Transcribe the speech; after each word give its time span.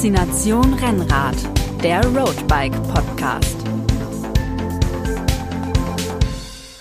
Faszination 0.00 0.72
Rennrad, 0.72 1.36
der 1.82 2.02
Roadbike 2.02 2.72
Podcast. 2.84 3.54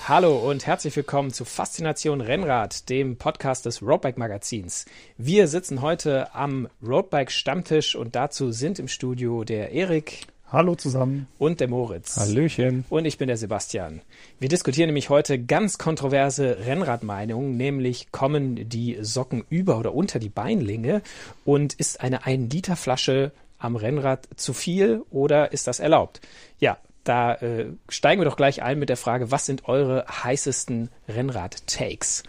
Hallo 0.08 0.38
und 0.38 0.66
herzlich 0.66 0.96
willkommen 0.96 1.34
zu 1.34 1.44
Faszination 1.44 2.22
Rennrad, 2.22 2.88
dem 2.88 3.18
Podcast 3.18 3.66
des 3.66 3.82
Roadbike 3.82 4.18
Magazins. 4.18 4.86
Wir 5.18 5.50
sitzen 5.50 5.82
heute 5.82 6.34
am 6.34 6.70
Roadbike 6.82 7.30
Stammtisch 7.30 7.94
und 7.94 8.16
dazu 8.16 8.54
sind 8.54 8.80
im 8.80 8.88
Studio 8.88 9.44
der 9.44 9.74
Erik. 9.74 10.28
Hallo 10.52 10.74
zusammen. 10.74 11.28
Und 11.38 11.60
der 11.60 11.68
Moritz. 11.68 12.18
Hallöchen. 12.18 12.84
Und 12.90 13.06
ich 13.06 13.20
bin 13.20 13.28
der 13.28 13.38
Sebastian. 13.38 14.02
Wir 14.40 14.50
diskutieren 14.50 14.88
nämlich 14.88 15.10
heute 15.10 15.38
ganz 15.38 15.78
kontroverse 15.78 16.66
Rennradmeinungen, 16.66 17.56
nämlich 17.56 18.12
kommen 18.12 18.68
die 18.68 18.98
Socken 19.02 19.44
über 19.50 19.78
oder 19.78 19.94
unter 19.94 20.18
die 20.18 20.30
Beinlinge 20.30 21.04
und 21.46 21.76
ist 21.76 22.02
eine 22.02 22.26
1 22.26 22.52
Liter 22.52 22.76
Flasche 22.76 23.32
am 23.60 23.76
Rennrad 23.76 24.28
zu 24.38 24.54
viel 24.54 25.04
oder 25.12 25.52
ist 25.52 25.68
das 25.68 25.80
erlaubt? 25.80 26.20
Ja, 26.58 26.78
da 27.04 27.36
äh, 27.36 27.68
steigen 27.88 28.20
wir 28.20 28.26
doch 28.26 28.38
gleich 28.38 28.64
ein 28.64 28.80
mit 28.80 28.90
der 28.90 28.98
Frage, 28.98 29.30
was 29.30 29.46
sind 29.46 29.70
eure 29.70 30.06
heißesten 30.08 30.90
Rennrad-Takes? 31.08 32.24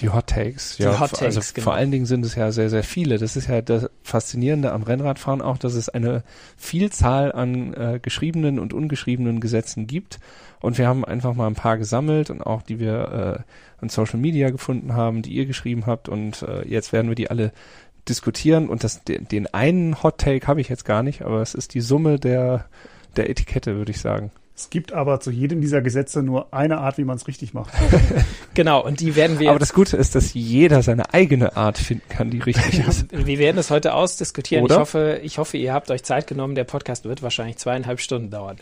Die 0.00 0.10
Hot 0.10 0.26
Takes, 0.26 0.76
Die 0.76 0.82
ja. 0.82 0.98
Hot 0.98 1.10
Takes, 1.10 1.22
also 1.36 1.40
genau. 1.54 1.64
vor 1.64 1.74
allen 1.74 1.90
Dingen 1.90 2.06
sind 2.06 2.24
es 2.24 2.34
ja 2.34 2.50
sehr, 2.50 2.68
sehr 2.68 2.82
viele. 2.82 3.18
Das 3.18 3.36
ist 3.36 3.48
ja 3.48 3.62
das 3.62 3.88
Faszinierende 4.02 4.72
am 4.72 4.82
Rennradfahren 4.82 5.40
auch, 5.40 5.56
dass 5.56 5.74
es 5.74 5.88
eine 5.88 6.24
Vielzahl 6.56 7.32
an 7.32 7.74
äh, 7.74 8.00
geschriebenen 8.02 8.58
und 8.58 8.72
ungeschriebenen 8.72 9.40
Gesetzen 9.40 9.86
gibt. 9.86 10.18
Und 10.60 10.78
wir 10.78 10.88
haben 10.88 11.04
einfach 11.04 11.34
mal 11.34 11.46
ein 11.46 11.54
paar 11.54 11.78
gesammelt 11.78 12.30
und 12.30 12.42
auch 12.42 12.62
die 12.62 12.80
wir 12.80 13.44
äh, 13.46 13.82
an 13.82 13.88
Social 13.88 14.18
Media 14.18 14.50
gefunden 14.50 14.94
haben, 14.94 15.22
die 15.22 15.32
ihr 15.32 15.46
geschrieben 15.46 15.86
habt. 15.86 16.08
Und 16.08 16.42
äh, 16.42 16.66
jetzt 16.66 16.92
werden 16.92 17.08
wir 17.08 17.16
die 17.16 17.30
alle 17.30 17.52
diskutieren. 18.08 18.68
Und 18.68 18.82
das, 18.82 19.04
den, 19.04 19.28
den 19.28 19.52
einen 19.54 20.02
Hot 20.02 20.18
Take 20.18 20.46
habe 20.46 20.60
ich 20.60 20.68
jetzt 20.68 20.84
gar 20.84 21.02
nicht, 21.02 21.22
aber 21.22 21.40
es 21.40 21.54
ist 21.54 21.74
die 21.74 21.80
Summe 21.80 22.18
der, 22.18 22.66
der 23.16 23.30
Etikette, 23.30 23.76
würde 23.76 23.92
ich 23.92 24.00
sagen. 24.00 24.30
Es 24.56 24.70
gibt 24.70 24.92
aber 24.92 25.18
zu 25.18 25.32
jedem 25.32 25.60
dieser 25.60 25.82
Gesetze 25.82 26.22
nur 26.22 26.54
eine 26.54 26.78
Art, 26.78 26.96
wie 26.96 27.04
man 27.04 27.16
es 27.16 27.26
richtig 27.26 27.54
macht. 27.54 27.72
Genau, 28.54 28.84
und 28.84 29.00
die 29.00 29.16
werden 29.16 29.40
wir 29.40 29.50
Aber 29.50 29.58
das 29.58 29.72
Gute 29.72 29.96
ist, 29.96 30.14
dass 30.14 30.32
jeder 30.32 30.80
seine 30.84 31.12
eigene 31.12 31.56
Art 31.56 31.76
finden 31.76 32.08
kann, 32.08 32.30
die 32.30 32.38
richtig 32.38 32.78
ist. 32.88 33.06
Wir 33.10 33.40
werden 33.40 33.58
es 33.58 33.68
heute 33.68 33.94
ausdiskutieren. 33.94 34.64
Oder? 34.64 34.76
Ich 34.76 34.80
hoffe, 34.80 35.20
ich 35.24 35.38
hoffe, 35.38 35.56
ihr 35.56 35.72
habt 35.72 35.90
euch 35.90 36.04
Zeit 36.04 36.28
genommen. 36.28 36.54
Der 36.54 36.62
Podcast 36.62 37.04
wird 37.04 37.20
wahrscheinlich 37.20 37.56
zweieinhalb 37.56 37.98
Stunden 37.98 38.30
dauern. 38.30 38.58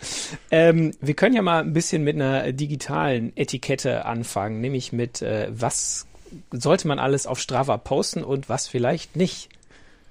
Ähm, 0.50 0.92
wir 1.02 1.12
können 1.12 1.36
ja 1.36 1.42
mal 1.42 1.60
ein 1.60 1.74
bisschen 1.74 2.04
mit 2.04 2.14
einer 2.14 2.52
digitalen 2.52 3.36
Etikette 3.36 4.06
anfangen, 4.06 4.62
nämlich 4.62 4.94
mit 4.94 5.20
äh, 5.20 5.48
was 5.50 6.06
sollte 6.52 6.88
man 6.88 6.98
alles 6.98 7.26
auf 7.26 7.38
Strava 7.38 7.76
posten 7.76 8.24
und 8.24 8.48
was 8.48 8.66
vielleicht 8.66 9.16
nicht. 9.16 9.50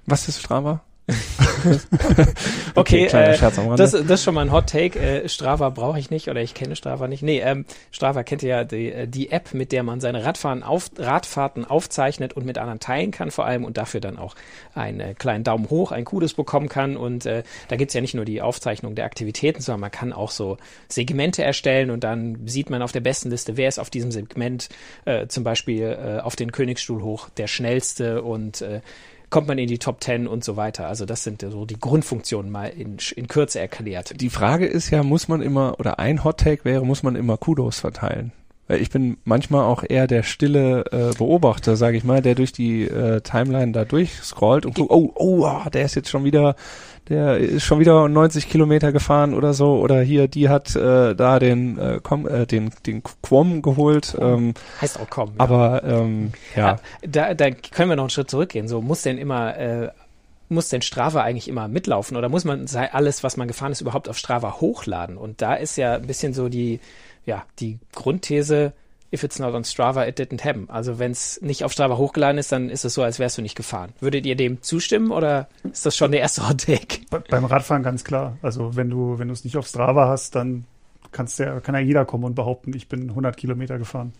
Was 0.06 0.28
ist 0.28 0.40
Strava? 0.40 0.80
Okay, 2.74 3.06
kleiner 3.06 3.34
äh, 3.34 3.76
das, 3.76 3.90
das 3.92 4.10
ist 4.10 4.24
schon 4.24 4.34
mal 4.34 4.42
ein 4.42 4.52
Hot 4.52 4.68
Take. 4.68 4.98
Äh, 4.98 5.28
Strava 5.28 5.68
brauche 5.70 5.98
ich 5.98 6.10
nicht 6.10 6.28
oder 6.28 6.40
ich 6.40 6.54
kenne 6.54 6.76
Strava 6.76 7.08
nicht. 7.08 7.22
Nee, 7.22 7.40
ähm, 7.40 7.64
Strava 7.90 8.22
kennt 8.22 8.42
ihr 8.42 8.48
ja 8.48 8.64
die, 8.64 8.92
äh, 8.92 9.06
die 9.06 9.30
App, 9.30 9.52
mit 9.54 9.72
der 9.72 9.82
man 9.82 10.00
seine 10.00 10.24
Radfahren 10.24 10.62
auf, 10.62 10.90
Radfahrten 10.96 11.64
aufzeichnet 11.64 12.32
und 12.34 12.46
mit 12.46 12.58
anderen 12.58 12.80
teilen 12.80 13.10
kann 13.10 13.30
vor 13.30 13.46
allem 13.46 13.64
und 13.64 13.76
dafür 13.76 14.00
dann 14.00 14.18
auch 14.18 14.34
einen 14.74 15.00
äh, 15.00 15.14
kleinen 15.14 15.44
Daumen 15.44 15.70
hoch, 15.70 15.92
ein 15.92 16.04
Kudos 16.04 16.34
bekommen 16.34 16.68
kann. 16.68 16.96
Und 16.96 17.26
äh, 17.26 17.42
da 17.68 17.76
gibt's 17.76 17.94
ja 17.94 18.00
nicht 18.00 18.14
nur 18.14 18.24
die 18.24 18.40
Aufzeichnung 18.40 18.94
der 18.94 19.04
Aktivitäten, 19.04 19.60
sondern 19.60 19.80
man 19.80 19.90
kann 19.90 20.12
auch 20.12 20.30
so 20.30 20.56
Segmente 20.88 21.42
erstellen 21.42 21.90
und 21.90 22.04
dann 22.04 22.46
sieht 22.46 22.70
man 22.70 22.82
auf 22.82 22.92
der 22.92 23.00
besten 23.00 23.30
Liste, 23.30 23.56
wer 23.56 23.68
ist 23.68 23.78
auf 23.78 23.90
diesem 23.90 24.12
Segment 24.12 24.68
äh, 25.04 25.26
zum 25.26 25.44
Beispiel 25.44 25.82
äh, 25.82 26.20
auf 26.20 26.36
den 26.36 26.52
Königsstuhl 26.52 27.02
hoch 27.02 27.28
der 27.36 27.48
schnellste 27.48 28.22
und 28.22 28.62
äh, 28.62 28.80
kommt 29.32 29.48
man 29.48 29.58
in 29.58 29.66
die 29.66 29.78
Top 29.78 30.04
10 30.04 30.28
und 30.28 30.44
so 30.44 30.56
weiter. 30.56 30.86
Also 30.86 31.06
das 31.06 31.24
sind 31.24 31.42
so 31.42 31.64
die 31.64 31.80
Grundfunktionen 31.80 32.52
mal 32.52 32.66
in, 32.66 32.98
in 33.16 33.26
Kürze 33.26 33.58
erklärt. 33.58 34.20
Die 34.20 34.30
Frage 34.30 34.66
ist 34.66 34.90
ja, 34.90 35.02
muss 35.02 35.26
man 35.26 35.42
immer, 35.42 35.80
oder 35.80 35.98
ein 35.98 36.22
Hot 36.22 36.38
Take 36.38 36.64
wäre, 36.64 36.86
muss 36.86 37.02
man 37.02 37.16
immer 37.16 37.36
Kudos 37.36 37.80
verteilen? 37.80 38.30
Weil 38.68 38.80
ich 38.80 38.90
bin 38.90 39.16
manchmal 39.24 39.64
auch 39.64 39.82
eher 39.86 40.06
der 40.06 40.22
stille 40.22 40.84
äh, 40.92 41.16
Beobachter, 41.18 41.76
sage 41.76 41.96
ich 41.96 42.04
mal, 42.04 42.22
der 42.22 42.34
durch 42.36 42.52
die 42.52 42.84
äh, 42.84 43.20
Timeline 43.20 43.72
da 43.72 43.84
durchscrollt 43.84 44.64
und 44.64 44.76
guckt, 44.76 44.90
oh, 44.90 45.12
oh, 45.16 45.44
ah, 45.44 45.68
der 45.68 45.84
ist 45.84 45.96
jetzt 45.96 46.08
schon 46.08 46.22
wieder, 46.24 46.54
der 47.08 47.38
ist 47.38 47.64
schon 47.64 47.80
wieder 47.80 48.08
90 48.08 48.48
Kilometer 48.48 48.92
gefahren 48.92 49.34
oder 49.34 49.52
so, 49.52 49.78
oder 49.80 50.00
hier, 50.00 50.28
die 50.28 50.48
hat 50.48 50.76
äh, 50.76 51.14
da 51.16 51.40
den, 51.40 51.76
äh, 51.76 51.98
komm, 52.02 52.26
äh, 52.28 52.46
den, 52.46 52.70
den 52.86 53.02
Quom 53.02 53.62
geholt, 53.62 54.16
ähm, 54.20 54.54
Heißt 54.80 55.00
auch 55.00 55.10
kommen. 55.10 55.34
aber 55.38 55.82
ähm, 55.84 56.32
ja, 56.54 56.78
Da, 57.02 57.34
da 57.34 57.50
können 57.50 57.90
wir 57.90 57.96
noch 57.96 58.04
einen 58.04 58.10
Schritt 58.10 58.30
zurückgehen. 58.30 58.68
So 58.68 58.80
muss 58.80 59.02
denn 59.02 59.18
immer 59.18 59.56
äh, 59.58 59.88
muss 60.48 60.68
denn 60.68 60.82
Strava 60.82 61.22
eigentlich 61.22 61.48
immer 61.48 61.66
mitlaufen 61.66 62.16
oder 62.16 62.28
muss 62.28 62.44
man 62.44 62.66
sei- 62.66 62.92
alles, 62.92 63.24
was 63.24 63.36
man 63.38 63.48
gefahren 63.48 63.72
ist, 63.72 63.80
überhaupt 63.80 64.08
auf 64.08 64.18
Strava 64.18 64.60
hochladen? 64.60 65.16
Und 65.16 65.40
da 65.42 65.54
ist 65.54 65.76
ja 65.76 65.94
ein 65.94 66.06
bisschen 66.06 66.34
so 66.34 66.48
die, 66.50 66.78
ja, 67.24 67.44
die 67.60 67.78
Grundthese, 67.92 68.72
if 69.12 69.22
it's 69.22 69.38
not 69.38 69.54
on 69.54 69.64
Strava, 69.64 70.06
it 70.06 70.18
didn't 70.18 70.44
happen. 70.44 70.68
Also 70.70 70.98
wenn 70.98 71.10
es 71.12 71.40
nicht 71.42 71.64
auf 71.64 71.72
Strava 71.72 71.96
hochgeladen 71.96 72.38
ist, 72.38 72.50
dann 72.52 72.70
ist 72.70 72.84
es 72.84 72.94
so, 72.94 73.02
als 73.02 73.18
wärst 73.18 73.38
du 73.38 73.42
nicht 73.42 73.54
gefahren. 73.56 73.92
Würdet 74.00 74.26
ihr 74.26 74.36
dem 74.36 74.62
zustimmen 74.62 75.10
oder 75.10 75.48
ist 75.70 75.84
das 75.86 75.96
schon 75.96 76.10
der 76.12 76.20
erste 76.20 76.48
Hot 76.48 76.64
Take? 76.64 76.98
Be 77.10 77.22
beim 77.28 77.44
Radfahren 77.44 77.82
ganz 77.82 78.04
klar. 78.04 78.36
Also 78.42 78.74
wenn 78.76 78.88
du, 78.90 79.18
wenn 79.18 79.28
du 79.28 79.34
es 79.34 79.44
nicht 79.44 79.56
auf 79.56 79.66
Strava 79.66 80.08
hast, 80.08 80.34
dann 80.34 80.64
kannst 81.12 81.38
der, 81.38 81.60
kann 81.60 81.74
ja 81.74 81.80
jeder 81.80 82.04
kommen 82.04 82.24
und 82.24 82.34
behaupten, 82.34 82.74
ich 82.74 82.88
bin 82.88 83.10
100 83.10 83.36
Kilometer 83.36 83.78
gefahren. 83.78 84.12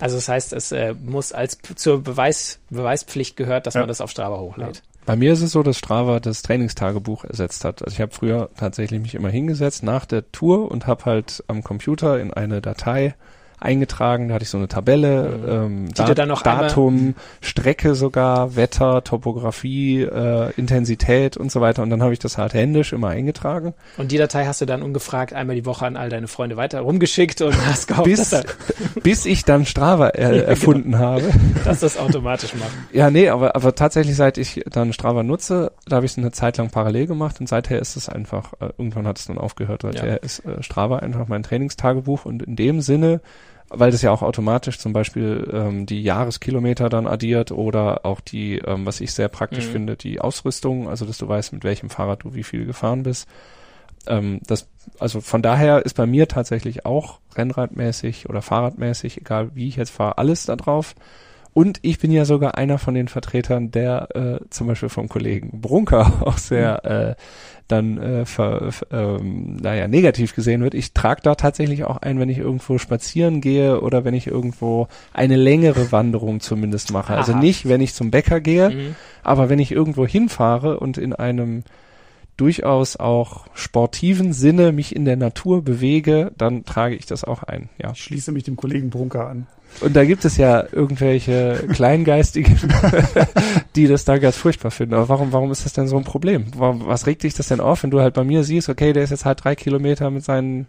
Also 0.00 0.16
das 0.16 0.28
heißt, 0.28 0.52
es 0.54 0.72
äh, 0.72 0.94
muss 0.94 1.32
als 1.32 1.58
zur 1.76 2.02
Beweis, 2.02 2.58
Beweispflicht 2.70 3.36
gehört, 3.36 3.66
dass 3.66 3.74
Ja. 3.74 3.80
man 3.82 3.88
das 3.88 4.00
auf 4.00 4.10
Strava 4.10 4.38
hochlädt. 4.38 4.82
Bei 5.04 5.16
mir 5.16 5.32
ist 5.32 5.42
es 5.42 5.52
so, 5.52 5.62
dass 5.64 5.78
Strava 5.78 6.20
das 6.20 6.42
Trainingstagebuch 6.42 7.24
ersetzt 7.24 7.64
hat. 7.64 7.82
Also 7.82 7.94
ich 7.94 8.00
habe 8.00 8.12
früher 8.12 8.50
tatsächlich 8.56 9.00
mich 9.00 9.16
immer 9.16 9.30
hingesetzt 9.30 9.82
nach 9.82 10.06
der 10.06 10.30
Tour 10.30 10.70
und 10.70 10.86
habe 10.86 11.04
halt 11.06 11.42
am 11.48 11.64
Computer 11.64 12.20
in 12.20 12.32
eine 12.32 12.60
Datei 12.60 13.14
eingetragen. 13.62 14.28
Da 14.28 14.34
hatte 14.34 14.44
ich 14.44 14.50
so 14.50 14.58
eine 14.58 14.68
Tabelle, 14.68 15.40
ähm, 15.48 15.88
Die 15.92 16.04
du 16.04 16.14
dann 16.14 16.28
noch 16.28 16.42
Datum, 16.42 17.14
Strecke 17.40 17.94
sogar, 17.94 18.56
Wetter, 18.56 19.04
Topografie, 19.04 20.02
äh, 20.02 20.50
Intensität 20.56 21.36
und 21.36 21.50
so 21.50 21.60
weiter. 21.60 21.82
Und 21.82 21.90
dann 21.90 22.02
habe 22.02 22.12
ich 22.12 22.18
das 22.18 22.38
halt 22.38 22.54
händisch 22.54 22.92
immer 22.92 23.08
eingetragen. 23.08 23.74
Und 23.96 24.12
die 24.12 24.18
Datei 24.18 24.46
hast 24.46 24.60
du 24.60 24.66
dann 24.66 24.82
ungefragt 24.82 25.32
einmal 25.32 25.56
die 25.56 25.66
Woche 25.66 25.86
an 25.86 25.96
all 25.96 26.08
deine 26.08 26.28
Freunde 26.28 26.56
weiter 26.56 26.80
rumgeschickt 26.80 27.40
und 27.42 27.54
hast 27.66 27.88
gehofft, 27.88 28.04
Bis, 28.04 28.34
bis 29.02 29.26
ich 29.26 29.44
dann 29.44 29.64
Strava 29.66 30.08
äh, 30.14 30.30
genau. 30.30 30.42
erfunden 30.44 30.98
habe. 30.98 31.24
dass 31.64 31.80
das 31.80 31.96
automatisch 31.98 32.54
macht. 32.54 32.70
Ja, 32.92 33.10
nee, 33.10 33.28
aber, 33.28 33.56
aber 33.56 33.74
tatsächlich, 33.74 34.16
seit 34.16 34.38
ich 34.38 34.62
dann 34.70 34.92
Strava 34.92 35.22
nutze, 35.22 35.72
da 35.86 35.96
habe 35.96 36.06
ich 36.06 36.12
es 36.12 36.18
eine 36.18 36.32
Zeit 36.32 36.56
lang 36.58 36.70
parallel 36.70 37.06
gemacht 37.06 37.40
und 37.40 37.48
seither 37.48 37.78
ist 37.80 37.96
es 37.96 38.08
einfach, 38.08 38.52
äh, 38.60 38.70
irgendwann 38.78 39.06
hat 39.06 39.18
es 39.18 39.26
dann 39.26 39.38
aufgehört, 39.38 39.82
seither 39.82 40.06
Ja. 40.08 40.14
ist 40.16 40.40
äh, 40.44 40.62
Strava 40.62 40.96
einfach 40.98 41.28
mein 41.28 41.42
Trainingstagebuch 41.42 42.24
und 42.24 42.42
in 42.42 42.56
dem 42.56 42.80
Sinne, 42.80 43.20
weil 43.74 43.90
das 43.90 44.02
ja 44.02 44.10
auch 44.10 44.22
automatisch 44.22 44.78
zum 44.78 44.92
Beispiel 44.92 45.48
ähm, 45.52 45.86
die 45.86 46.02
Jahreskilometer 46.02 46.88
dann 46.88 47.06
addiert 47.06 47.52
oder 47.52 48.04
auch 48.04 48.20
die, 48.20 48.58
ähm, 48.58 48.86
was 48.86 49.00
ich 49.00 49.12
sehr 49.12 49.28
praktisch 49.28 49.66
Mhm. 49.66 49.72
finde, 49.72 49.96
die 49.96 50.20
Ausrüstung, 50.20 50.88
also 50.88 51.04
dass 51.04 51.18
du 51.18 51.28
weißt, 51.28 51.52
mit 51.52 51.64
welchem 51.64 51.90
Fahrrad 51.90 52.24
du 52.24 52.34
wie 52.34 52.42
viel 52.42 52.66
gefahren 52.66 53.02
bist. 53.02 53.28
Ähm, 54.06 54.40
das, 54.46 54.68
also 54.98 55.20
von 55.20 55.42
daher 55.42 55.84
ist 55.86 55.94
bei 55.94 56.06
mir 56.06 56.28
tatsächlich 56.28 56.84
auch 56.86 57.20
Rennradmäßig 57.36 58.28
oder 58.28 58.42
Fahrradmäßig, 58.42 59.18
egal 59.18 59.50
wie 59.54 59.68
ich 59.68 59.76
jetzt 59.76 59.90
fahre, 59.90 60.18
alles 60.18 60.46
da 60.46 60.56
drauf. 60.56 60.94
Und 61.54 61.80
ich 61.82 61.98
bin 61.98 62.10
ja 62.10 62.24
sogar 62.24 62.56
einer 62.56 62.78
von 62.78 62.94
den 62.94 63.08
Vertretern, 63.08 63.70
der 63.70 64.08
äh, 64.16 64.40
zum 64.48 64.68
Beispiel 64.68 64.88
vom 64.88 65.08
Kollegen 65.08 65.60
Brunker 65.60 66.22
auch 66.26 66.38
sehr 66.38 66.84
äh, 66.84 67.14
dann 67.68 67.98
äh, 67.98 68.24
ver, 68.26 68.70
ähm, 68.90 69.56
naja, 69.56 69.88
negativ 69.88 70.34
gesehen 70.34 70.62
wird. 70.62 70.74
Ich 70.74 70.92
trage 70.92 71.20
da 71.22 71.34
tatsächlich 71.34 71.84
auch 71.84 71.96
ein, 71.98 72.18
wenn 72.18 72.28
ich 72.28 72.38
irgendwo 72.38 72.78
spazieren 72.78 73.40
gehe 73.40 73.80
oder 73.80 74.04
wenn 74.04 74.14
ich 74.14 74.26
irgendwo 74.26 74.88
eine 75.12 75.36
längere 75.36 75.92
Wanderung 75.92 76.40
zumindest 76.40 76.92
mache. 76.92 77.14
Also 77.14 77.32
Aha. 77.32 77.40
nicht, 77.40 77.68
wenn 77.68 77.80
ich 77.80 77.94
zum 77.94 78.10
Bäcker 78.10 78.40
gehe, 78.40 78.70
Mhm. 78.70 78.94
aber 79.22 79.48
wenn 79.48 79.58
ich 79.58 79.72
irgendwo 79.72 80.06
hinfahre 80.06 80.80
und 80.80 80.98
in 80.98 81.12
einem 81.12 81.62
durchaus 82.36 82.96
auch 82.96 83.46
sportiven 83.54 84.32
Sinne 84.32 84.72
mich 84.72 84.96
in 84.96 85.04
der 85.04 85.16
Natur 85.16 85.62
bewege, 85.62 86.32
dann 86.36 86.64
trage 86.64 86.94
ich 86.94 87.06
das 87.06 87.24
auch 87.24 87.42
ein, 87.42 87.68
ja. 87.80 87.92
Ich 87.92 88.02
schließe 88.02 88.32
mich 88.32 88.44
dem 88.44 88.56
Kollegen 88.56 88.90
Brunker 88.90 89.28
an. 89.28 89.46
Und 89.80 89.96
da 89.96 90.04
gibt 90.04 90.24
es 90.24 90.36
ja 90.36 90.64
irgendwelche 90.70 91.64
Kleingeistigen, 91.72 92.56
die 93.76 93.86
das 93.86 94.04
da 94.04 94.18
ganz 94.18 94.36
furchtbar 94.36 94.70
finden. 94.70 94.94
Aber 94.94 95.08
warum, 95.08 95.32
warum 95.32 95.50
ist 95.50 95.64
das 95.64 95.72
denn 95.72 95.88
so 95.88 95.96
ein 95.96 96.04
Problem? 96.04 96.46
Was 96.56 97.06
regt 97.06 97.22
dich 97.22 97.34
das 97.34 97.48
denn 97.48 97.60
auf, 97.60 97.82
wenn 97.82 97.90
du 97.90 98.00
halt 98.00 98.14
bei 98.14 98.22
mir 98.22 98.44
siehst, 98.44 98.68
okay, 98.68 98.92
der 98.92 99.02
ist 99.02 99.10
jetzt 99.10 99.24
halt 99.24 99.42
drei 99.42 99.54
Kilometer 99.54 100.10
mit 100.10 100.24
seinen 100.24 100.66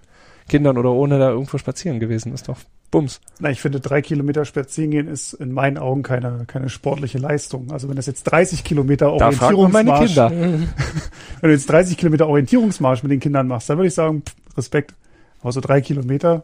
Kindern 0.48 0.78
oder 0.78 0.92
ohne 0.92 1.20
da 1.20 1.30
irgendwo 1.30 1.58
spazieren 1.58 2.00
gewesen? 2.00 2.34
Ist 2.34 2.50
doch 2.50 2.58
Bums. 2.92 3.22
Na, 3.40 3.50
ich 3.50 3.60
finde, 3.60 3.80
drei 3.80 4.02
Kilometer 4.02 4.46
spazieren 4.46 4.92
gehen 4.92 5.08
ist 5.08 5.34
in 5.34 5.52
meinen 5.52 5.80
Augen 5.80 6.04
keine, 6.04 6.46
keine 6.46 6.70
sportliche 6.70 7.18
Leistung. 7.18 7.72
Also 7.72 7.90
wenn 7.90 7.96
das 7.96 8.06
jetzt 8.06 8.24
30 8.24 8.64
Kilometer 8.64 9.12
Orientierungsmarsch, 9.12 10.06
Kinder. 10.06 10.32
wenn 11.42 11.50
du 11.50 11.50
jetzt 11.50 11.70
30 11.70 11.98
Kilometer 11.98 12.28
Orientierungsmarsch 12.28 13.02
mit 13.02 13.12
den 13.12 13.20
Kindern 13.20 13.48
machst, 13.48 13.70
dann 13.70 13.78
würde 13.78 13.88
ich 13.88 13.96
sagen, 13.96 14.22
pff, 14.22 14.36
Respekt. 14.58 14.94
Aber 15.42 15.52
so 15.52 15.60
drei 15.60 15.82
Kilometer, 15.82 16.44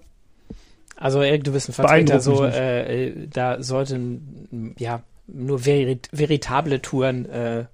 Also 0.97 1.21
Erik, 1.21 1.43
du 1.43 1.53
bist 1.53 1.69
ein 1.69 1.73
Vertreter, 1.73 2.19
so 2.19 2.43
äh, 2.43 3.07
äh, 3.07 3.27
da 3.31 3.61
sollten 3.61 4.75
ja 4.77 5.01
nur 5.27 5.59
verit 5.59 6.09
veritable 6.11 6.81
Touren 6.81 7.25
äh, 7.29 7.65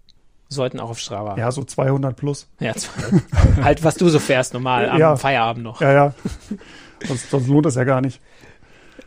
sollten 0.49 0.79
auch 0.79 0.89
auf 0.91 0.99
Strava. 0.99 1.37
Ja, 1.37 1.51
so 1.51 1.63
200 1.63 2.15
plus. 2.15 2.47
Ja, 2.59 2.73
halt, 3.61 3.83
was 3.83 3.95
du 3.95 4.09
so 4.09 4.19
fährst 4.19 4.53
normal 4.53 4.89
am 4.89 4.99
Ja. 4.99 5.15
Feierabend 5.15 5.63
noch. 5.63 5.81
Ja, 5.81 5.91
ja. 5.93 6.13
sonst, 7.05 7.29
sonst 7.29 7.47
lohnt 7.47 7.65
das 7.65 7.75
ja 7.75 7.83
gar 7.83 8.01
nicht. 8.01 8.21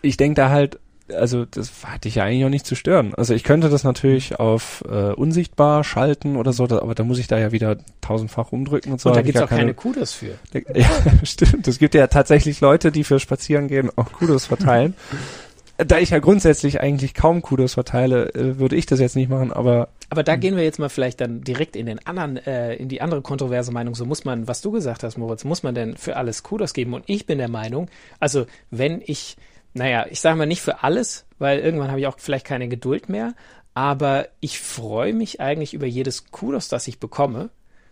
ich 0.03 0.17
denke 0.17 0.35
da 0.41 0.51
halt, 0.51 0.79
also 1.15 1.45
das 1.47 1.73
hatte 1.85 2.09
ich 2.09 2.17
ja 2.17 2.25
eigentlich 2.25 2.45
auch 2.45 2.51
nicht 2.51 2.67
zu 2.67 2.75
stören. 2.75 3.15
Also 3.15 3.35
ich 3.35 3.45
könnte 3.45 3.69
das 3.71 3.85
natürlich 3.85 4.39
auf 4.39 4.85
äh, 4.89 5.13
unsichtbar 5.13 5.85
schalten 5.85 6.37
oder 6.37 6.53
so, 6.53 6.67
da, 6.67 6.81
aber 6.81 6.95
da 6.95 7.05
muss 7.05 7.19
ich 7.19 7.27
da 7.29 7.39
ja 7.39 7.53
wieder 7.53 7.79
tausendfach 8.01 8.53
rumdrücken 8.53 8.93
und 8.93 9.01
so. 9.01 9.09
Und 9.09 9.17
da 9.17 9.23
gibt's 9.23 9.41
auch 9.41 9.49
keine 9.49 9.75
Kudos 9.75 10.13
für. 10.13 10.35
Ja, 10.75 10.91
stimmt. 11.25 11.67
Es 11.67 11.79
gibt 11.79 11.95
ja 11.95 12.07
tatsächlich 12.09 12.61
Leute, 12.61 12.93
die 12.93 13.05
für 13.05 13.19
Spazierengehen 13.21 13.91
auch 13.97 14.13
Kudos 14.13 14.47
verteilen. 14.47 14.95
da 15.79 15.99
ich 15.99 16.11
ja 16.11 16.19
grundsätzlich 16.19 16.81
eigentlich 16.81 17.15
kaum 17.15 17.41
Kudos 17.41 17.75
verteile, 17.75 18.35
äh, 18.35 18.59
würde 18.59 18.77
ich 18.77 18.87
das 18.87 19.01
jetzt 19.01 19.17
nicht 19.17 19.31
machen, 19.31 19.53
aber 19.53 19.89
Aber 20.11 20.23
da 20.23 20.37
gehen 20.37 20.57
wir 20.57 20.65
jetzt 20.65 20.79
mal 20.79 20.89
vielleicht 20.89 21.21
dann 21.21 21.43
direkt 21.43 21.77
in 21.77 21.87
den 21.87 22.05
anderen, 22.07 22.39
äh, 22.39 22.75
in 22.75 22.89
die 22.89 23.03
andere 23.03 23.21
kontroverse 23.21 23.73
Meinung. 23.73 23.95
So 23.95 24.07
muss 24.07 24.25
man, 24.25 24.49
was 24.49 24.63
du 24.63 24.71
gesagt 24.71 25.03
hast, 25.03 25.19
Moritz, 25.19 25.45
muss 25.45 25.63
man 25.63 25.75
denn 25.75 25.97
für 25.97 26.17
alles 26.17 26.43
Kudos 26.43 26.73
geben? 26.73 26.95
Und 26.95 27.05
ich 27.07 27.27
bin 27.27 27.39
der 27.39 27.49
Meinung, 27.49 27.91
also 28.19 28.47
wenn 28.71 29.03
ich, 29.05 29.37
naja, 29.75 30.07
ich 30.09 30.21
sage 30.21 30.37
mal 30.37 30.47
nicht 30.47 30.63
für 30.63 30.83
alles, 30.83 31.27
weil 31.39 31.59
irgendwann 31.59 31.91
habe 31.91 32.01
ich 32.01 32.07
auch 32.07 32.19
vielleicht 32.19 32.47
keine 32.47 32.69
Geduld 32.69 33.11
mehr, 33.11 33.35
aber 33.75 34.29
ich 34.41 34.59
freue 34.59 35.13
mich 35.13 35.41
eigentlich 35.41 35.75
über 35.75 35.87
jedes 35.87 36.31
Kudos, 36.31 36.69
das 36.69 36.89
ich 36.89 36.99
bekomme. 36.99 37.51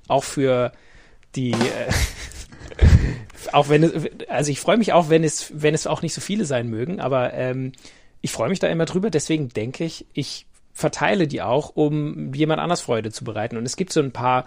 Auch 0.08 0.24
für 0.24 0.72
die, 1.34 1.52
äh, 1.52 1.92
auch 3.52 3.68
wenn 3.68 3.82
es, 3.82 3.92
also 4.28 4.50
ich 4.50 4.60
freue 4.60 4.78
mich 4.78 4.94
auch, 4.94 5.10
wenn 5.10 5.22
es, 5.22 5.52
wenn 5.54 5.74
es 5.74 5.86
auch 5.86 6.00
nicht 6.00 6.14
so 6.14 6.22
viele 6.22 6.46
sein 6.46 6.68
mögen, 6.68 6.98
aber 6.98 7.34
ähm, 7.34 7.72
ich 8.22 8.32
freue 8.32 8.48
mich 8.48 8.58
da 8.58 8.68
immer 8.68 8.86
drüber. 8.86 9.10
Deswegen 9.10 9.50
denke 9.50 9.84
ich, 9.84 10.06
ich 10.14 10.46
verteile 10.76 11.26
die 11.26 11.40
auch, 11.40 11.70
um 11.74 12.34
jemand 12.34 12.60
anders 12.60 12.82
Freude 12.82 13.10
zu 13.10 13.24
bereiten. 13.24 13.56
Und 13.56 13.64
es 13.64 13.76
gibt 13.76 13.94
so 13.94 14.00
ein 14.00 14.12
paar, 14.12 14.44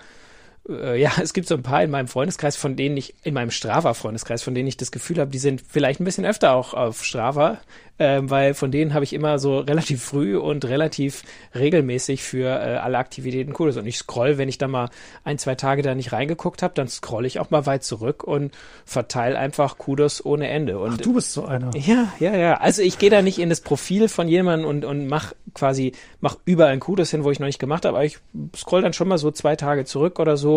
äh, 0.67 0.99
ja, 0.99 1.11
es 1.21 1.33
gibt 1.33 1.47
so 1.47 1.55
ein 1.55 1.63
paar 1.63 1.83
in 1.83 1.91
meinem 1.91 2.07
Freundeskreis, 2.07 2.55
von 2.55 2.75
denen 2.75 2.97
ich, 2.97 3.15
in 3.23 3.33
meinem 3.33 3.51
Strava-Freundeskreis, 3.51 4.43
von 4.43 4.55
denen 4.55 4.67
ich 4.67 4.77
das 4.77 4.91
Gefühl 4.91 5.19
habe, 5.19 5.31
die 5.31 5.39
sind 5.39 5.61
vielleicht 5.67 5.99
ein 5.99 6.05
bisschen 6.05 6.25
öfter 6.25 6.53
auch 6.53 6.73
auf 6.73 7.03
Strava, 7.03 7.59
ähm, 8.01 8.29
weil 8.29 8.53
von 8.53 8.71
denen 8.71 8.93
habe 8.93 9.03
ich 9.03 9.11
immer 9.11 9.39
so 9.39 9.59
relativ 9.59 10.01
früh 10.01 10.37
und 10.37 10.63
relativ 10.63 11.23
regelmäßig 11.53 12.23
für 12.23 12.47
äh, 12.47 12.77
alle 12.77 12.97
Aktivitäten 12.97 13.51
Cooles. 13.51 13.75
Und 13.75 13.85
ich 13.85 13.97
scroll, 13.97 14.37
wenn 14.37 14.47
ich 14.47 14.57
da 14.57 14.69
mal 14.69 14.89
ein, 15.25 15.37
zwei 15.37 15.55
Tage 15.55 15.81
da 15.81 15.93
nicht 15.95 16.13
reingeguckt 16.13 16.63
habe, 16.63 16.73
dann 16.73 16.87
scroll 16.87 17.25
ich 17.25 17.39
auch 17.39 17.49
mal 17.49 17.65
weit 17.65 17.83
zurück 17.83 18.23
und 18.23 18.55
verteile 18.85 19.37
einfach 19.37 19.77
Kudos 19.77 20.23
ohne 20.25 20.47
Ende. 20.47 20.79
Und 20.79 20.93
Ach, 20.93 20.97
du 20.97 21.13
bist 21.13 21.33
so 21.33 21.45
einer. 21.45 21.75
ja, 21.75 22.13
ja, 22.19 22.35
ja. 22.37 22.57
Also 22.57 22.81
ich 22.81 22.99
gehe 22.99 23.09
da 23.09 23.21
nicht 23.21 23.37
in 23.37 23.49
das 23.49 23.59
Profil 23.59 24.07
von 24.07 24.29
jemandem 24.29 24.69
und, 24.69 24.85
und 24.85 25.07
mach 25.07 25.33
quasi, 25.53 25.91
mach 26.21 26.37
überall 26.45 26.71
ein 26.71 26.79
Kudos 26.79 27.11
hin, 27.11 27.25
wo 27.25 27.31
ich 27.31 27.39
noch 27.39 27.47
nicht 27.47 27.59
gemacht 27.59 27.83
habe, 27.83 27.97
aber 27.97 28.05
ich 28.05 28.19
scroll 28.55 28.81
dann 28.81 28.93
schon 28.93 29.09
mal 29.09 29.17
so 29.17 29.29
zwei 29.31 29.57
Tage 29.57 29.83
zurück 29.83 30.19
oder 30.19 30.37
so, 30.37 30.48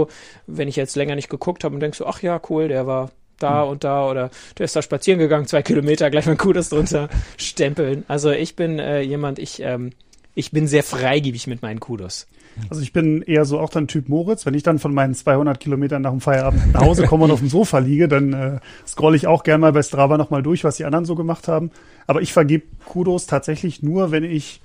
wenn 0.47 0.69
ich 0.69 0.77
jetzt 0.77 0.97
länger 0.97 1.15
nicht 1.15 1.29
geguckt 1.29 1.65
habe 1.65 1.75
und 1.75 1.81
denk 1.81 1.94
so, 1.94 2.06
ach 2.06 2.23
ja, 2.23 2.41
cool, 2.49 2.69
der 2.69 2.87
war 2.87 3.11
da 3.39 3.62
und 3.62 3.85
da 3.85 4.09
oder 4.09 4.31
der 4.59 4.65
ist 4.65 4.77
da 4.77 4.83
spazieren 4.83 5.19
gegangen, 5.19 5.47
zwei 5.47 5.62
Kilometer, 5.62 6.11
gleich 6.11 6.27
mal 6.27 6.37
Kudos 6.37 6.69
drunter 6.69 7.09
stempeln. 7.37 8.05
Also 8.09 8.31
ich 8.31 8.56
bin 8.56 8.79
äh, 8.79 9.00
jemand, 9.00 9.39
ich, 9.39 9.61
ähm, 9.62 9.91
ich 10.35 10.53
bin 10.53 10.67
sehr 10.67 10.83
freigebig 10.83 11.47
mit 11.47 11.62
meinen 11.62 11.81
Kudos. 11.81 12.27
Also 12.69 12.83
ich 12.83 12.93
bin 12.93 13.23
eher 13.23 13.44
so 13.44 13.59
auch 13.59 13.71
dann 13.71 13.89
Typ 13.89 14.09
Moritz. 14.09 14.44
Wenn 14.44 14.55
ich 14.55 14.62
dann 14.62 14.79
von 14.79 14.93
meinen 14.93 15.15
200 15.15 15.59
Kilometern 15.59 16.03
nach 16.03 16.11
dem 16.11 16.21
Feierabend 16.21 16.75
nach 16.75 16.83
Hause 16.83 17.06
komme 17.06 17.25
und 17.25 17.31
auf 17.31 17.38
dem 17.38 17.49
Sofa 17.49 17.79
liege, 17.79 18.09
dann 18.09 18.33
äh, 18.33 18.61
scrolle 18.87 19.17
ich 19.17 19.27
auch 19.27 19.43
gern 19.43 19.61
mal 19.61 19.73
bei 19.73 19.83
Strava 19.83 20.19
nochmal 20.19 20.43
durch, 20.43 20.65
was 20.65 20.77
die 20.77 20.85
anderen 20.85 21.05
so 21.05 21.15
gemacht 21.15 21.49
haben. 21.49 21.71
Aber 22.06 22.21
ich 22.21 22.33
vergebe 22.33 22.67
Kudos 22.85 23.27
tatsächlich 23.27 23.83
nur, 23.83 24.11
wenn 24.11 24.25
ich 24.25 24.61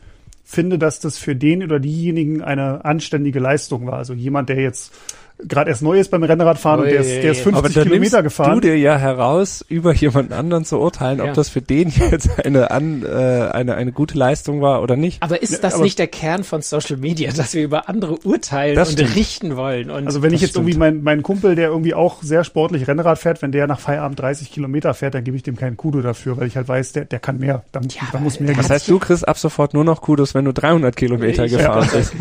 finde, 0.50 0.80
dass 0.80 1.02
das 1.02 1.18
für 1.18 1.36
den 1.36 1.62
oder 1.62 1.78
diejenigen 1.78 2.42
eine 2.42 2.86
anständige 2.86 3.40
Leistung 3.40 3.86
war. 3.86 3.96
Also 3.96 4.14
jemand, 4.14 4.48
der 4.48 4.62
jetzt 4.62 4.94
gerade 5.40 5.70
erst 5.70 5.82
neu 5.82 6.00
ist 6.00 6.10
beim 6.12 6.24
Rennradfahren 6.24 6.82
und 6.82 6.86
der 6.88 7.02
ist, 7.02 7.10
der 7.24 7.32
ist 7.32 7.38
Ui, 7.46 7.52
50 7.54 7.58
aber 7.58 7.70
da 7.70 7.84
Kilometer 7.84 8.24
gefahren. 8.24 8.56
du 8.56 8.60
dir 8.62 8.78
ja 8.78 8.98
heraus, 8.98 9.64
über 9.70 9.94
jemand 9.94 10.34
anderen 10.34 10.66
zu 10.66 10.80
urteilen, 10.80 11.20
Ja. 11.20 11.26
ob 11.26 11.34
das 11.34 11.50
für 11.50 11.62
den 11.62 11.90
jetzt 12.12 12.30
eine, 12.46 12.72
an, 12.72 13.04
äh, 13.04 13.08
eine, 13.52 13.76
eine 13.76 13.92
gute 13.92 14.18
Leistung 14.18 14.62
war 14.62 14.82
oder 14.82 14.96
nicht. 14.96 15.22
Aber 15.22 15.42
ist 15.42 15.64
das 15.64 15.76
aber- 15.76 15.84
nicht 15.84 16.00
der 16.00 16.08
Kern 16.08 16.44
von 16.44 16.62
Social 16.62 16.98
Media, 16.98 17.32
dass 17.32 17.54
wir 17.54 17.64
über 17.64 17.88
andere 17.90 18.18
urteilen 18.26 18.78
und 18.78 18.88
stimmt. 18.88 19.16
richten 19.16 19.56
wollen? 19.56 19.90
Und 19.92 20.08
Also 20.08 20.22
wenn 20.22 20.34
ich 20.34 20.42
jetzt 20.42 20.56
irgendwie 20.56 20.72
stimmt. 20.74 20.80
meinen 20.80 21.04
mein 21.04 21.24
Kumpel, 21.24 21.56
der 21.56 21.70
irgendwie 21.70 21.94
auch 21.94 22.22
sehr 22.24 22.44
sportlich 22.44 22.88
Rennrad 22.88 23.20
fährt, 23.20 23.42
wenn 23.42 23.52
der 23.52 23.68
nach 23.68 23.80
Feierabend 23.80 24.20
30 24.20 24.52
Kilometer 24.52 24.94
fährt, 24.94 25.14
dann 25.14 25.24
gebe 25.24 25.38
ich 25.38 25.44
dem 25.44 25.56
keinen 25.56 25.78
Kudo 25.78 26.02
dafür, 26.02 26.38
weil 26.38 26.48
ich 26.48 26.56
halt 26.58 26.68
weiß, 26.68 26.94
der, 26.94 27.06
der 27.06 27.20
kann 27.20 27.38
mehr. 27.40 27.64
Dann, 27.72 27.84
Ja, 27.90 28.02
dann 28.12 28.24
muss 28.24 28.40
mehr 28.40 28.54
Das 28.56 28.70
heißt, 28.70 28.88
du 28.90 29.00
kriegst 29.00 29.28
ab 29.28 29.38
sofort 29.38 29.74
nur 29.74 29.84
noch 29.84 30.02
Kudos, 30.02 30.34
wenn 30.34 30.46
du 30.46 30.54
300 30.54 30.96
Kilometer 30.96 31.46
Ich- 31.46 31.52
gefahren 31.54 31.88
ja. 31.92 31.98
bist. 31.98 32.14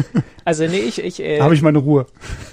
Also 0.44 0.64
nee, 0.66 0.78
ich, 0.78 1.02
ich 1.02 1.20
äh, 1.20 1.40
habe 1.40 1.54
ich 1.54 1.62
meine 1.62 1.78
Ruhe. 1.78 2.06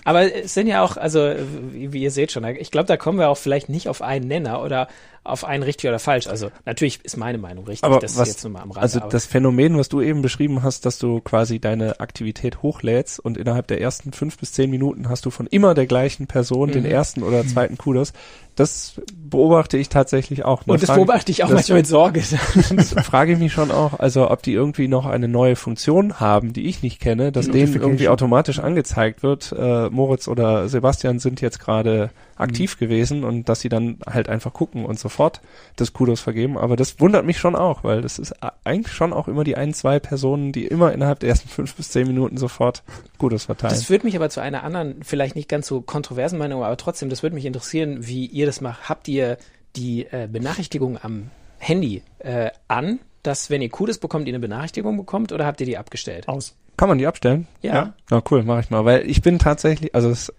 aber 0.04 0.34
es 0.36 0.53
sind 0.54 0.68
ja 0.68 0.84
auch, 0.84 0.98
also 0.98 1.34
wie, 1.72 2.02
ihr 2.02 2.12
seht 2.12 2.32
schon, 2.32 2.44
ich 2.46 2.72
glaube, 2.72 2.88
da 2.88 2.98
kommen 2.98 3.20
wir 3.20 3.30
auch 3.30 3.38
vielleicht 3.38 3.70
nicht 3.70 3.90
auf 3.90 4.02
einen 4.02 4.28
Nenner 4.28 4.62
oder 4.62 4.88
auf 5.24 5.46
einen 5.46 5.64
richtig 5.64 5.88
oder 5.90 6.00
falsch. 6.00 6.28
Also 6.28 6.50
natürlich 6.66 7.00
ist 7.04 7.16
meine 7.18 7.38
Meinung 7.38 7.66
richtig, 7.66 7.84
Aber 7.86 8.00
das 8.00 8.18
was- 8.18 8.28
jetzt 8.28 8.44
nur 8.44 8.54
mal 8.54 8.62
am 8.62 8.72
Rande. 8.72 8.82
Also 8.82 9.00
das 9.00 9.26
Phänomen, 9.26 9.78
was 9.78 9.88
du 9.90 10.02
eben 10.02 10.22
beschrieben 10.22 10.64
hast, 10.64 10.86
dass 10.86 11.00
du 11.00 11.22
quasi 11.22 11.60
deine 11.60 12.00
Aktivität 12.00 12.62
hochlädst 12.62 13.20
und 13.20 13.38
innerhalb 13.38 13.68
der 13.68 13.80
ersten 13.82 14.12
fünf 14.12 14.38
bis 14.38 14.52
zehn 14.52 14.70
Minuten 14.70 15.08
hast 15.10 15.26
du 15.26 15.30
von 15.30 15.48
immer 15.48 15.74
der 15.74 15.86
gleichen 15.88 16.28
Person 16.28 16.72
den 16.72 16.84
Mhm. 16.84 16.90
ersten 16.92 17.24
oder 17.24 17.46
zweiten 17.48 17.78
Kudos, 17.78 18.12
das 18.56 19.02
beobachte 19.16 19.78
ich 19.78 19.90
tatsächlich 19.90 20.46
auch. 20.46 20.64
Da 20.64 20.74
und 20.74 20.82
das 20.82 20.88
frage- 20.90 21.00
beobachte 21.00 21.32
ich 21.32 21.44
auch 21.44 21.50
manchmal 21.50 21.80
mit 21.80 21.88
Sorge. 21.88 22.22
frage 23.04 23.34
ich 23.34 23.40
mich 23.40 23.52
schon 23.54 23.72
auch, 23.72 24.00
also 24.00 24.30
ob 24.30 24.44
die 24.44 24.54
irgendwie 24.54 24.88
noch 24.88 25.06
eine 25.06 25.28
neue 25.28 25.56
Funktion 25.56 26.20
haben, 26.20 26.54
die 26.54 26.68
ich 26.68 26.84
nicht 26.84 27.00
kenne, 27.00 27.32
dass 27.32 27.50
denen 27.50 27.74
irgendwie 27.76 28.10
automatisch 28.10 28.60
angezeigt 28.60 29.24
wird, 29.24 29.56
äh, 29.58 29.90
Moritz 29.90 30.28
oder 30.28 30.68
Sebastian 30.70 31.20
sind 31.20 31.42
jetzt 31.42 31.60
gerade 31.60 32.12
aktiv 32.36 32.78
gewesen 32.78 33.24
und 33.24 33.50
dass 33.50 33.62
sie 33.62 33.70
dann 33.70 33.98
halt 34.06 34.30
einfach 34.30 34.54
gucken 34.54 34.86
und 34.86 35.00
sofort 35.00 35.42
das 35.76 35.94
Kudos 35.94 36.22
vergeben. 36.22 36.58
Aber 36.58 36.76
das 36.76 37.00
wundert 37.00 37.26
mich 37.26 37.38
schon 37.38 37.56
auch, 37.56 37.84
weil 37.84 38.02
das 38.02 38.20
ist 38.20 38.34
eigentlich 38.64 38.96
schon 38.96 39.14
auch 39.14 39.28
immer 39.28 39.44
die 39.44 39.56
ein, 39.56 39.74
zwei 39.74 40.00
Personen, 40.00 40.52
die 40.52 40.66
immer 40.66 40.94
innerhalb 40.94 41.20
der 41.20 41.30
ersten 41.30 41.50
fünf 41.50 41.76
bis 41.76 41.92
zehn 41.92 42.08
Minuten 42.08 42.38
sofort 42.38 42.84
Kudos 43.18 43.46
verteilen. 43.46 43.74
Das 43.74 43.86
führt 43.86 44.04
mich 44.04 44.16
aber 44.16 44.30
zu 44.30 44.40
einer 44.40 44.64
anderen, 44.64 45.04
vielleicht 45.04 45.36
nicht 45.36 45.50
ganz 45.50 45.68
so 45.68 45.82
kontroversen 45.82 46.40
Meinung, 46.40 46.64
aber 46.64 46.78
trotzdem, 46.78 47.10
das 47.10 47.24
würde 47.24 47.36
mich 47.36 47.46
interessieren, 47.46 48.08
wie 48.08 48.26
ihr 48.26 48.46
das 48.46 48.62
macht. 48.62 48.90
Habt 48.90 49.08
ihr 49.08 49.38
die 49.76 50.06
äh, 50.06 50.28
Benachrichtigung 50.32 50.98
am 51.02 51.30
Handy 51.58 52.04
äh, 52.20 52.52
an, 52.68 53.00
dass 53.24 53.50
wenn 53.50 53.62
ihr 53.62 53.70
Kudos 53.70 53.98
bekommt, 53.98 54.28
ihr 54.28 54.32
eine 54.32 54.40
Benachrichtigung 54.40 54.98
bekommt 54.98 55.32
oder 55.32 55.46
habt 55.46 55.62
ihr 55.62 55.66
die 55.66 55.78
abgestellt? 55.78 56.28
Aus. 56.28 56.56
Kann 56.78 56.90
man 56.90 56.98
die 56.98 57.08
abstellen? 57.08 57.48
Ja. 57.62 57.74
Ja. 57.74 57.94
Na 58.10 58.22
cool, 58.30 58.44
mache 58.44 58.62
ich 58.62 58.70
mal, 58.70 58.84
weil 58.86 59.10
ich 59.10 59.22
bin 59.22 59.40
tatsächlich, 59.40 59.94
also 59.96 60.10
es, 60.10 60.34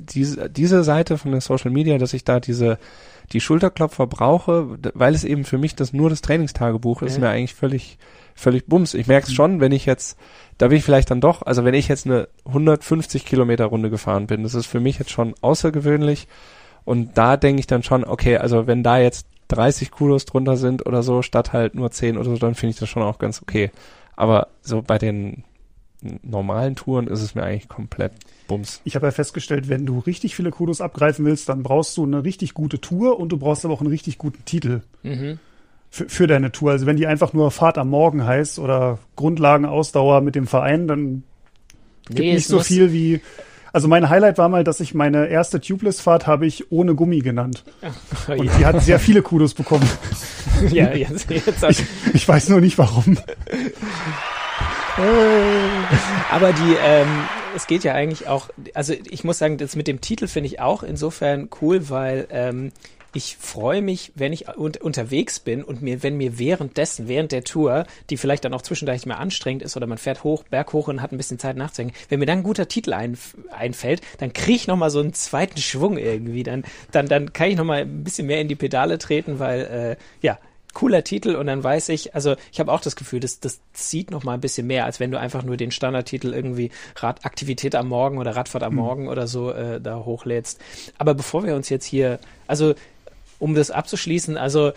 diese, 0.00 0.48
diese 0.50 0.82
Seite 0.84 1.18
von 1.18 1.32
der 1.32 1.40
Social 1.40 1.70
Media, 1.70 1.98
dass 1.98 2.14
ich 2.14 2.24
da 2.24 2.40
diese 2.40 2.78
die 3.32 3.40
Schulterklopfer 3.40 4.06
brauche, 4.06 4.78
weil 4.94 5.14
es 5.14 5.22
eben 5.22 5.44
für 5.44 5.58
mich 5.58 5.74
das 5.76 5.92
nur 5.92 6.08
das 6.08 6.22
Trainingstagebuch 6.22 7.02
ist, 7.02 7.16
Ja. 7.16 7.20
mir 7.20 7.28
eigentlich 7.30 7.54
völlig 7.54 7.98
völlig 8.34 8.66
bums. 8.66 8.94
Ich 8.94 9.08
merke 9.08 9.26
es 9.26 9.32
schon, 9.34 9.60
wenn 9.60 9.72
ich 9.72 9.84
jetzt, 9.84 10.16
da 10.58 10.68
bin 10.68 10.78
ich 10.78 10.84
vielleicht 10.84 11.10
dann 11.10 11.20
doch, 11.20 11.42
also 11.42 11.64
wenn 11.64 11.74
ich 11.74 11.88
jetzt 11.88 12.06
eine 12.06 12.28
150 12.46 13.24
Kilometer 13.26 13.66
Runde 13.66 13.90
gefahren 13.90 14.28
bin, 14.28 14.44
das 14.44 14.54
ist 14.54 14.66
für 14.66 14.78
mich 14.80 14.98
jetzt 14.98 15.10
schon 15.10 15.34
außergewöhnlich 15.40 16.28
und 16.84 17.18
da 17.18 17.36
denke 17.36 17.58
ich 17.60 17.66
dann 17.66 17.82
schon, 17.82 18.04
okay, 18.04 18.36
also 18.38 18.66
wenn 18.68 18.82
da 18.84 18.98
jetzt 18.98 19.26
30 19.48 19.90
Kudos 19.90 20.24
drunter 20.24 20.56
sind 20.56 20.86
oder 20.86 21.02
so, 21.02 21.22
statt 21.22 21.52
halt 21.52 21.74
nur 21.74 21.90
10 21.90 22.16
oder 22.16 22.30
so, 22.30 22.36
dann 22.36 22.54
finde 22.54 22.74
ich 22.74 22.78
das 22.78 22.88
schon 22.88 23.02
auch 23.02 23.18
ganz 23.18 23.42
okay. 23.42 23.70
Aber 24.14 24.48
so 24.62 24.82
bei 24.82 24.98
den 24.98 25.42
normalen 26.22 26.76
Touren 26.76 27.06
ist 27.08 27.22
es 27.22 27.34
mir 27.34 27.42
eigentlich 27.42 27.68
komplett 27.68 28.12
Bums. 28.46 28.80
Ich 28.84 28.94
habe 28.94 29.06
ja 29.06 29.10
festgestellt, 29.10 29.68
wenn 29.68 29.84
du 29.84 29.98
richtig 29.98 30.34
viele 30.36 30.50
Kudos 30.50 30.80
abgreifen 30.80 31.24
willst, 31.24 31.48
dann 31.48 31.62
brauchst 31.62 31.96
du 31.96 32.04
eine 32.04 32.22
richtig 32.24 32.54
gute 32.54 32.80
Tour 32.80 33.18
und 33.18 33.30
du 33.30 33.36
brauchst 33.36 33.64
aber 33.64 33.74
auch 33.74 33.80
einen 33.80 33.90
richtig 33.90 34.16
guten 34.18 34.44
Titel 34.44 34.82
Mhm. 35.02 35.38
für, 35.90 36.08
für 36.08 36.26
deine 36.26 36.52
Tour. 36.52 36.70
Also 36.70 36.86
wenn 36.86 36.96
die 36.96 37.06
einfach 37.06 37.32
nur 37.32 37.50
Fahrt 37.50 37.78
am 37.78 37.88
Morgen 37.90 38.24
heißt 38.24 38.58
oder 38.58 38.98
Grundlagenausdauer 39.16 40.20
mit 40.20 40.34
dem 40.34 40.46
Verein, 40.46 40.86
dann 40.88 41.22
gibt 42.06 42.20
Nee, 42.20 42.34
nicht 42.34 42.46
so 42.46 42.60
viel 42.60 42.92
wie. 42.92 43.20
Also 43.70 43.86
mein 43.86 44.08
Highlight 44.08 44.38
war 44.38 44.48
mal, 44.48 44.64
dass 44.64 44.80
ich 44.80 44.94
meine 44.94 45.26
erste 45.26 45.60
Tubeless-Fahrt 45.60 46.26
habe 46.26 46.46
ich 46.46 46.72
ohne 46.72 46.94
Gummi 46.94 47.18
genannt. 47.18 47.64
Oh, 48.28 48.32
Und 48.32 48.46
ja, 48.46 48.52
die 48.58 48.66
hat 48.66 48.82
sehr 48.82 48.98
viele 48.98 49.20
Kudos 49.20 49.52
bekommen. 49.52 49.86
ja, 50.70 50.90
jetzt, 50.94 51.28
jetzt 51.30 51.62
Ich, 51.68 51.84
ich 52.14 52.26
weiß 52.26 52.48
nur 52.48 52.62
nicht 52.62 52.78
warum. 52.78 53.18
Aber 56.30 56.52
die, 56.52 56.76
ähm, 56.82 57.08
es 57.54 57.66
geht 57.66 57.84
ja 57.84 57.94
eigentlich 57.94 58.28
auch, 58.28 58.48
also 58.74 58.92
ich 58.92 59.24
muss 59.24 59.38
sagen, 59.38 59.58
das 59.58 59.76
mit 59.76 59.86
dem 59.86 60.00
Titel 60.00 60.26
finde 60.26 60.48
ich 60.48 60.60
auch 60.60 60.82
insofern 60.82 61.48
cool, 61.60 61.88
weil 61.88 62.26
ähm, 62.30 62.72
ich 63.14 63.36
freue 63.38 63.80
mich, 63.80 64.12
wenn 64.16 64.32
ich 64.32 64.48
un 64.58 64.72
unterwegs 64.80 65.40
bin 65.40 65.64
und 65.64 65.80
mir, 65.82 66.02
wenn 66.02 66.16
mir 66.16 66.38
währenddessen, 66.38 67.08
während 67.08 67.32
der 67.32 67.42
Tour, 67.42 67.86
die 68.10 68.16
vielleicht 68.16 68.44
dann 68.44 68.52
auch 68.52 68.62
zwischendurch 68.62 69.06
mehr 69.06 69.18
anstrengend 69.18 69.62
ist 69.62 69.76
oder 69.76 69.86
man 69.86 69.98
fährt 69.98 70.24
hoch, 70.24 70.44
Berg 70.44 70.72
hoch 70.72 70.88
und 70.88 71.00
hat 71.00 71.12
ein 71.12 71.16
bisschen 71.16 71.38
Zeit 71.38 71.56
nachzudenken, 71.56 71.96
wenn 72.08 72.18
mir 72.18 72.26
dann 72.26 72.38
ein 72.38 72.44
guter 72.44 72.68
Titel 72.68 72.92
ein, 72.92 73.16
einfällt, 73.50 74.02
dann 74.18 74.32
kriege 74.32 74.56
ich 74.56 74.66
nochmal 74.66 74.90
so 74.90 75.00
einen 75.00 75.14
zweiten 75.14 75.58
Schwung 75.58 75.96
irgendwie, 75.96 76.42
dann, 76.42 76.64
dann, 76.92 77.06
dann 77.06 77.32
kann 77.32 77.50
ich 77.50 77.56
nochmal 77.56 77.82
ein 77.82 78.04
bisschen 78.04 78.26
mehr 78.26 78.40
in 78.40 78.48
die 78.48 78.56
Pedale 78.56 78.98
treten, 78.98 79.38
weil, 79.38 79.60
äh, 79.62 79.96
ja, 80.20 80.38
cooler 80.78 81.02
Titel 81.02 81.34
und 81.34 81.48
dann 81.48 81.64
weiß 81.64 81.88
ich, 81.88 82.14
also 82.14 82.36
ich 82.52 82.60
habe 82.60 82.70
auch 82.70 82.80
das 82.80 82.94
Gefühl, 82.94 83.18
das, 83.18 83.40
das 83.40 83.58
zieht 83.72 84.12
noch 84.12 84.22
mal 84.22 84.34
ein 84.34 84.40
bisschen 84.40 84.64
mehr, 84.64 84.84
als 84.84 85.00
wenn 85.00 85.10
du 85.10 85.18
einfach 85.18 85.42
nur 85.42 85.56
den 85.56 85.72
Standardtitel 85.72 86.32
irgendwie 86.32 86.70
Radaktivität 86.94 87.74
am 87.74 87.88
Morgen 87.88 88.18
oder 88.18 88.36
Radfahrt 88.36 88.62
am 88.62 88.76
Morgen 88.76 89.08
oder 89.08 89.26
so 89.26 89.50
äh, 89.50 89.80
da 89.80 89.96
hochlädst. 89.96 90.60
Aber 90.96 91.14
bevor 91.14 91.44
wir 91.44 91.56
uns 91.56 91.68
jetzt 91.68 91.84
hier, 91.84 92.20
also 92.46 92.76
um 93.40 93.56
das 93.56 93.72
abzuschließen, 93.72 94.36
also 94.36 94.70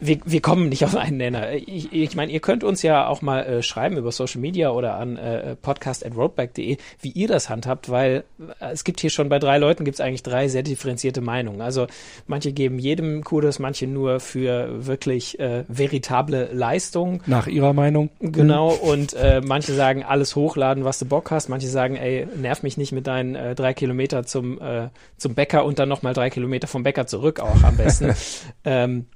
wir, 0.00 0.18
wir 0.24 0.40
kommen 0.40 0.68
nicht 0.68 0.84
auf 0.84 0.94
einen 0.94 1.16
Nenner. 1.16 1.52
Ich, 1.52 1.92
ich 1.92 2.14
meine, 2.14 2.30
ihr 2.30 2.40
könnt 2.40 2.64
uns 2.64 2.82
ja 2.82 3.06
auch 3.06 3.22
mal 3.22 3.44
äh, 3.44 3.62
schreiben 3.62 3.96
über 3.96 4.12
Social 4.12 4.40
Media 4.40 4.70
oder 4.70 4.94
an 4.94 5.16
äh, 5.16 5.56
podcast.roadbike.de, 5.56 6.76
wie 7.00 7.10
ihr 7.10 7.28
das 7.28 7.48
handhabt, 7.48 7.90
weil 7.90 8.24
äh, 8.60 8.72
es 8.72 8.84
gibt 8.84 9.00
hier 9.00 9.10
schon 9.10 9.28
bei 9.28 9.38
drei 9.38 9.58
Leuten 9.58 9.84
gibt 9.84 9.96
es 9.96 10.00
eigentlich 10.00 10.22
drei 10.22 10.48
sehr 10.48 10.62
differenzierte 10.62 11.20
Meinungen. 11.20 11.60
Also 11.60 11.86
manche 12.26 12.52
geben 12.52 12.78
jedem 12.78 13.24
Kudos, 13.24 13.58
manche 13.58 13.86
nur 13.86 14.20
für 14.20 14.86
wirklich 14.86 15.38
äh, 15.40 15.64
veritable 15.68 16.50
Leistung. 16.52 17.22
Nach 17.26 17.46
ihrer 17.46 17.72
Meinung. 17.72 18.10
Genau, 18.20 18.70
und 18.70 19.14
äh, 19.14 19.40
manche 19.44 19.72
sagen, 19.72 20.04
alles 20.04 20.36
hochladen, 20.36 20.84
was 20.84 20.98
du 20.98 21.06
Bock 21.06 21.30
hast. 21.30 21.48
Manche 21.48 21.68
sagen, 21.68 21.96
ey, 21.96 22.26
nerv 22.36 22.62
mich 22.62 22.76
nicht 22.76 22.92
mit 22.92 23.06
deinen 23.06 23.34
äh, 23.34 23.54
drei 23.54 23.74
Kilometer 23.74 24.24
zum, 24.24 24.60
äh, 24.60 24.88
zum 25.16 25.34
Bäcker 25.34 25.64
und 25.64 25.78
dann 25.78 25.88
nochmal 25.88 26.14
drei 26.14 26.30
Kilometer 26.30 26.68
vom 26.68 26.82
Bäcker 26.82 27.06
zurück 27.06 27.40
auch 27.40 27.62
am 27.64 27.76
besten. 27.76 28.14
ähm, 28.64 29.06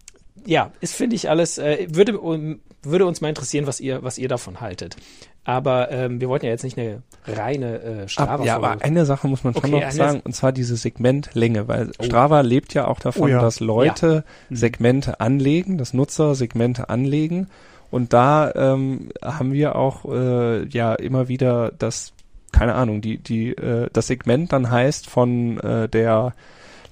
ja, 0.47 0.73
ist 0.81 0.95
finde 0.95 1.17
ich 1.17 1.29
alles, 1.31 1.59
äh, 1.59 1.87
würde, 1.91 2.19
um, 2.19 2.61
würde 2.83 3.07
uns 3.07 3.21
mal 3.21 3.29
interessieren, 3.29 3.67
was 3.67 3.81
ihr, 3.81 4.03
was 4.03 4.19
ihr 4.19 4.29
davon 4.29 4.61
haltet. 4.61 4.97
Aber 5.45 5.91
ähm, 5.91 6.21
wir 6.21 6.29
wollten 6.29 6.47
ja 6.47 6.53
jetzt 6.53 6.63
nicht 6.63 6.79
eine 6.79 7.03
reine 7.27 7.81
äh, 7.83 8.09
strava 8.09 8.35
Ab, 8.35 8.45
Ja, 8.45 8.57
aber 8.57 8.77
eine 8.81 9.05
Sache 9.05 9.27
muss 9.27 9.43
man 9.43 9.55
schon 9.55 9.75
Okay, 9.75 9.85
noch 9.85 9.91
sagen, 9.91 10.21
und 10.25 10.35
zwar 10.37 10.53
diese 10.53 10.77
Segmentlänge, 10.77 11.67
weil 11.67 11.91
Oh. 11.99 12.05
Strava 12.05 12.43
lebt 12.43 12.75
ja 12.75 12.87
auch 12.87 13.01
davon, 13.01 13.25
Oh 13.25 13.27
ja. 13.29 13.41
dass 13.41 13.59
Leute 13.59 14.25
Mhm. 14.51 14.57
Segmente 14.57 15.21
anlegen, 15.21 15.79
dass 15.79 15.95
Nutzer 15.95 16.35
Segmente 16.37 16.89
anlegen. 16.91 17.49
Und 17.91 18.13
da 18.13 18.53
ähm, 18.55 19.11
haben 19.23 19.53
wir 19.53 19.75
auch 19.77 20.05
äh, 20.11 20.65
ja 20.69 20.95
immer 20.95 21.27
wieder 21.29 21.73
das, 21.77 22.13
keine 22.53 22.75
Ahnung, 22.75 23.01
die, 23.01 23.19
die, 23.19 23.51
äh, 23.51 23.89
das 23.93 24.07
Segment 24.07 24.53
dann 24.53 24.71
heißt 24.71 25.11
von 25.11 25.59
äh, 25.61 25.89
der 25.89 26.35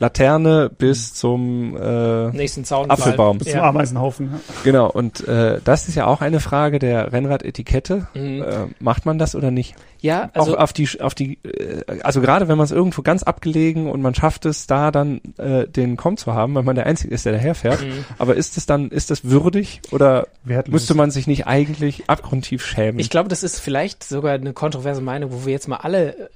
Laterne 0.00 0.70
bis 0.70 1.12
zum 1.12 1.76
äh, 1.76 2.30
nächsten 2.30 2.64
Zaunfall. 2.64 2.96
Apfelbaum. 2.96 3.36
Bis 3.36 3.48
zum 3.48 3.58
Ja. 3.58 3.68
Ameisenhaufen. 3.68 4.30
Ja. 4.32 4.40
Genau, 4.64 4.90
und 4.90 5.28
äh, 5.28 5.60
das 5.62 5.88
ist 5.88 5.94
ja 5.94 6.06
auch 6.06 6.22
eine 6.22 6.40
Frage 6.40 6.78
der 6.78 7.12
Rennradetikette. 7.12 8.06
Mhm. 8.14 8.42
Äh, 8.42 8.44
macht 8.80 9.04
man 9.04 9.18
das 9.18 9.34
oder 9.34 9.50
nicht? 9.50 9.74
Ja, 10.00 10.30
also 10.32 10.56
auch 10.56 10.62
auf 10.62 10.72
die, 10.72 10.88
auf 11.02 11.14
die, 11.14 11.38
äh, 11.44 12.00
also 12.02 12.22
gerade 12.22 12.48
wenn 12.48 12.56
man 12.56 12.64
es 12.64 12.70
irgendwo 12.70 13.02
ganz 13.02 13.22
abgelegen 13.22 13.90
und 13.90 14.00
man 14.00 14.14
schafft 14.14 14.46
es, 14.46 14.66
da 14.66 14.90
dann 14.90 15.20
äh, 15.36 15.68
den 15.68 15.98
Komm 15.98 16.16
zu 16.16 16.32
haben, 16.32 16.54
weil 16.54 16.62
man 16.62 16.76
der 16.76 16.86
Einzige 16.86 17.12
ist, 17.14 17.26
der 17.26 17.34
daherfährt. 17.34 17.82
Mhm. 17.82 18.06
Aber 18.16 18.36
ist 18.36 18.56
es 18.56 18.64
dann, 18.64 18.88
ist 18.88 19.10
das 19.10 19.24
würdig 19.24 19.82
oder 19.90 20.28
Wertlos. 20.44 20.72
müsste 20.72 20.94
man 20.94 21.10
sich 21.10 21.26
nicht 21.26 21.46
eigentlich 21.46 22.08
abgrundtief 22.08 22.64
schämen? 22.64 22.98
Ich 23.00 23.10
glaube, 23.10 23.28
das 23.28 23.42
ist 23.42 23.60
vielleicht 23.60 24.02
sogar 24.02 24.32
eine 24.32 24.54
kontroverse 24.54 25.02
Meinung, 25.02 25.30
wo 25.30 25.44
wir 25.44 25.52
jetzt 25.52 25.68
mal 25.68 25.76
alle 25.76 26.30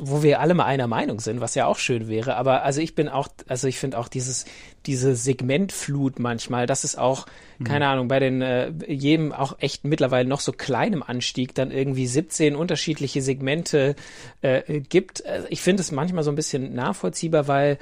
wo 0.00 0.22
wir 0.22 0.40
alle 0.40 0.54
mal 0.54 0.64
einer 0.64 0.86
Meinung 0.86 1.20
sind, 1.20 1.40
was 1.40 1.54
ja 1.54 1.66
auch 1.66 1.78
schön 1.78 2.08
wäre. 2.08 2.36
Aber 2.36 2.62
also 2.62 2.80
ich 2.80 2.94
bin 2.94 3.08
auch, 3.08 3.28
also 3.48 3.66
ich 3.68 3.78
finde 3.78 3.98
auch 3.98 4.08
dieses, 4.08 4.44
diese 4.86 5.16
Segmentflut 5.16 6.18
manchmal, 6.18 6.66
das 6.66 6.84
ist 6.84 6.96
auch, 6.96 7.26
keine 7.64 7.88
Ahnung, 7.88 8.08
bei 8.08 8.20
den 8.20 8.42
äh, 8.42 8.70
jedem 8.86 9.32
auch 9.32 9.56
echt 9.60 9.84
mittlerweile 9.84 10.28
noch 10.28 10.40
so 10.40 10.52
kleinem 10.52 11.02
Anstieg 11.02 11.54
dann 11.54 11.70
irgendwie 11.70 12.06
17 12.06 12.54
unterschiedliche 12.54 13.22
Segmente 13.22 13.96
äh, 14.42 14.80
gibt. 14.80 15.24
Also 15.26 15.46
ich 15.50 15.60
finde 15.60 15.80
es 15.80 15.90
manchmal 15.90 16.22
so 16.22 16.30
ein 16.30 16.36
bisschen 16.36 16.74
nachvollziehbar, 16.74 17.48
weil 17.48 17.78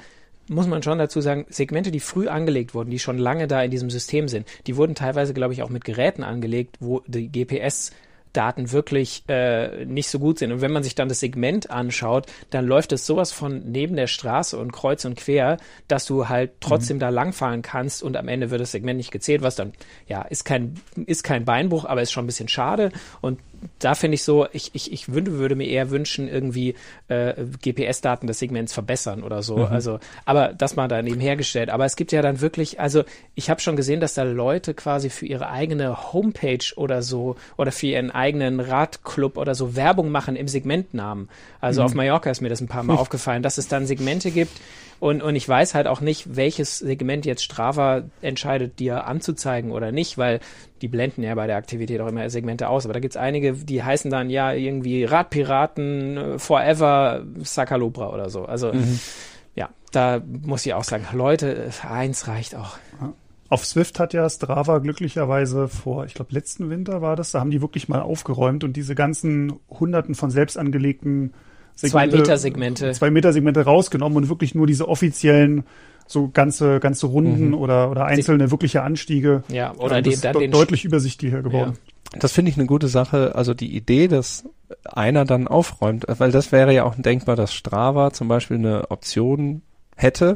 muss 0.47 0.67
man 0.67 0.83
schon 0.83 0.99
dazu 0.99 1.21
sagen, 1.21 1.45
Segmente, 1.49 1.91
die 1.91 1.99
früh 1.99 2.27
angelegt 2.27 2.73
wurden, 2.73 2.91
die 2.91 2.99
schon 2.99 3.17
lange 3.17 3.47
da 3.47 3.63
in 3.63 3.71
diesem 3.71 3.89
System 3.89 4.27
sind, 4.27 4.47
die 4.67 4.77
wurden 4.77 4.95
teilweise, 4.95 5.33
glaube 5.33 5.53
ich, 5.53 5.63
auch 5.63 5.69
mit 5.69 5.85
Geräten 5.85 6.23
angelegt, 6.23 6.77
wo 6.79 7.01
die 7.07 7.31
GPS 7.31 7.91
Daten 8.35 8.71
wirklich 8.71 9.23
äh, 9.27 9.85
nicht 9.85 10.09
so 10.09 10.19
gut 10.19 10.39
sind. 10.39 10.51
Und 10.51 10.61
wenn 10.61 10.71
man 10.71 10.83
sich 10.83 10.95
dann 10.95 11.09
das 11.09 11.19
Segment 11.19 11.69
anschaut, 11.69 12.27
dann 12.49 12.65
läuft 12.65 12.91
es 12.91 13.05
sowas 13.05 13.31
von 13.31 13.71
neben 13.71 13.95
der 13.95 14.07
Straße 14.07 14.57
und 14.57 14.71
kreuz 14.71 15.05
und 15.05 15.15
quer, 15.15 15.57
dass 15.87 16.05
du 16.05 16.29
halt 16.29 16.51
trotzdem 16.59 16.99
da 16.99 17.09
langfahren 17.09 17.61
kannst 17.61 18.03
und 18.03 18.17
am 18.17 18.27
Ende 18.27 18.51
wird 18.51 18.61
das 18.61 18.71
Segment 18.71 18.97
nicht 18.97 19.11
gezählt, 19.11 19.41
was 19.41 19.55
dann, 19.55 19.73
ja, 20.07 20.21
ist 20.23 20.45
kein, 20.45 20.75
ist 21.05 21.23
kein 21.23 21.45
Beinbruch, 21.45 21.85
aber 21.85 22.01
ist 22.01 22.11
schon 22.11 22.25
ein 22.25 22.27
bisschen 22.27 22.49
schade. 22.49 22.91
Und 23.21 23.39
da 23.79 23.95
finde 23.95 24.15
ich 24.15 24.23
so, 24.23 24.47
ich, 24.51 24.71
ich, 24.73 24.91
ich 24.91 25.13
würde, 25.13 25.33
würde 25.33 25.55
mir 25.55 25.67
eher 25.67 25.89
wünschen, 25.89 26.27
irgendwie 26.27 26.75
äh, 27.07 27.33
GPS-Daten 27.61 28.27
des 28.27 28.39
Segments 28.39 28.73
verbessern 28.73 29.23
oder 29.23 29.43
so. 29.43 29.55
Also, 29.65 29.99
aber 30.25 30.53
das 30.53 30.75
mal 30.75 30.87
da 30.87 31.01
nebenher 31.01 31.35
gestellt. 31.35 31.69
Aber 31.69 31.85
es 31.85 31.95
gibt 31.95 32.11
ja 32.11 32.21
dann 32.21 32.41
wirklich, 32.41 32.79
also 32.79 33.03
ich 33.35 33.49
habe 33.49 33.61
schon 33.61 33.75
gesehen, 33.75 33.99
dass 33.99 34.13
da 34.13 34.23
Leute 34.23 34.73
quasi 34.73 35.09
für 35.09 35.25
ihre 35.25 35.49
eigene 35.49 36.13
Homepage 36.13 36.65
oder 36.75 37.01
so 37.01 37.35
oder 37.57 37.71
für 37.71 37.87
ihren 37.87 38.11
eigenen 38.11 38.59
Radclub 38.59 39.37
oder 39.37 39.55
so 39.55 39.75
Werbung 39.75 40.09
machen 40.09 40.35
im 40.35 40.47
Segmentnamen. 40.47 41.29
Also 41.61 41.83
auf 41.83 41.93
Mallorca 41.93 42.29
ist 42.29 42.41
mir 42.41 42.49
das 42.49 42.61
ein 42.61 42.67
paar 42.67 42.83
Mal 42.83 42.95
aufgefallen, 42.97 43.43
dass 43.43 43.57
es 43.57 43.67
dann 43.67 43.85
Segmente 43.85 44.31
gibt. 44.31 44.59
Und, 44.99 45.21
und 45.21 45.35
ich 45.35 45.47
weiß 45.47 45.75
halt 45.75 45.87
auch 45.87 46.01
nicht, 46.01 46.35
welches 46.35 46.79
Segment 46.79 47.25
jetzt 47.25 47.43
Strava 47.43 48.03
entscheidet, 48.21 48.79
dir 48.79 49.05
anzuzeigen 49.05 49.71
oder 49.71 49.91
nicht, 49.91 50.17
weil 50.17 50.39
die 50.81 50.87
blenden 50.87 51.23
ja 51.23 51.35
bei 51.35 51.47
der 51.47 51.57
Aktivität 51.57 51.99
auch 52.01 52.07
immer 52.07 52.29
Segmente 52.29 52.69
aus. 52.69 52.85
Aber 52.85 52.93
da 52.93 52.99
gibt's 52.99 53.17
einige, 53.17 53.53
die 53.53 53.83
heißen 53.83 54.09
dann 54.09 54.29
ja 54.29 54.53
irgendwie 54.53 55.03
Radpiraten, 55.03 56.17
äh, 56.17 56.39
Forever, 56.39 57.23
Sakalobra 57.39 58.13
oder 58.13 58.29
so. 58.29 58.45
Also 58.45 58.71
ja, 59.55 59.69
da 59.91 60.21
muss 60.43 60.65
ich 60.65 60.73
auch 60.73 60.83
sagen, 60.83 61.05
Leute, 61.13 61.69
eins 61.87 62.27
reicht 62.27 62.55
auch. 62.55 62.77
Auf 63.49 63.65
Swift 63.65 63.99
hat 63.99 64.13
ja 64.13 64.27
Strava 64.29 64.79
glücklicherweise 64.79 65.67
vor, 65.67 66.05
ich 66.05 66.15
glaube, 66.15 66.33
letzten 66.33 66.69
Winter 66.69 67.01
war 67.01 67.15
das, 67.15 67.31
da 67.31 67.39
haben 67.39 67.51
die 67.51 67.61
wirklich 67.61 67.87
mal 67.87 68.01
aufgeräumt 68.01 68.63
und 68.63 68.75
diese 68.75 68.95
ganzen 68.95 69.53
hunderten 69.69 70.15
von 70.15 70.31
selbst 70.31 70.57
angelegten 70.57 71.33
Zwei 71.75 72.07
Meter 72.07 72.37
Segmente. 72.37 72.91
zwei 72.93 73.09
Meter 73.11 73.33
Segmente 73.33 73.61
rausgenommen 73.65 74.17
und 74.17 74.29
wirklich 74.29 74.55
nur 74.55 74.65
diese 74.67 74.87
offiziellen 74.87 75.63
so 76.07 76.29
ganze 76.29 76.79
ganze 76.79 77.07
Runden 77.07 77.53
oder 77.55 77.89
oder 77.89 78.05
einzelne 78.05 78.51
wirkliche 78.51 78.83
Anstiege 78.83 79.43
Ja, 79.49 79.73
oder 79.75 79.95
Ja, 79.95 80.01
den, 80.01 80.11
das 80.11 80.21
dann 80.21 80.33
de- 80.33 80.41
den 80.43 80.51
deutlich 80.51 80.85
übersichtlicher 80.85 81.41
geworden. 81.41 81.73
Das 82.19 82.31
finde 82.31 82.51
ich 82.51 82.57
eine 82.57 82.67
gute 82.67 82.87
Sache. 82.87 83.33
Also 83.35 83.53
die 83.55 83.75
Idee, 83.75 84.07
dass 84.07 84.45
einer 84.85 85.25
dann 85.25 85.47
aufräumt, 85.47 86.05
weil 86.07 86.31
das 86.31 86.51
wäre 86.51 86.73
ja 86.73 86.83
auch 86.83 86.95
denkbar, 86.95 87.35
dass 87.35 87.53
Strava 87.53 88.11
zum 88.13 88.27
Beispiel 88.27 88.57
eine 88.57 88.89
Option 88.91 89.63
hätte, 89.95 90.35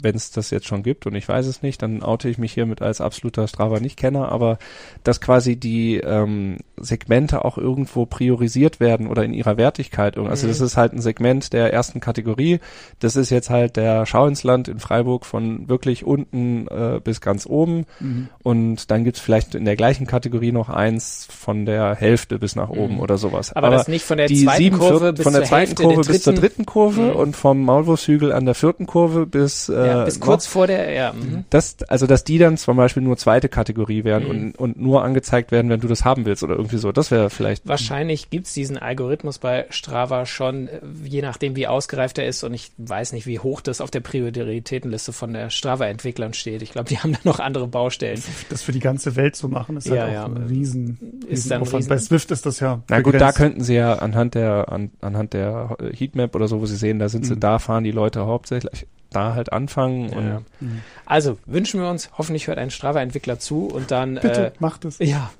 wenn 0.00 0.14
es 0.16 0.30
das 0.30 0.50
jetzt 0.50 0.66
schon 0.66 0.82
gibt 0.82 1.06
und 1.06 1.14
ich 1.14 1.28
weiß 1.28 1.46
es 1.46 1.62
nicht, 1.62 1.80
dann 1.82 2.02
oute 2.02 2.28
ich 2.28 2.36
mich 2.38 2.52
hiermit 2.52 2.82
als 2.82 3.00
absoluter 3.00 3.46
Strava-Nicht-Kenner, 3.46 4.30
aber 4.30 4.58
dass 5.04 5.20
quasi 5.20 5.56
die 5.56 5.96
ähm, 5.96 6.58
Segmente 6.76 7.44
auch 7.44 7.56
irgendwo 7.58 8.04
priorisiert 8.06 8.80
werden 8.80 9.06
oder 9.06 9.24
in 9.24 9.32
ihrer 9.32 9.56
Wertigkeit. 9.56 10.18
Also 10.18 10.46
Mhm. 10.46 10.50
das 10.50 10.60
ist 10.60 10.76
halt 10.76 10.92
ein 10.92 11.00
Segment 11.00 11.52
der 11.52 11.72
ersten 11.72 12.00
Kategorie. 12.00 12.58
Das 12.98 13.16
ist 13.16 13.30
jetzt 13.30 13.50
halt 13.50 13.76
der 13.76 14.04
Schau 14.06 14.26
ins 14.26 14.42
Land 14.42 14.68
in 14.68 14.80
Freiburg 14.80 15.24
von 15.24 15.68
wirklich 15.68 16.04
unten 16.04 16.66
äh, 16.68 17.00
bis 17.02 17.20
ganz 17.20 17.46
oben. 17.46 17.86
Mhm. 18.00 18.28
Und 18.42 18.90
dann 18.90 19.04
gibt's 19.04 19.20
vielleicht 19.20 19.54
in 19.54 19.64
der 19.64 19.76
gleichen 19.76 20.06
Kategorie 20.06 20.52
noch 20.52 20.68
eins 20.68 21.26
von 21.30 21.66
der 21.66 21.94
Hälfte 21.94 22.38
bis 22.38 22.56
nach 22.56 22.68
oben 22.70 22.94
Mhm. 22.94 23.00
oder 23.00 23.16
sowas. 23.18 23.52
aber, 23.52 23.70
das 23.70 23.88
nicht 23.88 24.04
von 24.04 24.16
der 24.18 24.26
die 24.26 24.42
zweiten 24.44 24.58
sieben 24.58 24.78
Kurve 24.78 25.12
bis 25.12 25.22
von 25.22 25.32
der 25.32 25.42
zur 25.42 25.48
zweiten 25.48 25.66
Hälfte 25.68 25.82
Kurve 25.84 26.02
der 26.02 26.12
bis 26.12 26.22
zur 26.22 26.32
dritten, 26.32 26.46
dritten 26.48 26.66
Kurve 26.66 27.00
Mhm. 27.02 27.16
und 27.16 27.36
vom 27.36 27.62
Maulwurfshügel 27.62 28.32
an 28.32 28.44
der 28.44 28.54
vierten 28.54 28.86
Kurve 28.86 29.26
bis, 29.26 29.68
äh, 29.68 29.83
ja, 29.86 30.04
bis 30.04 30.18
noch- 30.20 30.26
kurz 30.26 30.46
vor 30.46 30.66
der, 30.66 30.92
ja, 30.92 31.12
mhm. 31.12 31.44
das, 31.50 31.76
also 31.88 32.06
dass 32.06 32.24
die 32.24 32.38
dann 32.38 32.56
zum 32.56 32.76
Beispiel 32.76 33.02
nur 33.02 33.16
zweite 33.16 33.48
Kategorie 33.48 34.04
wären 34.04 34.24
Mhm. 34.24 34.30
und, 34.30 34.58
und 34.58 34.80
nur 34.80 35.02
angezeigt 35.04 35.52
werden, 35.52 35.70
wenn 35.70 35.80
du 35.80 35.88
das 35.88 36.04
haben 36.04 36.24
willst 36.24 36.42
oder 36.42 36.56
irgendwie 36.56 36.78
so. 36.78 36.92
Das 36.92 37.10
wäre 37.10 37.30
vielleicht. 37.30 37.66
Wahrscheinlich 37.68 38.30
gibt's 38.30 38.54
diesen 38.54 38.78
Algorithmus 38.78 39.38
bei 39.38 39.66
Strava 39.70 40.26
schon, 40.26 40.68
äh, 40.68 40.80
je 41.04 41.22
nachdem 41.22 41.56
wie 41.56 41.66
ausgereift 41.66 42.18
er 42.18 42.26
ist. 42.26 42.44
Und 42.44 42.54
ich 42.54 42.70
weiß 42.78 43.12
nicht, 43.12 43.26
wie 43.26 43.38
hoch 43.38 43.60
das 43.60 43.80
auf 43.80 43.90
der 43.90 44.00
Prioritätenliste 44.00 45.12
von 45.12 45.32
der 45.32 45.50
Strava-Entwicklern 45.50 46.34
steht. 46.34 46.62
Ich 46.62 46.72
glaube, 46.72 46.88
die 46.88 46.98
haben 47.00 47.12
da 47.12 47.18
noch 47.24 47.38
andere 47.40 47.66
Baustellen. 47.66 48.22
Das 48.50 48.62
für 48.62 48.72
die 48.72 48.80
ganze 48.80 49.16
Welt 49.16 49.36
zu 49.36 49.48
machen, 49.48 49.76
ist 49.76 49.86
Ja, 49.86 50.02
halt 50.02 50.10
auch 50.10 50.12
ja. 50.14 50.24
ein 50.26 50.36
riesen, 50.48 50.98
Ist 51.28 51.50
dann 51.50 51.62
Riesenaufwand. 51.62 51.74
riesen- 51.82 51.88
Bei 51.88 51.98
Swift 51.98 52.30
ist 52.30 52.46
das 52.46 52.60
ja 52.60 52.82
Na 52.88 53.00
gut, 53.00 53.14
da 53.14 53.18
begrenzt. 53.18 53.36
könnten 53.38 53.62
sie 53.64 53.74
ja 53.74 53.94
anhand 53.94 54.34
der 54.34 54.70
an, 54.70 54.90
anhand 55.00 55.32
der 55.32 55.76
äh, 55.80 55.94
Heatmap 55.96 56.34
oder 56.34 56.48
so, 56.48 56.60
wo 56.60 56.66
sie 56.66 56.76
sehen, 56.76 56.98
da 56.98 57.08
sind 57.08 57.26
sie, 57.26 57.34
Mhm. 57.34 57.40
da 57.40 57.58
fahren 57.58 57.84
die 57.84 57.90
Leute 57.92 58.26
hauptsächlich 58.26 58.86
da 59.14 59.34
halt 59.34 59.52
anfangen 59.52 60.10
Ja. 60.10 60.42
Mhm. 60.60 60.80
Also 61.06 61.38
wünschen 61.46 61.80
wir 61.80 61.88
uns, 61.88 62.10
hoffentlich 62.16 62.46
hört 62.46 62.58
ein 62.58 62.70
Strava-Entwickler 62.70 63.38
zu 63.38 63.66
und 63.66 63.90
dann 63.90 64.14
Bitte, 64.14 64.46
äh, 64.46 64.52
macht 64.58 64.84
es. 64.84 64.98
Ja. 64.98 65.30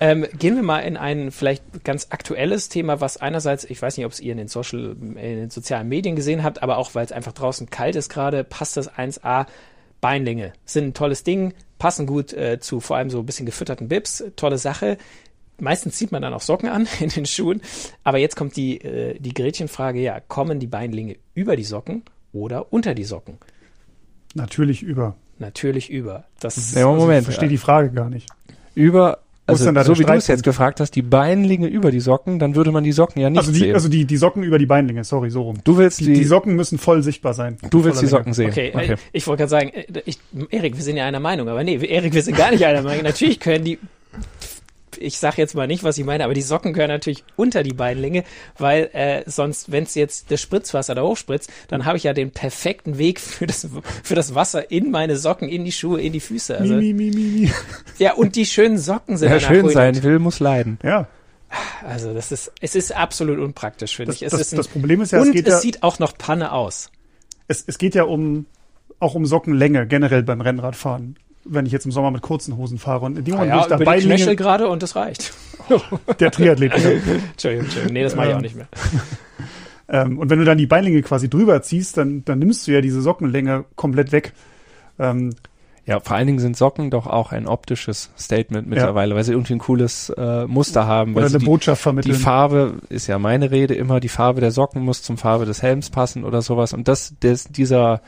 Ähm, 0.00 0.26
gehen 0.38 0.54
wir 0.54 0.62
mal 0.62 0.80
in 0.80 0.96
ein 0.96 1.32
vielleicht 1.32 1.84
ganz 1.84 2.08
aktuelles 2.10 2.68
Thema, 2.68 3.00
was 3.00 3.16
einerseits, 3.16 3.64
ich 3.64 3.82
weiß 3.82 3.96
nicht, 3.96 4.06
ob 4.06 4.12
es 4.12 4.20
ihr 4.20 4.32
in 4.32 4.38
den 4.38 4.48
Social, 4.48 4.96
in 5.00 5.14
den 5.14 5.50
sozialen 5.50 5.88
Medien 5.88 6.14
gesehen 6.14 6.44
habt, 6.44 6.62
aber 6.62 6.78
auch 6.78 6.94
weil 6.94 7.04
es 7.04 7.10
einfach 7.10 7.32
draußen 7.32 7.68
kalt 7.68 7.96
ist 7.96 8.08
gerade, 8.08 8.44
passt 8.44 8.76
das 8.76 8.92
1A. 8.92 9.46
Beinlinge 10.00 10.52
sind 10.64 10.88
ein 10.88 10.94
tolles 10.94 11.24
Ding, 11.24 11.54
passen 11.78 12.06
gut 12.06 12.32
äh, 12.32 12.60
zu 12.60 12.78
vor 12.78 12.96
allem 12.96 13.10
so 13.10 13.18
ein 13.18 13.26
bisschen 13.26 13.46
gefütterten 13.46 13.88
Bips, 13.88 14.22
tolle 14.36 14.58
Sache. 14.58 14.98
Meistens 15.60 15.96
zieht 15.96 16.12
man 16.12 16.22
dann 16.22 16.32
auch 16.32 16.42
Socken 16.42 16.68
an 16.68 16.86
in 17.00 17.08
den 17.08 17.26
Schuhen. 17.26 17.62
Aber 18.04 18.18
jetzt 18.18 18.36
kommt 18.36 18.54
die, 18.56 18.80
äh, 18.80 19.18
die 19.18 19.34
Gretchenfrage, 19.34 20.00
ja, 20.00 20.20
kommen 20.20 20.60
die 20.60 20.68
Beinlinge 20.68 21.16
über 21.34 21.56
die 21.56 21.64
Socken 21.64 22.04
oder 22.32 22.72
unter 22.72 22.94
die 22.94 23.04
Socken? 23.04 23.38
Natürlich 24.34 24.82
über. 24.82 25.16
Natürlich 25.38 25.90
über. 25.90 26.24
Das 26.40 26.74
Ja, 26.74 26.86
Also, 26.88 27.00
Moment. 27.00 27.20
Ich 27.20 27.24
verstehe 27.26 27.48
die 27.48 27.58
Frage 27.58 27.90
gar 27.90 28.10
nicht. 28.10 28.28
über, 28.74 29.18
ist 29.46 29.66
also 29.66 29.94
so 29.94 29.98
wie 30.00 30.04
du 30.04 30.12
es 30.12 30.26
jetzt 30.26 30.42
gefragt 30.42 30.78
hast, 30.80 30.90
die 30.94 31.00
Beinlinge 31.02 31.68
über 31.68 31.90
die 31.90 32.00
Socken, 32.00 32.38
dann 32.38 32.54
würde 32.54 32.70
man 32.70 32.84
die 32.84 32.92
Socken 32.92 33.20
ja 33.22 33.30
nicht 33.30 33.38
Also 33.38 33.52
die, 33.52 33.60
sehen. 33.60 33.74
also 33.74 33.88
die, 33.88 34.04
die 34.04 34.16
Socken 34.18 34.42
über 34.42 34.58
die 34.58 34.66
Beinlinge, 34.66 35.04
sorry, 35.04 35.30
so 35.30 35.42
rum. 35.42 35.58
du 35.64 35.78
willst 35.78 36.00
Die, 36.00 36.06
die, 36.06 36.12
die 36.14 36.24
Socken 36.24 36.54
müssen 36.54 36.76
voll 36.78 37.02
sichtbar 37.02 37.32
sein. 37.32 37.56
du 37.70 37.82
willst 37.84 38.02
die 38.02 38.06
Socken 38.06 38.34
sehen. 38.34 38.50
Okay, 38.50 38.68
Äh, 38.74 38.96
ich 39.12 39.26
wollte 39.26 39.42
gerade 39.44 39.50
sagen, 39.50 39.70
äh, 39.70 39.86
ich, 40.04 40.18
Erik, 40.50 40.76
wir 40.76 40.82
sind 40.84 40.96
ja 40.98 41.06
einer 41.06 41.20
Meinung, 41.20 41.48
aber 41.48 41.64
nee, 41.64 41.76
Erik, 41.82 42.12
wir 42.12 42.22
sind 42.22 42.36
gar 42.36 42.50
nicht 42.50 42.66
einer 42.66 42.82
Meinung. 42.82 43.04
Natürlich 43.04 43.40
können 43.40 43.64
die, 43.64 43.78
ich 45.00 45.18
sag 45.18 45.38
jetzt 45.38 45.54
mal 45.54 45.66
nicht, 45.66 45.84
was 45.84 45.98
ich 45.98 46.04
meine, 46.04 46.24
aber 46.24 46.34
die 46.34 46.42
Socken 46.42 46.72
gehören 46.72 46.90
natürlich 46.90 47.24
unter 47.36 47.62
die 47.62 47.72
Beinlinge, 47.72 48.24
weil 48.58 48.90
äh, 48.92 49.22
sonst, 49.26 49.70
wenn 49.72 49.84
es 49.84 49.94
jetzt 49.94 50.30
das 50.30 50.40
Spritzwasser 50.40 50.94
da 50.94 51.02
hochspritzt, 51.02 51.50
dann 51.68 51.84
habe 51.84 51.96
ich 51.96 52.04
ja 52.04 52.12
den 52.12 52.30
perfekten 52.30 52.98
Weg 52.98 53.20
für 53.20 53.46
das, 53.46 53.68
für 54.02 54.14
das 54.14 54.34
Wasser 54.34 54.70
in 54.70 54.90
meine 54.90 55.16
Socken, 55.16 55.48
in 55.48 55.64
die 55.64 55.72
Schuhe, 55.72 56.00
in 56.00 56.12
die 56.12 56.20
Füße. 56.20 56.58
Also, 56.58 56.74
Mi, 56.74 56.92
mi, 56.92 57.10
mi, 57.10 57.22
mi, 57.22 57.50
ja, 57.98 58.14
und 58.14 58.36
die 58.36 58.46
schönen 58.46 58.78
Socken 58.78 59.16
sind 59.16 59.30
Wer 59.30 59.40
schön 59.40 59.68
sein 59.68 60.02
will, 60.02 60.18
muss 60.18 60.40
leiden. 60.40 60.78
Ja, 60.82 61.08
Also 61.84 62.14
das 62.14 62.32
ist, 62.32 62.52
es 62.60 62.74
ist 62.74 62.94
absolut 62.94 63.38
unpraktisch, 63.38 63.96
finde 63.96 64.12
ich. 64.12 64.22
Es 64.22 64.32
das, 64.32 64.40
ist 64.40 64.52
ein, 64.52 64.56
das 64.56 64.68
Problem 64.68 65.00
ist 65.00 65.12
ja, 65.12 65.20
und 65.20 65.28
es 65.28 65.32
geht 65.32 65.46
es 65.46 65.54
ja, 65.54 65.60
sieht 65.60 65.82
auch 65.82 65.98
noch 65.98 66.16
Panne 66.16 66.52
aus. 66.52 66.90
es, 67.46 67.64
es 67.66 67.78
geht 67.78 67.94
ja 67.94 68.04
um, 68.04 68.46
auch 69.00 69.14
um 69.14 69.26
Sockenlänge 69.26 69.86
generell 69.86 70.22
beim 70.22 70.40
Rennradfahren. 70.40 71.16
Wenn 71.48 71.66
ich 71.66 71.72
jetzt 71.72 71.86
im 71.86 71.92
Sommer 71.92 72.10
mit 72.10 72.22
kurzen 72.22 72.56
Hosen 72.56 72.78
fahre 72.78 73.06
und 73.06 73.18
in 73.18 73.24
dem 73.24 73.34
Moment, 73.34 73.52
wo 73.52 73.56
Ja, 73.56 73.62
ich 73.62 73.68
da 73.68 73.74
über 73.76 73.84
die 73.84 74.06
Beinlinge, 74.06 74.36
gerade 74.36 74.68
und 74.68 74.82
das 74.82 74.96
reicht. 74.96 75.32
der 76.20 76.30
Triathlet, 76.30 76.72
Entschuldigung, 76.74 77.64
Entschuldigung. 77.64 77.92
Nee, 77.92 78.02
das 78.02 78.14
mache 78.16 78.28
ich 78.28 78.32
auch 78.34 78.36
Ähm, 78.38 78.42
nicht 78.42 78.56
mehr. 78.56 78.68
Ähm, 79.90 80.18
und 80.18 80.28
wenn 80.28 80.38
du 80.38 80.44
dann 80.44 80.58
die 80.58 80.66
Beinlinge 80.66 81.00
quasi 81.00 81.30
drüber 81.30 81.62
ziehst, 81.62 81.96
dann, 81.96 82.22
dann 82.26 82.38
nimmst 82.38 82.66
du 82.66 82.72
ja 82.72 82.82
diese 82.82 83.00
Sockenlänge 83.00 83.64
komplett 83.74 84.12
weg. 84.12 84.34
Ähm, 84.98 85.34
Ja, 85.86 85.98
vor 86.00 86.14
allen 86.16 86.26
Dingen 86.26 86.40
sind 86.40 86.58
Socken 86.58 86.90
doch 86.90 87.06
auch 87.06 87.32
ein 87.32 87.46
optisches 87.46 88.10
Statement 88.18 88.68
mittlerweile, 88.68 89.14
weil 89.14 89.24
sie 89.24 89.32
irgendwie 89.32 89.54
ein 89.54 89.58
cooles 89.60 90.10
äh, 90.10 90.44
Muster 90.46 90.86
haben. 90.86 91.14
Weil 91.14 91.22
oder 91.22 91.30
sie 91.30 91.36
eine 91.36 91.40
die, 91.40 91.46
Botschaft 91.46 91.80
die 91.80 91.82
vermitteln. 91.84 92.14
Farbe 92.16 92.74
ist 92.90 93.06
ja 93.06 93.18
meine 93.18 93.50
Rede 93.50 93.72
immer, 93.74 93.98
die 93.98 94.10
Farbe 94.10 94.42
der 94.42 94.50
Socken 94.50 94.82
muss 94.82 95.00
zum 95.02 95.16
Farbe 95.16 95.46
des 95.46 95.62
Helms 95.62 95.88
passen 95.88 96.22
oder 96.24 96.42
sowas. 96.42 96.74
Und 96.74 96.86
das, 96.86 97.14
das 97.20 97.44
dieser 97.44 98.02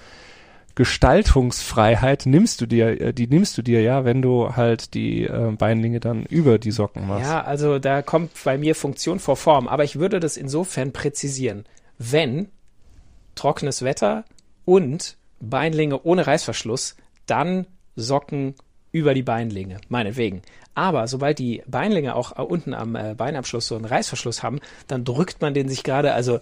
Gestaltungsfreiheit 0.74 2.26
nimmst 2.26 2.60
du 2.60 2.66
dir, 2.66 3.00
äh, 3.00 3.12
die 3.12 3.26
nimmst 3.26 3.58
du 3.58 3.62
dir 3.62 3.82
ja, 3.82 4.04
wenn 4.04 4.22
du 4.22 4.56
halt 4.56 4.94
die 4.94 5.24
äh, 5.24 5.52
Beinlinge 5.52 6.00
dann 6.00 6.24
über 6.24 6.58
die 6.58 6.70
Socken 6.70 7.06
machst. 7.06 7.28
Ja, 7.28 7.42
also 7.42 7.78
da 7.78 8.02
kommt 8.02 8.32
bei 8.44 8.58
mir 8.58 8.74
Funktion 8.74 9.18
vor 9.18 9.36
Form. 9.36 9.68
Aber 9.68 9.84
ich 9.84 9.98
würde 9.98 10.20
das 10.20 10.36
insofern 10.36 10.92
präzisieren. 10.92 11.64
Wenn 11.98 12.48
trockenes 13.34 13.82
Wetter 13.82 14.24
und 14.64 15.16
Beinlinge 15.40 16.02
ohne 16.02 16.26
Reißverschluss, 16.26 16.96
dann 17.26 17.66
Socken 17.96 18.54
über 18.92 19.14
die 19.14 19.22
Beinlinge, 19.22 19.78
meinetwegen. 19.88 20.42
Aber 20.74 21.06
sobald 21.06 21.38
die 21.38 21.62
Beinlinge 21.66 22.14
auch 22.14 22.38
äh, 22.38 22.42
unten 22.42 22.74
am 22.74 22.92
Beinabschluss 22.92 23.66
so 23.66 23.76
einen 23.76 23.84
Reißverschluss 23.84 24.42
haben, 24.42 24.60
dann 24.86 25.04
drückt 25.04 25.40
man 25.40 25.54
den 25.54 25.68
sich 25.68 25.82
gerade, 25.82 26.12
also 26.12 26.40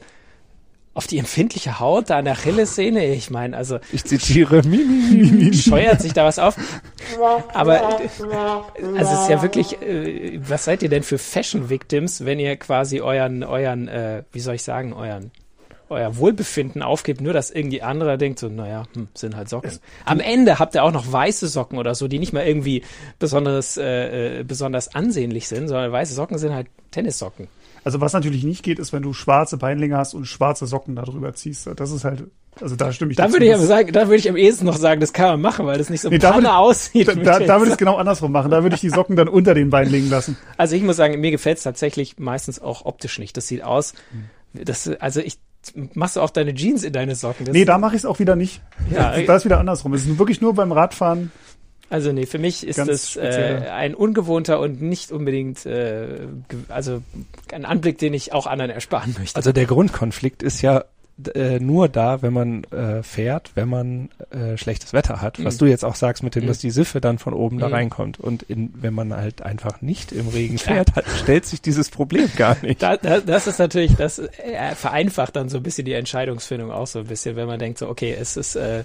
auf 0.99 1.07
die 1.07 1.19
empfindliche 1.19 1.79
Haut 1.79 2.11
da 2.11 2.19
an 2.19 2.25
der 2.25 2.35
Achillessehne. 2.35 3.07
Ich 3.15 3.31
meine, 3.31 3.57
also 3.57 3.79
Ich 3.93 4.05
zitiere 4.05 4.63
mi, 4.65 4.79
mi, 4.79 5.15
mi, 5.15 5.45
mi. 5.45 5.55
scheuert 5.55 6.03
sich 6.03 6.13
da 6.13 6.25
was 6.25 6.41
auf. 6.41 6.57
Aber 7.55 8.01
also 8.01 8.05
es 8.97 9.13
ist 9.13 9.31
ja 9.31 9.41
wirklich, 9.41 9.81
äh, 9.81 10.41
was 10.43 10.65
seid 10.65 10.83
ihr 10.83 10.89
denn 10.89 11.05
für 11.05 11.19
Fashion 11.19 11.71
Victims, 11.71 12.25
wenn 12.25 12.41
ihr 12.41 12.57
quasi 12.57 13.01
euren, 13.01 13.45
euren, 13.45 13.87
äh, 13.87 14.25
wie 14.33 14.41
soll 14.41 14.57
ich 14.57 14.65
sagen, 14.65 14.93
euren 14.93 15.31
euer 15.89 16.19
Wohlbefinden 16.19 16.83
aufgebt, 16.83 17.21
nur 17.21 17.33
dass 17.33 17.51
irgendwie 17.51 17.81
anderer 17.81 18.19
denkt, 18.19 18.41
so, 18.41 18.49
naja, 18.49 18.83
hm, 18.93 19.09
sind 19.15 19.37
halt 19.37 19.49
Socken. 19.49 19.79
Am 20.05 20.21
Ende 20.21 20.59
habt 20.59 20.75
ihr 20.75 20.83
auch 20.85 20.93
noch 20.93 21.11
weiße 21.11 21.47
Socken 21.49 21.79
oder 21.79 21.95
so, 21.95 22.09
die 22.09 22.19
nicht 22.19 22.35
mal 22.35 22.47
irgendwie 22.47 22.83
besonderes, 23.19 23.79
äh, 23.79 24.41
äh, 24.41 24.45
besonders 24.45 24.95
ansehnlich 24.95 25.49
sind, 25.49 25.69
sondern 25.69 25.91
weiße 25.91 26.13
Socken 26.13 26.37
sind 26.37 26.53
halt 26.53 26.67
Tennissocken. 26.91 27.49
Also 27.85 28.01
was 28.01 28.13
natürlich 28.13 28.45
nicht 28.45 28.63
geht, 28.63 28.79
ist, 28.79 28.93
wenn 28.93 29.03
du 29.03 29.13
schwarze 29.13 29.57
Beinlinge 29.57 29.97
hast 29.97 30.15
und 30.15 30.27
schwarze 30.27 30.67
Socken 30.67 30.97
da 30.97 31.03
drüber 31.03 31.35
ziehst. 31.35 31.69
Das 31.77 31.91
ist 31.91 32.05
halt, 32.05 32.25
also 32.61 32.77
da 32.77 32.93
stimme 32.93 33.13
ich 33.13 33.17
Da 33.17 33.33
würde 33.33 33.47
ich 33.47 33.55
aber 33.55 33.65
sagen, 33.65 33.93
da 33.93 34.07
würde 34.09 34.17
ich 34.17 34.29
am 34.29 34.37
ehesten 34.37 34.67
noch 34.67 34.77
sagen, 34.77 35.01
das 35.01 35.13
kann 35.13 35.29
man 35.29 35.41
machen, 35.41 35.67
weil 35.67 35.79
das 35.79 35.91
nicht 35.91 36.01
so 36.01 36.09
Nee, 36.09 36.19
da 36.19 36.57
aussieht. 36.57 37.09
Da, 37.09 37.15
da, 37.15 37.39
da 37.41 37.57
würde 37.57 37.67
ich 37.67 37.73
es 37.73 37.79
genau 37.79 37.97
andersrum 37.97 38.33
machen. 38.33 38.51
Da 38.51 38.63
würde 38.63 38.75
ich 38.75 38.81
die 38.81 38.91
Socken 38.91 39.17
dann 39.17 39.29
unter 39.29 39.55
den 39.55 39.71
Beinlingen 39.71 40.11
lassen. 40.11 40.37
Also 40.57 40.75
ich 40.77 40.83
muss 40.83 40.97
sagen, 40.97 41.21
mir 41.21 41.31
gefällt 41.31 41.59
es 41.59 41.63
tatsächlich 41.65 42.19
meistens 42.19 42.61
auch 42.61 42.85
optisch 42.85 43.19
nicht. 43.19 43.37
Das 43.37 43.47
sieht 43.47 43.63
aus, 43.63 43.95
das, 44.53 44.89
also 45.01 45.21
ich 45.21 45.39
machst 45.95 46.17
du 46.17 46.21
auch 46.21 46.31
deine 46.31 46.55
Jeans 46.55 46.85
in 46.85 46.93
deine 46.93 47.15
Socken. 47.15 47.47
Das, 47.47 47.53
Nee, 47.53 47.65
da 47.65 47.79
mache 47.79 47.95
ich 47.95 48.01
es 48.01 48.07
auch 48.07 48.19
wieder 48.19 48.37
nicht. 48.37 48.63
Ja, 48.91 49.21
da 49.21 49.37
ist 49.37 49.45
wieder 49.45 49.59
andersrum. 49.59 49.93
Es 49.95 50.07
ist 50.07 50.19
wirklich 50.19 50.41
nur 50.41 50.55
beim 50.55 50.73
Radfahren. 50.73 51.31
Also 51.91 52.13
nee, 52.13 52.27
für 52.27 52.39
mich 52.39 52.67
ist 52.67 52.77
Ganz 52.77 53.15
das 53.15 53.17
äh, 53.17 53.69
ein 53.71 53.95
ungewohnter 53.95 54.61
und 54.61 54.83
nicht 54.83 55.11
unbedingt, 55.11 55.65
äh, 55.65 56.19
also 56.69 57.03
ein 57.53 57.65
Anblick, 57.65 57.99
den 57.99 58.13
ich 58.15 58.33
auch 58.35 58.47
anderen 58.47 58.71
ersparen 58.71 59.15
möchte. 59.19 59.37
Also 59.37 59.53
der 59.53 59.65
Grundkonflikt 59.67 60.43
ist 60.43 60.61
ja 60.61 60.85
äh, 61.35 61.59
nur 61.59 61.89
da, 61.89 62.23
wenn 62.23 62.33
man 62.33 62.63
äh, 62.65 63.03
fährt, 63.03 63.51
wenn 63.57 63.69
man 63.69 64.09
äh, 64.31 64.57
schlechtes 64.57 64.93
Wetter 64.93 65.21
hat. 65.21 65.43
Was 65.45 65.55
Mhm. 65.55 65.59
du 65.59 65.67
jetzt 65.67 65.85
auch 65.85 65.97
sagst 65.97 66.23
mit 66.23 66.37
dem, 66.37 66.45
Mhm. 66.45 66.49
dass 66.49 66.59
die 66.59 66.71
Siffe 66.71 67.01
dann 67.01 67.19
von 67.19 67.33
oben 67.35 67.59
da 67.59 67.67
Mhm. 67.69 67.75
reinkommt. 67.75 68.21
Und 68.21 68.45
in, 68.45 68.71
wenn 68.77 68.95
man 68.95 69.13
halt 69.17 69.43
einfach 69.43 69.81
nicht 69.81 70.13
im 70.13 70.29
Regen 70.29 70.59
fährt, 70.59 70.95
halt, 70.95 71.07
stellt 71.21 71.45
sich 71.47 71.61
dieses 71.61 71.91
Problem 71.91 72.29
gar 72.37 72.57
nicht. 72.63 72.81
da, 72.83 72.97
da, 72.99 73.19
das 73.21 73.49
ist 73.49 73.59
natürlich, 73.59 73.97
das 73.97 74.19
äh, 74.21 74.29
vereinfacht 74.77 75.35
dann 75.35 75.49
so 75.49 75.57
ein 75.57 75.63
bisschen 75.65 75.87
die 75.87 75.95
Entscheidungsfindung 75.95 76.71
auch 76.71 76.87
so 76.87 77.01
ein 77.01 77.07
bisschen, 77.07 77.35
wenn 77.35 77.49
man 77.49 77.59
denkt 77.59 77.79
so, 77.79 77.89
okay, 77.89 78.15
es 78.17 78.37
ist, 78.37 78.55
äh, 78.55 78.85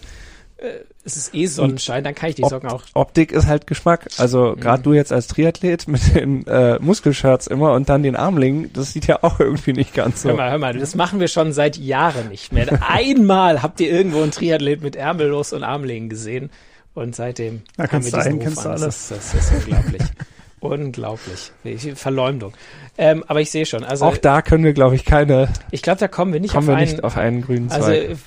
es 1.04 1.18
ist 1.18 1.36
eh 1.36 1.46
Sonnenschein, 1.48 2.04
dann 2.04 2.16
kann 2.16 2.30
ich 2.30 2.36
die 2.36 2.44
Socken 2.46 2.70
auch. 2.70 2.84
Optik 2.94 3.32
ist 3.34 3.48
halt 3.48 3.68
Geschmack. 3.68 4.08
Also 4.18 4.56
gerade 4.58 4.80
Mhm. 4.80 4.84
du 4.84 4.94
jetzt 4.94 5.12
als 5.12 5.28
Triathlet 5.28 5.88
mit 5.90 6.16
den 6.16 6.48
äh, 6.48 6.80
Muskelshirts 6.80 7.48
immer 7.48 7.74
und 7.74 7.90
dann 7.90 8.02
den 8.04 8.16
Armlingen, 8.16 8.72
das 8.74 8.94
sieht 8.94 9.08
ja 9.08 9.20
auch 9.24 9.40
irgendwie 9.40 9.74
nicht 9.74 9.94
ganz 9.94 10.22
so. 10.22 10.30
Hör 10.30 10.36
mal, 10.38 10.52
hör 10.52 10.58
mal, 10.58 10.74
das 10.78 10.96
machen 10.96 11.20
wir 11.20 11.28
schon 11.28 11.52
seit 11.54 11.78
Jahren 11.78 12.30
nicht 12.30 12.54
mehr. 12.54 12.68
Einmal 12.90 13.62
habt 13.62 13.80
ihr 13.82 13.92
irgendwo 13.92 14.22
einen 14.22 14.32
Triathlet 14.32 14.82
mit 14.82 14.96
Ärmellos 14.96 15.52
und 15.54 15.64
Armlingen 15.64 16.08
gesehen 16.10 16.50
und 16.94 17.16
seitdem 17.16 17.64
Da 17.76 17.84
haben 17.92 18.04
wir 18.06 18.12
du 18.12 18.18
diesen 18.18 18.34
Ruf 18.36 18.44
kennst 18.44 18.58
du 18.66 18.70
an. 18.70 18.76
alle. 18.76 18.86
Das, 18.86 19.12
ist- 19.12 19.34
das 19.34 19.34
ist 19.34 19.52
unglaublich. 19.66 20.02
unglaublich. 20.62 21.52
Verleumdung. 21.96 22.54
Ähm, 22.98 23.24
aber 23.28 23.42
ich 23.42 23.52
sehe 23.52 23.66
schon, 23.66 23.84
also 23.84 24.06
auch 24.06 24.18
da 24.18 24.42
können 24.42 24.64
wir, 24.64 24.74
glaube 24.74 24.96
ich, 24.96 25.04
keine, 25.06 25.50
ich 25.72 25.82
glaube, 25.82 26.00
da 26.00 26.08
kommen 26.08 26.32
wir 26.34 26.40
nicht 26.40 26.54
kommen 26.54 26.70
auf 26.70 26.74
wir 26.74 26.78
einen, 26.78 26.90
nicht 26.92 27.04
auf 27.04 27.18
einen 27.18 27.42
grünen 27.42 27.70
also 27.72 27.88
Zweig. 27.88 28.18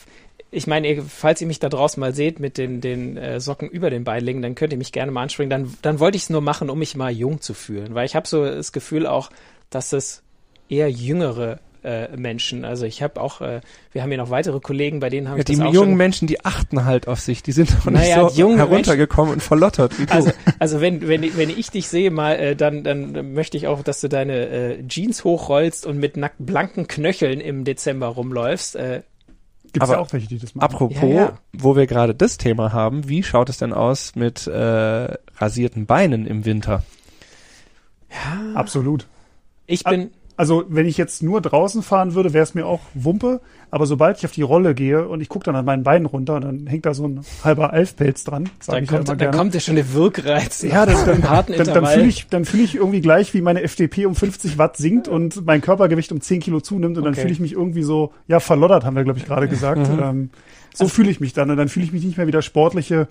Ich 0.56 0.66
meine, 0.66 0.88
ihr- 0.88 1.02
falls 1.02 1.40
ihr 1.40 1.46
mich 1.46 1.58
da 1.58 1.68
draußen 1.68 2.00
mal 2.00 2.14
seht 2.14 2.40
mit 2.40 2.56
den, 2.58 2.80
den 2.80 3.16
äh, 3.16 3.40
Socken 3.40 3.68
über 3.68 3.90
den 3.90 4.04
Beinlingen, 4.04 4.42
dann 4.42 4.54
könnt 4.54 4.72
ihr 4.72 4.78
mich 4.78 4.92
gerne 4.92 5.12
mal 5.12 5.22
anspringen. 5.22 5.50
Dann, 5.50 5.74
dann 5.82 6.00
wollte 6.00 6.16
ich 6.16 6.22
es 6.24 6.30
nur 6.30 6.40
machen, 6.40 6.70
um 6.70 6.78
mich 6.78 6.96
mal 6.96 7.12
jung 7.12 7.40
zu 7.40 7.54
fühlen. 7.54 7.94
Weil 7.94 8.06
ich 8.06 8.16
habe 8.16 8.26
so 8.26 8.44
das 8.44 8.72
Gefühl 8.72 9.06
auch, 9.06 9.30
dass 9.70 9.92
es 9.92 10.22
eher 10.68 10.90
jüngere 10.90 11.60
äh, 11.84 12.16
Menschen, 12.16 12.64
also 12.64 12.84
ich 12.84 13.00
habe 13.00 13.20
auch, 13.20 13.40
äh, 13.40 13.60
wir 13.92 14.02
haben 14.02 14.08
hier 14.08 14.18
noch 14.18 14.30
weitere 14.30 14.58
Kollegen, 14.58 14.98
bei 14.98 15.08
denen 15.08 15.28
habe 15.28 15.38
Ja, 15.38 15.40
ich 15.42 15.44
die 15.44 15.52
das 15.56 15.66
auch 15.66 15.72
jungen 15.72 15.90
schon, 15.90 15.96
Menschen, 15.98 16.26
die 16.26 16.44
achten 16.44 16.84
halt 16.84 17.06
auf 17.06 17.20
sich, 17.20 17.44
die 17.44 17.52
sind 17.52 17.70
doch 17.70 17.84
Naja, 17.88 18.24
nicht 18.24 18.34
so 18.34 18.40
junge 18.40 18.56
heruntergekommen 18.56 19.34
und 19.34 19.40
verlottert 19.40 19.96
wie 20.00 20.06
du. 20.06 20.12
Also, 20.12 20.32
also 20.58 20.80
wenn, 20.80 21.06
wenn, 21.06 21.36
wenn 21.36 21.50
ich 21.50 21.70
dich 21.70 21.86
sehe 21.86 22.10
mal, 22.10 22.32
äh, 22.34 22.56
dann, 22.56 22.82
dann 22.82 23.34
möchte 23.34 23.56
ich 23.56 23.68
auch, 23.68 23.82
dass 23.84 24.00
du 24.00 24.08
deine 24.08 24.48
äh, 24.48 24.88
Jeans 24.88 25.22
hochrollst 25.22 25.86
und 25.86 25.98
mit 25.98 26.16
nack 26.16 26.32
blanken 26.40 26.88
Knöcheln 26.88 27.40
im 27.40 27.62
Dezember 27.64 28.08
rumläufst. 28.08 28.74
Äh, 28.74 29.02
Gibt 29.76 29.84
es 29.84 29.90
Aber 29.90 29.98
ja 29.98 30.02
auch 30.06 30.10
welche, 30.14 30.26
die 30.26 30.38
das 30.38 30.54
machen. 30.54 30.64
Apropos, 30.64 31.02
Ja, 31.02 31.08
ja. 31.08 31.38
wo 31.52 31.76
wir 31.76 31.86
gerade 31.86 32.14
das 32.14 32.38
Thema 32.38 32.72
haben, 32.72 33.10
wie 33.10 33.22
schaut 33.22 33.50
es 33.50 33.58
denn 33.58 33.74
aus 33.74 34.14
mit 34.14 34.46
äh, 34.46 35.14
rasierten 35.36 35.84
Beinen 35.84 36.24
im 36.26 36.46
Winter? 36.46 36.82
Absolut. 38.54 39.06
ich 39.66 39.84
bin, 39.84 40.12
Also 40.37 40.64
wenn 40.68 40.87
ich 40.87 40.96
jetzt 40.99 41.22
nur 41.22 41.40
draußen 41.40 41.83
fahren 41.83 42.14
würde, 42.14 42.33
wäre 42.35 42.42
es 42.42 42.55
mir 42.55 42.66
auch 42.66 42.81
Wumpe. 42.94 43.40
Aber 43.70 43.87
sobald 43.87 44.18
ich 44.18 44.25
auf 44.27 44.33
die 44.33 44.42
Rolle 44.42 44.75
gehe 44.75 45.09
und 45.09 45.20
ich 45.20 45.29
gucke 45.29 45.44
dann 45.44 45.57
an 45.57 45.64
meinen 45.64 45.83
Beinen 45.83 46.07
runter, 46.07 46.38
dann 46.40 46.66
hängt 46.66 46.87
da 46.87 46.94
so 46.94 47.07
ein 47.09 47.20
halber 47.42 47.72
Alfpelz 47.72 48.22
dran. 48.25 48.49
Sag 48.61 48.75
dann 48.77 48.85
ja 48.85 48.90
kommt, 48.90 49.09
immer 49.09 49.16
dann 49.16 49.31
kommt 49.35 49.55
ja 49.55 49.61
schon 49.61 49.75
der 49.77 49.92
Wirkreiz. 49.92 50.62
ja, 50.62 50.85
nach 50.87 51.05
dann, 51.05 51.22
dann, 51.22 51.44
dann, 51.57 51.66
dann 51.66 51.87
fühle 51.87 52.07
ich, 52.07 52.29
dann 52.29 52.44
fühle 52.44 52.62
ich 52.62 52.75
irgendwie 52.77 53.01
gleich, 53.01 53.35
wie 53.35 53.40
meine 53.40 53.62
FDP 53.62 54.07
um 54.07 54.14
50 54.14 54.59
Watt 54.59 54.77
sinkt 54.77 55.09
und 55.09 55.44
mein 55.46 55.61
Körpergewicht 55.62 56.12
um 56.12 56.20
10 56.20 56.40
Kilo 56.40 56.61
zunimmt 56.61 56.96
und 56.99 57.05
dann 57.05 57.12
Okay. 57.14 57.22
fühle 57.22 57.33
ich 57.33 57.40
mich 57.40 57.53
irgendwie 57.53 57.83
so, 57.83 58.12
ja, 58.29 58.38
verloddert, 58.40 58.85
haben 58.85 58.94
wir, 58.94 59.05
glaube 59.05 59.18
ich, 59.18 59.25
gerade 59.25 59.49
gesagt. 59.49 59.88
Mhm. 59.90 59.99
Ähm, 60.03 60.31
so 60.75 60.87
fühle 60.88 61.11
ich 61.11 61.20
mich 61.20 61.33
dann 61.33 61.51
und 61.51 61.57
dann 61.57 61.68
fühle 61.68 61.87
ich 61.87 61.92
mich 61.92 62.05
nicht 62.05 62.18
mehr 62.18 62.27
wie 62.27 62.33
der 62.33 62.42
sportliche 62.42 63.09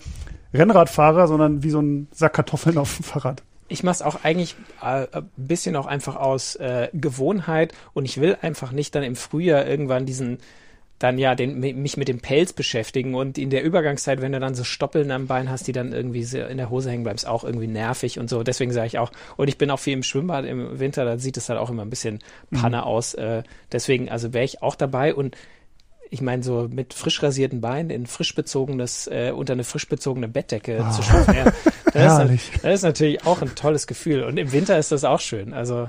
Rennradfahrer, 0.54 1.26
sondern 1.26 1.62
wie 1.62 1.70
so 1.70 1.80
ein 1.80 2.06
Sack 2.12 2.34
Kartoffeln 2.34 2.78
auf 2.78 2.96
dem 2.96 3.04
Fahrrad. 3.04 3.42
Ich 3.68 3.82
mache 3.82 3.94
es 3.94 4.02
auch 4.02 4.24
eigentlich 4.24 4.54
äh, 4.82 5.06
ein 5.12 5.30
bisschen 5.36 5.76
auch 5.76 5.86
einfach 5.86 6.16
aus 6.16 6.56
äh, 6.56 6.88
Gewohnheit 6.92 7.72
und 7.94 8.04
ich 8.04 8.20
will 8.20 8.36
einfach 8.40 8.72
nicht 8.72 8.94
dann 8.94 9.02
im 9.02 9.16
Frühjahr 9.16 9.66
irgendwann 9.66 10.06
diesen 10.06 10.38
dann 10.98 11.18
ja 11.18 11.34
den, 11.34 11.60
mi- 11.60 11.74
mich 11.74 11.98
mit 11.98 12.08
dem 12.08 12.20
Pelz 12.20 12.54
beschäftigen 12.54 13.14
und 13.14 13.36
in 13.36 13.50
der 13.50 13.62
Übergangszeit, 13.62 14.22
wenn 14.22 14.32
du 14.32 14.40
dann 14.40 14.54
so 14.54 14.64
Stoppeln 14.64 15.10
am 15.10 15.26
Bein 15.26 15.50
hast, 15.50 15.66
die 15.66 15.72
dann 15.72 15.92
irgendwie 15.92 16.22
in 16.22 16.56
der 16.56 16.70
Hose 16.70 16.90
hängen 16.90 17.02
bleiben, 17.02 17.16
ist 17.16 17.26
auch 17.26 17.44
irgendwie 17.44 17.66
nervig 17.66 18.18
und 18.18 18.30
so. 18.30 18.42
Deswegen 18.42 18.72
sage 18.72 18.86
ich 18.86 18.98
auch, 18.98 19.12
und 19.36 19.48
ich 19.48 19.58
bin 19.58 19.70
auch 19.70 19.78
viel 19.78 19.92
im 19.92 20.02
Schwimmbad 20.02 20.46
im 20.46 20.78
Winter, 20.78 21.04
da 21.04 21.18
sieht 21.18 21.36
es 21.36 21.50
halt 21.50 21.58
auch 21.58 21.68
immer 21.68 21.82
ein 21.82 21.90
bisschen 21.90 22.20
Panne 22.50 22.86
aus. 22.86 23.12
Äh, 23.12 23.42
deswegen, 23.72 24.08
also 24.08 24.32
wäre 24.32 24.46
ich 24.46 24.62
auch 24.62 24.74
dabei 24.74 25.14
und 25.14 25.36
ich 26.10 26.20
meine, 26.20 26.42
so 26.42 26.68
mit 26.70 26.94
frisch 26.94 27.22
rasierten 27.22 27.60
Beinen 27.60 27.90
in 27.90 28.06
frisch 28.06 28.34
bezogenes, 28.34 29.06
äh, 29.06 29.32
unter 29.34 29.52
eine 29.52 29.64
frisch 29.64 29.88
bezogene 29.88 30.28
Bettdecke 30.28 30.84
oh. 30.86 30.92
zu 30.92 31.02
schlafen. 31.02 31.34
Ja, 31.34 31.52
das, 31.92 32.30
ist, 32.30 32.50
das 32.62 32.74
ist 32.74 32.82
natürlich 32.82 33.26
auch 33.26 33.42
ein 33.42 33.54
tolles 33.54 33.86
Gefühl. 33.86 34.24
Und 34.24 34.36
im 34.36 34.52
Winter 34.52 34.78
ist 34.78 34.92
das 34.92 35.04
auch 35.04 35.20
schön. 35.20 35.52
Also. 35.52 35.88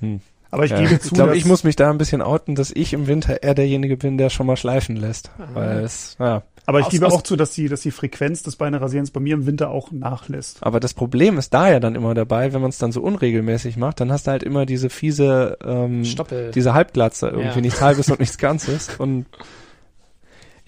Hm. 0.00 0.20
Aber 0.50 0.64
ich 0.64 0.70
ja. 0.70 0.80
gebe 0.80 0.98
zu. 0.98 1.08
Ich 1.08 1.14
glaube, 1.14 1.36
ich 1.36 1.44
muss 1.44 1.64
mich 1.64 1.76
da 1.76 1.90
ein 1.90 1.98
bisschen 1.98 2.22
outen, 2.22 2.54
dass 2.54 2.70
ich 2.70 2.92
im 2.92 3.06
Winter 3.06 3.42
eher 3.42 3.54
derjenige 3.54 3.96
bin, 3.96 4.16
der 4.16 4.30
schon 4.30 4.46
mal 4.46 4.56
schleifen 4.56 4.96
lässt. 4.96 5.30
Aha. 5.38 5.48
Weil 5.54 5.78
es, 5.78 6.16
ja. 6.18 6.42
Aber 6.64 6.80
ich 6.80 6.86
aus, 6.86 6.92
gebe 6.92 7.06
aus, 7.06 7.12
auch 7.14 7.22
zu, 7.22 7.36
dass 7.36 7.52
die, 7.52 7.68
dass 7.68 7.80
die 7.80 7.90
Frequenz 7.90 8.42
des 8.42 8.56
Beinerasierens 8.56 9.10
bei 9.10 9.20
mir 9.20 9.34
im 9.34 9.46
Winter 9.46 9.70
auch 9.70 9.90
nachlässt. 9.90 10.58
Aber 10.62 10.80
das 10.80 10.92
Problem 10.92 11.38
ist 11.38 11.54
da 11.54 11.70
ja 11.70 11.80
dann 11.80 11.94
immer 11.94 12.12
dabei, 12.14 12.52
wenn 12.52 12.60
man 12.60 12.70
es 12.70 12.78
dann 12.78 12.92
so 12.92 13.00
unregelmäßig 13.00 13.78
macht, 13.78 14.00
dann 14.00 14.12
hast 14.12 14.26
du 14.26 14.32
halt 14.32 14.42
immer 14.42 14.66
diese 14.66 14.90
fiese, 14.90 15.56
ähm, 15.64 16.04
Stoppel. 16.04 16.50
diese 16.54 16.74
Halbglatze, 16.74 17.28
irgendwie 17.28 17.48
ja. 17.48 17.60
nichts 17.62 17.80
Halbes 17.80 18.10
und 18.10 18.20
nichts 18.20 18.36
Ganzes. 18.36 18.90
Und 18.98 19.26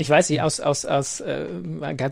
ich 0.00 0.10
weiß 0.10 0.30
nicht, 0.30 0.42
aus, 0.42 0.60
aus, 0.60 0.84
aus 0.84 1.20
äh, 1.20 1.46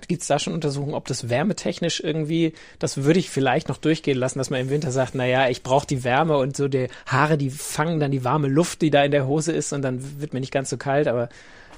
gibt 0.07 0.23
es 0.23 0.29
da 0.29 0.39
schon 0.39 0.53
Untersuchungen, 0.53 0.95
ob 0.95 1.07
das 1.07 1.29
wärmetechnisch 1.29 2.01
irgendwie, 2.01 2.53
das 2.79 3.05
würde 3.05 3.19
ich 3.19 3.31
vielleicht 3.31 3.69
noch 3.69 3.79
durchgehen 3.79 4.19
lassen, 4.19 4.39
dass 4.39 4.51
man 4.51 4.61
im 4.61 4.71
Winter 4.71 4.93
sagt, 4.93 5.15
naja, 5.15 5.49
ich 5.49 5.63
brauche 5.63 5.87
die 5.87 6.05
Wärme 6.05 6.37
und 6.37 6.57
so 6.57 6.69
die 6.69 6.89
Haare, 7.07 7.39
die 7.39 7.51
fangen 7.51 8.01
dann 8.01 8.11
die 8.11 8.25
warme 8.25 8.49
Luft, 8.49 8.83
die 8.83 8.91
da 8.91 9.05
in 9.05 9.11
der 9.11 9.27
Hose 9.27 9.53
ist 9.53 9.73
und 9.73 9.83
dann 9.83 10.21
wird 10.21 10.35
mir 10.35 10.41
nicht 10.41 10.53
ganz 10.53 10.71
so 10.71 10.77
kalt, 10.77 11.09
aber 11.09 11.29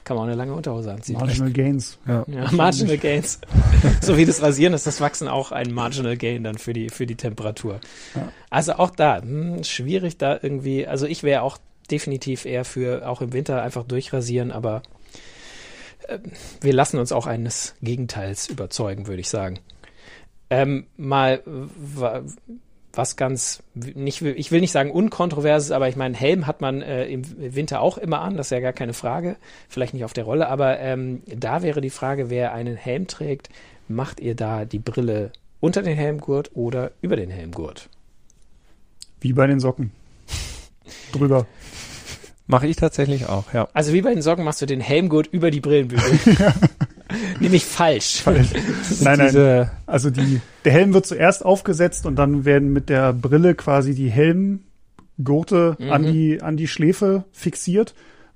kann 0.05 0.17
man 0.17 0.25
auch 0.25 0.29
eine 0.29 0.37
lange 0.37 0.55
Unterhose 0.55 0.93
anziehen. 0.93 1.19
Marginal 1.19 1.53
Gains. 1.53 1.99
Ja, 2.09 2.25
ja 2.27 2.51
Marginal 2.53 2.99
Gains. 2.99 3.41
so 4.01 4.17
wie 4.17 4.25
das 4.25 4.43
Rasieren 4.43 4.73
ist 4.73 4.87
das 4.87 5.01
Wachsen 5.01 5.29
auch 5.29 5.53
ein 5.53 5.73
Marginal 5.73 6.17
Gain 6.17 6.43
dann 6.43 6.59
für 6.59 6.73
die, 6.73 6.89
für 6.89 7.07
die 7.07 7.17
Temperatur. 7.17 7.81
Ja. 8.15 8.33
Also 8.49 8.73
auch 8.75 8.91
da, 8.91 9.21
hm, 9.21 9.63
schwierig 9.63 10.17
da 10.17 10.39
irgendwie, 10.41 10.87
also 10.87 11.07
ich 11.07 11.23
wäre 11.23 11.43
auch 11.43 11.59
definitiv 11.91 12.47
eher 12.47 12.65
für 12.65 13.09
auch 13.09 13.21
im 13.21 13.33
Winter 13.33 13.63
einfach 13.63 13.85
durchrasieren, 13.85 14.53
aber 14.53 14.83
wir 16.61 16.73
lassen 16.73 16.99
uns 16.99 17.13
auch 17.13 17.27
eines 17.27 17.75
Gegenteils 17.83 18.49
überzeugen, 18.49 19.07
würde 19.07 19.21
ich 19.21 19.29
sagen. 19.29 19.61
Ähm, 20.51 20.87
mal 20.97 21.43
was 22.93 23.17
ganz 23.17 23.63
nicht 23.75 24.21
ich 24.23 24.51
will 24.51 24.61
nicht 24.61 24.73
sagen 24.73 24.91
unkontroverses, 24.91 25.71
aber 25.71 25.89
ich 25.89 25.97
meine 25.97 26.17
Helm 26.17 26.47
hat 26.47 26.61
man 26.61 26.83
äh, 26.83 27.07
im 27.07 27.23
Winter 27.55 27.81
auch 27.81 27.99
immer 27.99 28.21
an, 28.21 28.37
das 28.37 28.49
ist 28.49 28.51
ja 28.51 28.61
gar 28.61 28.73
keine 28.73 28.95
Frage, 28.95 29.37
vielleicht 29.69 29.95
nicht 29.95 30.05
auf 30.05 30.13
der 30.13 30.25
Rolle, 30.25 30.49
aber 30.49 30.81
ähm, 30.81 31.23
da 31.27 31.63
wäre 31.63 31.81
die 31.81 31.91
Frage, 31.91 32.31
wer 32.31 32.53
einen 32.53 32.77
Helm 32.77 33.07
trägt, 33.07 33.49
macht 33.87 34.21
ihr 34.21 34.35
da 34.35 34.65
die 34.65 34.81
Brille 34.81 35.31
unter 35.61 35.83
den 35.83 35.97
Helmgurt 35.97 36.51
oder 36.55 36.91
über 37.01 37.17
den 37.17 37.31
Helmgurt? 37.31 37.89
Wie 39.21 39.33
bei 39.33 39.47
den 39.47 39.61
Socken. 39.61 39.93
Drüber. 41.13 41.47
Mache 42.51 42.67
ich 42.67 42.77
tatsächlich 42.77 43.29
auch, 43.29 43.53
ja. 43.53 43.69
Also 43.73 43.93
wie 43.93 44.03
bei 44.03 44.13
den 44.13 44.23
Socken 44.23 44.45
machst 44.45 44.61
du 44.63 44.67
den 44.67 44.81
Helmgurt 44.81 45.29
über 45.29 45.51
die 45.51 45.61
Brillenbügel. 45.61 46.19
Nämlich 47.41 47.65
falsch. 47.65 48.23
falsch. 48.23 48.49
nein, 49.01 49.19
nein. 49.19 49.71
Also 49.87 50.11
die, 50.11 50.41
der 50.65 50.73
Helm 50.73 50.95
wird 50.95 51.07
zuerst 51.07 51.45
aufgesetzt 51.45 52.07
und 52.07 52.17
dann 52.17 52.45
werden 52.45 52.73
mit 52.73 52.89
der 52.89 53.13
Brille 53.13 53.55
quasi 53.55 53.95
die 53.95 54.11
Helmgurte 54.11 55.77
mhm. 55.79 55.91
an, 55.91 56.03
die, 56.05 56.43
an 56.43 56.57
die 56.57 56.69
Schläfe 56.69 57.25
fixiert. 57.33 57.95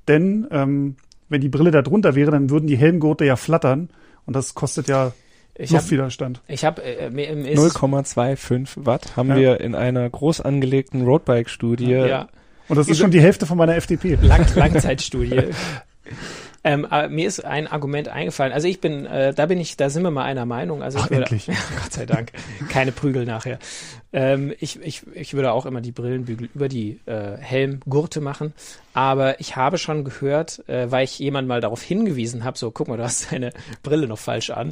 Denn 0.09 0.47
ähm, 0.51 0.97
wenn 1.29 1.41
die 1.41 1.49
Brille 1.49 1.71
da 1.71 1.83
drunter 1.83 2.15
wäre, 2.15 2.31
dann 2.31 2.51
würden 2.51 2.67
die 2.67 2.77
Helmgurte 2.77 3.25
ja 3.25 3.37
flattern. 3.37 3.91
Und 4.27 4.35
das 4.35 4.55
kostet 4.55 4.89
ja 4.89 5.13
ich 5.57 5.71
Luftwiderstand. 5.71 6.39
Hab, 6.39 6.51
ich 6.51 6.65
habe 6.65 6.83
äh, 6.83 7.09
0,25 7.09 8.87
Watt 8.87 9.17
haben 9.17 9.29
ja. 9.31 9.37
wir 9.37 9.61
in 9.61 9.75
einer 9.75 10.09
groß 10.09 10.41
angelegten 10.41 11.03
Roadbike-Studie 11.03 11.91
ja. 11.91 12.29
Und 12.69 12.77
das 12.77 12.89
ist 12.89 12.99
schon 12.99 13.11
die 13.11 13.21
Hälfte 13.21 13.47
von 13.47 13.59
meiner 13.59 13.77
FDP. 13.77 14.19
Lang 14.23 14.47
Langzeitstudie. 14.55 15.45
Ähm, 16.67 16.87
mir 17.11 17.29
ist 17.29 17.45
ein 17.45 17.67
Argument 17.67 18.09
eingefallen. 18.09 18.51
Also 18.51 18.67
ich 18.67 18.81
bin, 18.81 19.05
äh, 19.05 19.35
da 19.35 19.45
bin 19.45 19.61
ich, 19.61 19.77
da 19.77 19.91
sind 19.91 20.03
wir 20.03 20.11
mal 20.11 20.25
einer 20.25 20.47
Meinung. 20.47 20.83
Also 20.83 20.97
ich 20.97 21.05
Ach, 21.05 21.11
würde, 21.11 21.25
endlich. 21.25 21.47
Gott 21.83 21.93
sei 21.93 22.07
Dank, 22.07 22.33
keine 22.71 22.91
Prügel 22.91 23.27
nachher. 23.27 23.59
Ähm, 24.15 24.55
ich, 24.61 24.81
ich, 24.81 25.03
ich 25.13 25.35
würde 25.35 25.53
auch 25.53 25.67
immer 25.67 25.83
die 25.83 25.93
Brillenbügel 25.93 26.49
über 26.55 26.69
die 26.71 27.01
äh, 27.05 27.37
Helmgurte 27.37 28.23
machen. 28.23 28.55
Aber 28.95 29.41
ich 29.41 29.57
habe 29.57 29.77
schon 29.77 30.05
gehört, 30.05 30.67
äh, 30.67 30.91
weil 30.91 31.05
ich 31.05 31.19
jemand 31.19 31.49
mal 31.49 31.61
darauf 31.61 31.83
hingewiesen 31.83 32.45
habe, 32.45 32.57
so 32.57 32.71
guck 32.71 32.89
mal, 32.89 32.97
du 32.97 33.03
hast 33.03 33.31
deine 33.31 33.53
Brille 33.83 34.09
noch 34.09 34.19
falsch 34.19 34.49
an. 34.49 34.71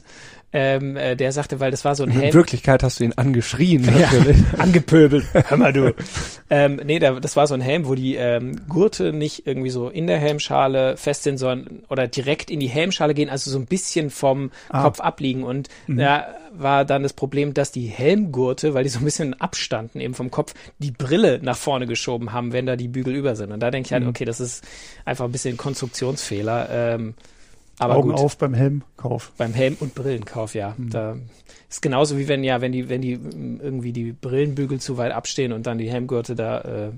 Ähm, 0.55 0.97
äh, 0.97 1.17
der 1.17 1.33
sagte, 1.33 1.61
weil 1.61 1.71
das 1.71 1.85
war 1.85 1.95
so 1.95 2.03
ein 2.03 2.11
Helm. 2.11 2.27
In 2.27 2.35
Wirklichkeit 2.35 2.83
hast 2.83 3.01
du 3.01 3.05
ihn 3.05 3.15
angeschrien, 3.15 3.83
natürlich. 3.83 4.37
Ja, 4.39 4.59
angepöbelt. 4.59 5.25
Hör 5.33 5.57
mal 5.57 5.73
du. 5.73 5.95
ähm, 6.51 6.81
nee, 6.85 6.99
da, 6.99 7.19
das 7.19 7.37
war 7.37 7.47
so 7.47 7.55
ein 7.55 7.63
Helm, 7.63 7.87
wo 7.87 7.95
die 7.95 8.17
ähm, 8.17 8.61
Gurte 8.69 9.15
nicht 9.15 9.47
irgendwie 9.47 9.71
so 9.71 9.89
in 9.89 10.07
der 10.07 10.19
Helmschale 10.19 10.99
fest 10.99 11.23
sind, 11.23 11.39
sondern 11.39 11.83
oder 11.89 12.07
direkt 12.07 12.51
in 12.51 12.61
die 12.61 12.69
Helmschale 12.69 13.15
gehen, 13.15 13.31
also 13.31 13.51
so 13.51 13.59
ein 13.59 13.67
bisschen 13.67 14.11
vom 14.11 14.51
ah. 14.69 14.83
Kopf 14.83 15.01
abliegen. 15.01 15.43
Und 15.43 15.69
mhm. 15.87 15.97
da 15.97 16.27
war 16.53 16.85
dann 16.85 17.03
das 17.03 17.15
Problem, 17.15 17.55
dass 17.55 17.73
die 17.73 17.87
Helmgurte, 17.87 18.75
weil 18.75 18.85
die 18.85 18.91
so 18.91 18.99
ein 18.99 19.05
bisschen 19.07 19.41
abstanden 19.41 20.01
eben 20.01 20.15
vom 20.15 20.31
Kopf, 20.31 20.53
die 20.79 20.91
Brille 20.91 21.41
nach 21.43 21.57
vorne 21.57 21.87
geschoben 21.87 22.33
haben, 22.33 22.53
wenn 22.53 22.67
da 22.67 22.77
die 22.77 22.89
Bügel 22.89 23.15
über 23.15 23.37
sind. 23.37 23.53
Und 23.53 23.61
da 23.61 23.71
denke 23.71 23.87
ich 23.87 23.93
halt, 23.95 24.03
mhm. 24.03 24.11
okay, 24.11 24.27
das 24.27 24.41
ist 24.41 24.65
einfach 25.07 25.25
ein 25.25 25.33
bisschen 25.33 25.57
Konstruktionsfehler. 25.57 26.69
Ähm, 26.71 27.15
aber 27.83 27.97
Augen 27.97 28.11
gut. 28.11 28.19
auf 28.19 28.37
beim 28.39 28.55
Helmkauf. 28.55 29.33
Beim 29.37 29.53
Helm- 29.53 29.77
und 29.81 29.95
Brillenkauf, 29.95 30.55
ja. 30.55 30.75
Mhm. 30.77 30.91
Da 30.91 31.17
ist 31.69 31.83
genauso 31.83 32.19
wie 32.19 32.29
wenn 32.29 32.45
ja, 32.45 32.61
wenn 32.61 32.73
die, 32.73 32.89
wenn 32.89 33.01
die 33.01 33.13
irgendwie 33.13 33.93
die 33.93 34.13
Brillenbügel 34.13 34.81
zu 34.81 34.99
weit 34.99 35.13
abstehen 35.13 35.53
und 35.53 35.67
dann 35.67 35.79
die 35.79 35.91
Helmgurte 35.91 36.35
da 36.35 36.61
äh, 36.61 36.91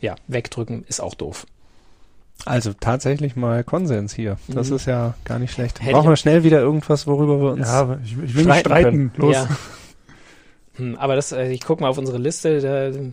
ja, 0.00 0.16
wegdrücken, 0.28 0.84
ist 0.88 1.00
auch 1.00 1.14
doof. 1.14 1.46
Also 2.44 2.72
tatsächlich 2.72 3.36
mal 3.36 3.62
Konsens 3.62 4.12
hier. 4.12 4.36
Das 4.48 4.70
mhm. 4.70 4.76
ist 4.76 4.86
ja 4.86 5.14
gar 5.24 5.38
nicht 5.38 5.52
schlecht. 5.52 5.80
Hätte 5.80 5.92
Brauchen 5.92 6.10
wir 6.10 6.16
schnell 6.16 6.42
wieder 6.42 6.60
irgendwas, 6.60 7.06
worüber 7.06 7.40
wir 7.40 7.52
uns 7.52 7.68
Ja, 7.68 7.98
ich, 8.04 8.12
ich 8.12 8.34
will 8.34 8.46
nicht 8.46 8.60
streiten. 8.60 9.12
Können. 9.12 9.12
Los. 9.16 9.34
Ja. 9.34 9.48
Hm, 10.76 10.96
aber 10.96 11.14
das, 11.16 11.32
äh, 11.32 11.50
ich 11.50 11.60
gucke 11.60 11.82
mal 11.82 11.88
auf 11.88 11.98
unsere 11.98 12.18
Liste. 12.18 13.12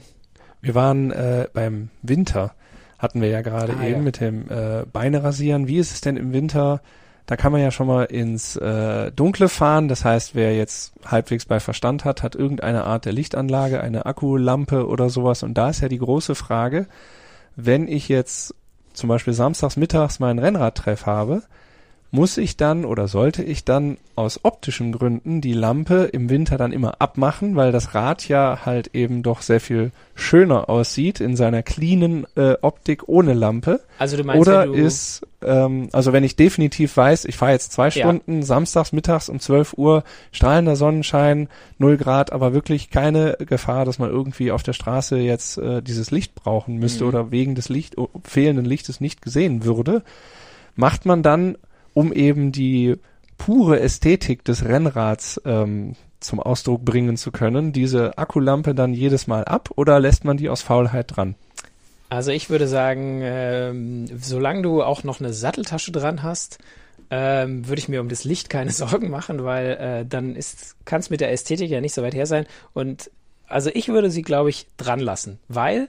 Wir 0.61 0.75
waren 0.75 1.11
äh, 1.11 1.47
beim 1.53 1.89
Winter 2.01 2.53
hatten 2.99 3.21
wir 3.21 3.29
ja 3.29 3.41
gerade 3.41 3.73
ah, 3.79 3.83
eben 3.83 3.99
ja. 3.99 3.99
mit 3.99 4.19
dem 4.19 4.49
äh, 4.49 4.85
Beine 4.91 5.23
rasieren. 5.23 5.67
Wie 5.67 5.77
ist 5.77 5.93
es 5.93 6.01
denn 6.01 6.17
im 6.17 6.33
Winter? 6.33 6.81
Da 7.25 7.37
kann 7.37 7.51
man 7.51 7.61
ja 7.61 7.71
schon 7.71 7.87
mal 7.87 8.05
ins 8.05 8.55
äh, 8.55 9.11
Dunkle 9.11 9.49
fahren. 9.49 9.87
Das 9.87 10.03
heißt, 10.03 10.35
wer 10.35 10.55
jetzt 10.55 10.93
halbwegs 11.05 11.45
bei 11.45 11.59
Verstand 11.59 12.03
hat, 12.03 12.23
hat 12.23 12.35
irgendeine 12.35 12.83
Art 12.83 13.05
der 13.05 13.13
Lichtanlage, 13.13 13.81
eine 13.81 14.05
Akkulampe 14.05 14.87
oder 14.87 15.09
sowas. 15.09 15.43
Und 15.43 15.53
da 15.53 15.69
ist 15.69 15.81
ja 15.81 15.87
die 15.87 15.99
große 15.99 16.35
Frage, 16.35 16.87
wenn 17.55 17.87
ich 17.87 18.09
jetzt 18.09 18.55
zum 18.93 19.09
Beispiel 19.09 19.33
samstags 19.33 19.77
mittags 19.77 20.19
meinen 20.19 20.39
Rennradtreff 20.39 21.05
habe, 21.05 21.43
muss 22.11 22.37
ich 22.37 22.57
dann 22.57 22.85
oder 22.85 23.07
sollte 23.07 23.43
ich 23.43 23.65
dann 23.65 23.97
aus 24.15 24.39
optischen 24.43 24.91
Gründen 24.91 25.41
die 25.41 25.53
Lampe 25.53 26.09
im 26.11 26.29
Winter 26.29 26.57
dann 26.57 26.71
immer 26.71 26.99
abmachen, 26.99 27.55
weil 27.55 27.71
das 27.71 27.93
Rad 27.93 28.27
ja 28.27 28.59
halt 28.65 28.95
eben 28.95 29.21
doch 29.21 29.41
sehr 29.41 29.59
viel 29.59 29.91
schöner 30.15 30.69
aussieht 30.69 31.19
in 31.19 31.35
seiner 31.35 31.63
cleanen 31.63 32.25
äh, 32.35 32.55
Optik 32.61 33.07
ohne 33.07 33.33
Lampe. 33.33 33.81
Also 33.99 34.17
du 34.17 34.23
meinst, 34.23 34.41
oder 34.41 34.65
ist 34.65 35.21
ähm, 35.41 35.89
also 35.91 36.11
wenn 36.11 36.23
ich 36.23 36.35
definitiv 36.35 36.97
weiß, 36.97 37.25
ich 37.25 37.37
fahre 37.37 37.53
jetzt 37.53 37.71
zwei 37.71 37.91
Stunden 37.91 38.39
ja. 38.39 38.45
samstags 38.45 38.91
mittags 38.91 39.29
um 39.29 39.39
12 39.39 39.73
Uhr 39.77 40.03
strahlender 40.31 40.75
Sonnenschein, 40.75 41.47
null 41.77 41.97
Grad, 41.97 42.31
aber 42.31 42.53
wirklich 42.53 42.89
keine 42.89 43.37
Gefahr, 43.39 43.85
dass 43.85 43.99
man 43.99 44.09
irgendwie 44.09 44.51
auf 44.51 44.63
der 44.63 44.73
Straße 44.73 45.17
jetzt 45.17 45.57
äh, 45.57 45.81
dieses 45.81 46.11
Licht 46.11 46.35
brauchen 46.35 46.77
müsste 46.77 47.03
mhm. 47.03 47.09
oder 47.09 47.31
wegen 47.31 47.55
des 47.55 47.69
Licht 47.69 47.95
fehlenden 48.23 48.65
Lichtes 48.65 48.99
nicht 48.99 49.21
gesehen 49.21 49.63
würde, 49.63 50.03
macht 50.75 51.05
man 51.05 51.23
dann 51.23 51.57
um 51.93 52.13
eben 52.13 52.51
die 52.51 52.95
pure 53.37 53.79
Ästhetik 53.79 54.43
des 54.43 54.65
Rennrads 54.65 55.41
ähm, 55.45 55.95
zum 56.19 56.39
Ausdruck 56.39 56.83
bringen 56.83 57.17
zu 57.17 57.31
können, 57.31 57.71
diese 57.71 58.17
Akkulampe 58.17 58.75
dann 58.75 58.93
jedes 58.93 59.27
Mal 59.27 59.45
ab 59.45 59.69
oder 59.75 59.99
lässt 59.99 60.25
man 60.25 60.37
die 60.37 60.49
aus 60.49 60.61
Faulheit 60.61 61.15
dran? 61.15 61.35
Also 62.09 62.31
ich 62.31 62.49
würde 62.49 62.67
sagen, 62.67 63.21
ähm, 63.23 64.05
solange 64.19 64.63
du 64.63 64.83
auch 64.83 65.03
noch 65.03 65.19
eine 65.19 65.31
Satteltasche 65.31 65.91
dran 65.91 66.23
hast, 66.23 66.57
ähm, 67.11 67.67
würde 67.67 67.79
ich 67.79 67.87
mir 67.87 68.01
um 68.01 68.09
das 68.09 68.23
Licht 68.23 68.49
keine 68.49 68.71
Sorgen 68.71 69.09
machen, 69.09 69.43
weil 69.43 69.71
äh, 69.71 70.05
dann 70.05 70.37
kann 70.85 70.99
es 70.99 71.09
mit 71.09 71.21
der 71.21 71.31
Ästhetik 71.31 71.69
ja 71.69 71.81
nicht 71.81 71.93
so 71.93 72.01
weit 72.03 72.15
her 72.15 72.25
sein. 72.25 72.45
Und 72.73 73.11
also 73.47 73.69
ich 73.73 73.87
würde 73.87 74.11
sie, 74.11 74.21
glaube 74.21 74.49
ich, 74.49 74.67
dran 74.77 74.99
lassen, 74.99 75.39
weil 75.47 75.87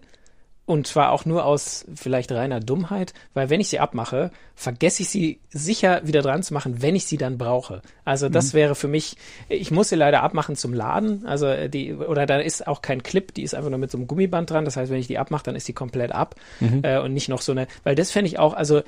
und 0.71 0.87
zwar 0.87 1.11
auch 1.11 1.25
nur 1.25 1.45
aus 1.45 1.85
vielleicht 1.97 2.31
reiner 2.31 2.61
Dummheit, 2.61 3.13
weil 3.35 3.51
wenn 3.51 3.61
ich 3.61 3.69
sie 3.69 3.81
abmache, 3.81 4.31
vergesse 4.55 5.03
ich 5.03 5.09
sie 5.09 5.41
sicher 5.51 6.01
wieder 6.07 6.23
dran 6.23 6.45
zu 6.45 6.55
machen, 6.55 6.81
wenn 6.81 6.95
ich 6.95 7.07
sie 7.07 7.17
dann 7.17 7.39
brauche. 7.39 7.83
Also 8.05 8.29
das 8.29 8.53
mhm. 8.53 8.59
wäre 8.59 8.75
für 8.77 8.87
mich, 8.87 9.17
ich 9.49 9.73
muss 9.73 9.89
sie 9.89 9.97
leider 9.97 10.23
abmachen 10.23 10.55
zum 10.55 10.73
Laden, 10.73 11.27
also 11.27 11.47
äh, 11.47 11.69
die, 11.69 11.95
oder 11.95 12.25
da 12.25 12.39
ist 12.39 12.69
auch 12.69 12.83
kein 12.83 13.03
Clip, 13.03 13.35
die 13.35 13.43
ist 13.43 13.57
einfach 13.57 13.69
nur 13.69 13.81
mit 13.81 13.91
so 13.91 13.99
einem 13.99 14.07
Gummiband 14.07 14.49
dran. 14.49 14.65
Das 14.65 14.77
heißt, 14.77 14.93
wenn 14.93 15.01
ich 15.01 15.09
die 15.09 15.19
abmache, 15.19 15.43
dann 15.43 15.57
ist 15.57 15.67
die 15.67 15.73
komplett 15.73 16.13
ab 16.13 16.37
mhm. 16.61 16.83
äh, 16.85 17.01
und 17.01 17.15
nicht 17.15 17.29
noch 17.29 17.43
so 17.43 17.51
eine, 17.51 17.67
weil 17.83 17.97
das 17.97 18.13
fände 18.13 18.29
ich 18.29 18.39
auch, 18.39 18.55
also 18.55 18.83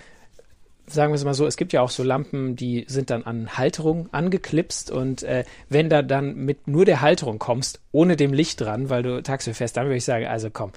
sagen 0.87 1.11
wir 1.13 1.17
es 1.17 1.25
mal 1.25 1.35
so, 1.35 1.47
es 1.47 1.57
gibt 1.57 1.73
ja 1.73 1.81
auch 1.81 1.91
so 1.91 2.05
Lampen, 2.05 2.55
die 2.55 2.85
sind 2.87 3.11
dann 3.11 3.25
an 3.25 3.59
Halterung 3.59 4.09
angeklipst 4.13 4.93
und 4.93 5.25
äh, 5.25 5.43
wenn 5.69 5.89
da 5.89 6.03
dann 6.03 6.37
mit 6.37 6.69
nur 6.69 6.85
der 6.85 7.01
Halterung 7.01 7.41
kommst, 7.41 7.81
ohne 7.91 8.15
dem 8.15 8.33
Licht 8.33 8.61
dran, 8.61 8.89
weil 8.89 9.03
du 9.03 9.21
tagsüber 9.21 9.57
fährst, 9.57 9.77
dann 9.77 9.87
würde 9.87 9.97
ich 9.97 10.05
sagen, 10.05 10.27
also 10.27 10.49
komm, 10.49 10.71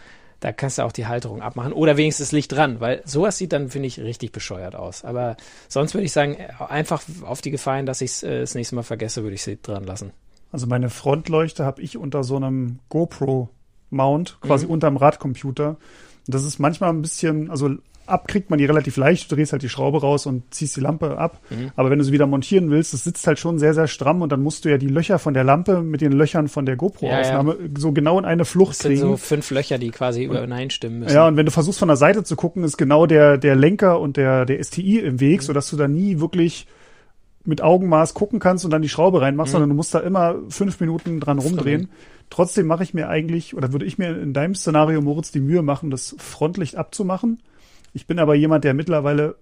da 0.46 0.52
kannst 0.52 0.78
du 0.78 0.84
auch 0.84 0.92
die 0.92 1.08
Halterung 1.08 1.42
abmachen 1.42 1.74
oder 1.74 1.98
wenigstens 1.98 2.28
das 2.28 2.32
Licht 2.32 2.52
dran, 2.52 2.80
weil 2.80 3.02
sowas 3.04 3.36
sieht 3.40 3.52
dann, 3.52 3.70
finde 3.70 3.88
ich, 3.88 4.00
richtig 4.00 4.32
bescheuert 4.32 4.76
aus. 4.76 5.04
Aber 5.04 5.38
sonst 5.70 5.96
würde 5.96 6.06
ich 6.06 6.12
sagen, 6.12 6.38
einfach 6.60 7.02
auf 7.24 7.42
die 7.42 7.50
Gefallen, 7.50 7.88
dass 7.88 8.00
ich 8.02 8.12
es 8.12 8.22
äh, 8.22 8.42
das 8.42 8.54
nächste 8.54 8.76
Mal 8.76 8.84
vergesse, 8.84 9.24
würde 9.24 9.34
ich 9.34 9.42
sie 9.42 9.60
dran 9.60 9.86
lassen. 9.86 10.12
Also 10.52 10.68
meine 10.68 10.92
Frontleuchte 10.92 11.66
habe 11.66 11.82
ich 11.82 11.98
unter 11.98 12.24
so 12.24 12.36
einem 12.36 12.78
GoPro-Mount, 12.90 14.38
quasi 14.42 14.66
Mhm. 14.66 14.72
unterm 14.72 14.98
Radcomputer. 14.98 15.70
Und 15.70 15.80
das 16.36 16.44
ist 16.44 16.60
manchmal 16.60 16.92
ein 16.92 17.02
bisschen, 17.02 17.50
also 17.50 17.72
abkriegt 18.08 18.50
man 18.50 18.60
die 18.60 18.66
relativ 18.66 18.98
leicht, 18.98 19.32
du 19.32 19.36
drehst 19.36 19.52
halt 19.52 19.64
die 19.64 19.70
Schraube 19.70 20.02
raus 20.02 20.26
und 20.26 20.54
ziehst 20.54 20.76
die 20.76 20.82
Lampe 20.82 21.18
ab. 21.18 21.40
Mhm. 21.50 21.72
Aber 21.76 21.90
wenn 21.90 22.00
du 22.00 22.06
sie 22.06 22.12
wieder 22.12 22.28
montieren 22.28 22.70
willst, 22.70 22.94
das 22.94 23.04
sitzt 23.04 23.26
halt 23.28 23.40
schon 23.40 23.60
sehr, 23.60 23.74
sehr 23.74 23.88
stramm 23.88 24.22
und 24.22 24.32
dann 24.32 24.42
musst 24.42 24.66
du 24.66 24.70
ja 24.70 24.78
die 24.78 24.88
Löcher 24.88 25.20
von 25.20 25.34
der 25.34 25.44
Lampe 25.44 25.82
mit 25.82 26.02
den 26.02 26.12
Löchern 26.12 26.48
von 26.48 26.66
der 26.66 26.76
GoPro-Aufnahme 26.76 27.58
so 27.78 27.92
genau 27.92 28.20
in 28.20 28.26
eine 28.26 28.46
Flucht 28.46 28.72
Das 28.72 28.80
sind 28.80 28.92
kriegen. 28.92 29.02
so 29.02 29.18
fünf 29.18 29.50
Löcher, 29.52 29.78
die 29.78 29.92
quasi 29.92 30.24
übereinstimmen 30.24 31.00
müssen. 31.00 31.16
Ja, 31.16 31.28
und 31.28 31.38
wenn 31.38 31.46
du 31.46 31.52
versuchst 31.52 31.80
von 31.80 31.88
der 31.88 31.98
Seite 31.98 32.24
zu 32.24 32.36
gucken, 32.36 32.64
ist 32.64 32.78
genau 32.78 33.06
der, 33.06 33.38
der 33.38 33.56
Lenker 33.56 34.00
und 34.00 34.18
der, 34.18 34.46
der 34.46 34.64
STI 34.64 35.00
im 35.00 35.20
Weg, 35.20 35.42
sodass 35.42 35.70
du 35.70 35.78
da 35.78 35.88
nie 35.88 36.20
wirklich 36.20 36.68
mit 37.46 37.62
Augenmaß 37.62 38.14
gucken 38.14 38.40
kannst 38.40 38.66
und 38.66 38.72
dann 38.72 38.82
die 38.82 38.90
Schraube 38.90 39.22
reinmachst, 39.22 39.52
sondern 39.52 39.70
du 39.70 39.76
musst 39.76 39.94
da 39.94 40.00
immer 40.00 40.36
fünf 40.50 40.80
Minuten 40.80 41.20
dran 41.20 41.40
rumdrehen. 41.40 41.90
Trotzdem 42.30 42.66
mache 42.66 42.84
ich 42.84 42.94
mir 42.94 43.08
eigentlich, 43.08 43.56
oder 43.56 43.72
würde 43.72 43.86
ich 43.86 43.98
mir 43.98 44.20
in 44.20 44.34
deinem 44.34 44.56
Szenario, 44.56 45.02
Moritz, 45.02 45.32
die 45.32 45.40
Mühe 45.40 45.62
machen, 45.62 45.92
das 45.92 46.16
Frontlicht 46.18 46.76
abzumachen. 46.76 47.40
Ich 47.96 48.08
bin 48.08 48.20
aber 48.20 48.36
jemand, 48.36 48.64
der 48.66 48.74
mittlerweile 48.74 49.36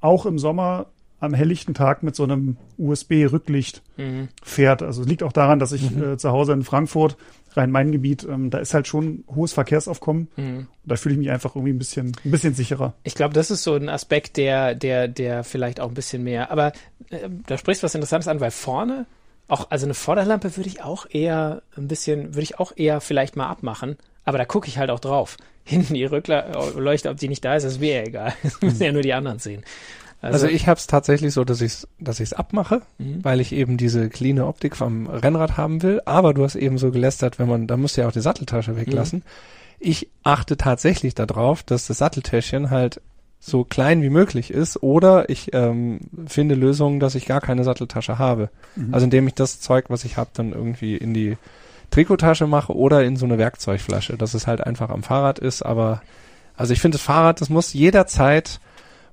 auch 0.00 0.26
im 0.26 0.38
Sommer 0.38 0.86
am 1.20 1.34
helllichten 1.34 1.72
Tag 1.72 2.02
mit 2.02 2.16
so 2.16 2.24
einem 2.24 2.56
USB-Rücklicht 2.78 3.80
Mhm. 3.96 4.28
fährt. 4.42 4.82
Also 4.82 5.02
es 5.02 5.08
liegt 5.08 5.22
auch 5.22 5.32
daran, 5.32 5.60
dass 5.60 5.70
ich 5.70 5.96
äh, 5.96 6.16
zu 6.16 6.30
Hause 6.32 6.52
in 6.52 6.64
Frankfurt, 6.64 7.16
Rhein-Main-Gebiet, 7.54 8.26
ähm, 8.28 8.50
da 8.50 8.58
ist 8.58 8.74
halt 8.74 8.88
schon 8.88 9.22
hohes 9.32 9.52
Verkehrsaufkommen. 9.52 10.26
Mhm. 10.36 10.66
Da 10.84 10.96
fühle 10.96 11.12
ich 11.14 11.18
mich 11.20 11.30
einfach 11.30 11.54
irgendwie 11.54 11.72
ein 11.74 11.78
bisschen, 11.78 12.12
ein 12.24 12.30
bisschen 12.32 12.54
sicherer. 12.54 12.94
Ich 13.04 13.14
glaube, 13.14 13.34
das 13.34 13.52
ist 13.52 13.62
so 13.62 13.74
ein 13.74 13.88
Aspekt, 13.88 14.36
der, 14.36 14.74
der, 14.74 15.06
der 15.06 15.44
vielleicht 15.44 15.78
auch 15.78 15.88
ein 15.88 15.94
bisschen 15.94 16.24
mehr. 16.24 16.50
Aber 16.50 16.72
äh, 17.10 17.28
da 17.46 17.56
sprichst 17.56 17.82
du 17.82 17.84
was 17.84 17.94
Interessantes 17.94 18.26
an, 18.26 18.40
weil 18.40 18.50
vorne 18.50 19.06
auch, 19.48 19.70
also 19.70 19.86
eine 19.86 19.94
Vorderlampe 19.94 20.56
würde 20.56 20.68
ich 20.68 20.82
auch 20.82 21.06
eher 21.10 21.62
ein 21.76 21.88
bisschen, 21.88 22.34
würde 22.34 22.42
ich 22.42 22.58
auch 22.58 22.72
eher 22.76 23.00
vielleicht 23.00 23.36
mal 23.36 23.48
abmachen. 23.48 23.96
Aber 24.24 24.38
da 24.38 24.44
gucke 24.44 24.68
ich 24.68 24.78
halt 24.78 24.90
auch 24.90 25.00
drauf. 25.00 25.36
Hinten 25.64 25.94
die 25.94 26.04
Rückleuchte, 26.04 27.10
ob 27.10 27.18
die 27.18 27.28
nicht 27.28 27.44
da 27.44 27.54
ist, 27.54 27.64
ist 27.64 27.80
mir 27.80 28.04
egal. 28.06 28.32
Das 28.42 28.60
müssen 28.60 28.82
ja 28.82 28.92
nur 28.92 29.02
die 29.02 29.12
anderen 29.14 29.38
sehen. 29.38 29.62
Also 30.20 30.46
ich 30.46 30.68
habe 30.68 30.78
es 30.78 30.86
tatsächlich 30.86 31.34
so, 31.34 31.42
dass 31.42 31.60
ich 31.60 31.72
es 31.72 31.88
dass 31.98 32.20
ich's 32.20 32.32
abmache, 32.32 32.82
Mhm. 32.98 33.24
weil 33.24 33.40
ich 33.40 33.52
eben 33.52 33.76
diese 33.76 34.08
cleane 34.08 34.46
Optik 34.46 34.76
vom 34.76 35.08
Rennrad 35.08 35.56
haben 35.56 35.82
will. 35.82 36.00
Aber 36.04 36.32
du 36.32 36.44
hast 36.44 36.54
eben 36.54 36.78
so 36.78 36.92
gelästert, 36.92 37.40
wenn 37.40 37.48
man, 37.48 37.66
da 37.66 37.76
musst 37.76 37.96
du 37.96 38.02
ja 38.02 38.08
auch 38.08 38.12
die 38.12 38.20
Satteltasche 38.20 38.76
weglassen. 38.76 39.18
Mhm. 39.20 39.24
Ich 39.80 40.08
achte 40.22 40.56
tatsächlich 40.56 41.14
darauf, 41.16 41.64
dass 41.64 41.88
das 41.88 41.98
Satteltäschchen 41.98 42.70
halt 42.70 43.00
so 43.44 43.64
klein 43.64 44.02
wie 44.02 44.08
möglich 44.08 44.52
ist 44.52 44.84
oder 44.84 45.28
ich 45.28 45.52
ähm, 45.52 45.98
finde 46.28 46.54
Lösungen, 46.54 47.00
dass 47.00 47.16
ich 47.16 47.26
gar 47.26 47.40
keine 47.40 47.64
Satteltasche 47.64 48.16
habe. 48.16 48.50
Mhm. 48.76 48.94
Also 48.94 49.04
indem 49.04 49.26
ich 49.26 49.34
das 49.34 49.60
Zeug, 49.60 49.86
was 49.88 50.04
ich 50.04 50.16
habe, 50.16 50.30
dann 50.32 50.52
irgendwie 50.52 50.96
in 50.96 51.12
die 51.12 51.36
Trikottasche 51.90 52.46
mache 52.46 52.72
oder 52.72 53.02
in 53.02 53.16
so 53.16 53.26
eine 53.26 53.38
Werkzeugflasche, 53.38 54.16
dass 54.16 54.34
es 54.34 54.46
halt 54.46 54.64
einfach 54.64 54.90
am 54.90 55.02
Fahrrad 55.02 55.40
ist. 55.40 55.62
Aber 55.62 56.02
also 56.56 56.72
ich 56.72 56.80
finde 56.80 56.98
das 56.98 57.04
Fahrrad, 57.04 57.40
das 57.40 57.50
muss 57.50 57.72
jederzeit 57.72 58.60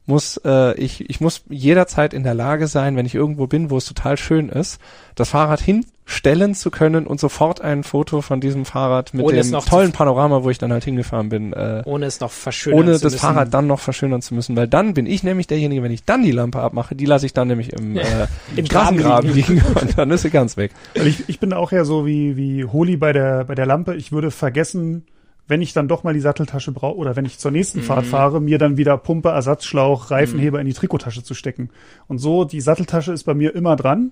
muss 0.09 0.41
äh, 0.43 0.73
ich 0.73 1.09
ich 1.09 1.21
muss 1.21 1.43
jederzeit 1.49 2.13
in 2.13 2.23
der 2.23 2.33
Lage 2.33 2.67
sein, 2.67 2.97
wenn 2.97 3.05
ich 3.05 3.13
irgendwo 3.13 3.47
bin, 3.47 3.69
wo 3.69 3.77
es 3.77 3.85
total 3.85 4.17
schön 4.17 4.49
ist, 4.49 4.81
das 5.13 5.29
Fahrrad 5.29 5.61
hinstellen 5.61 6.55
zu 6.55 6.71
können 6.71 7.05
und 7.05 7.19
sofort 7.19 7.61
ein 7.61 7.83
Foto 7.83 8.21
von 8.21 8.41
diesem 8.41 8.65
Fahrrad 8.65 9.13
mit 9.13 9.23
Ohne 9.23 9.41
dem 9.41 9.51
tollen 9.59 9.91
Panorama, 9.91 10.43
wo 10.43 10.49
ich 10.49 10.57
dann 10.57 10.73
halt 10.73 10.83
hingefahren 10.83 11.29
bin, 11.29 11.53
äh, 11.53 11.83
ohne 11.85 12.07
es 12.07 12.19
noch 12.19 12.31
verschönern 12.31 12.79
ohne 12.79 12.97
zu 12.97 13.03
das 13.03 13.13
müssen. 13.13 13.21
Fahrrad 13.21 13.53
dann 13.53 13.67
noch 13.67 13.79
verschönern 13.79 14.23
zu 14.23 14.33
müssen, 14.33 14.55
weil 14.57 14.67
dann 14.67 14.95
bin 14.95 15.05
ich 15.05 15.21
nämlich 15.23 15.45
derjenige, 15.45 15.83
wenn 15.83 15.91
ich 15.91 16.03
dann 16.03 16.23
die 16.23 16.31
Lampe 16.31 16.59
abmache, 16.59 16.95
die 16.95 17.05
lasse 17.05 17.27
ich 17.27 17.33
dann 17.33 17.47
nämlich 17.47 17.71
im, 17.71 17.95
äh, 17.97 18.25
Im 18.55 18.65
Straßengraben 18.65 19.31
Graben 19.31 19.33
liegen 19.33 19.61
und 19.79 19.95
dann 19.97 20.09
ist 20.09 20.23
sie 20.23 20.31
ganz 20.31 20.57
weg. 20.57 20.71
Weil 20.95 21.07
ich, 21.07 21.29
ich 21.29 21.39
bin 21.39 21.53
auch 21.53 21.71
eher 21.71 21.85
so 21.85 22.07
wie, 22.07 22.35
wie 22.35 22.65
Holi 22.65 22.97
bei 22.97 23.13
der, 23.13 23.45
bei 23.45 23.53
der 23.53 23.67
Lampe. 23.67 23.95
Ich 23.95 24.11
würde 24.11 24.31
vergessen, 24.31 25.05
wenn 25.49 25.63
ich 25.63 25.73
dann 25.73 25.87
doch 25.87 26.03
mal 26.03 26.13
die 26.13 26.19
Satteltasche 26.19 26.71
brauche 26.71 26.95
oder 26.95 27.15
wenn 27.15 27.25
ich 27.25 27.39
zur 27.39 27.49
nächsten 27.49 27.81
Fahrt 27.81 28.05
fahre, 28.05 28.39
mir 28.39 28.59
dann 28.59 28.77
wieder 28.77 28.97
Pumpe, 28.97 29.29
Ersatzschlauch, 29.29 30.11
Reifenheber 30.11 30.61
in 30.61 30.67
die 30.67 30.73
Trikottasche 30.73 31.23
zu 31.23 31.33
stecken. 31.33 31.71
Und 32.07 32.19
so, 32.19 32.45
die 32.45 32.61
Satteltasche 32.61 33.11
ist 33.11 33.23
bei 33.23 33.33
mir 33.33 33.55
immer 33.55 33.75
dran 33.75 34.11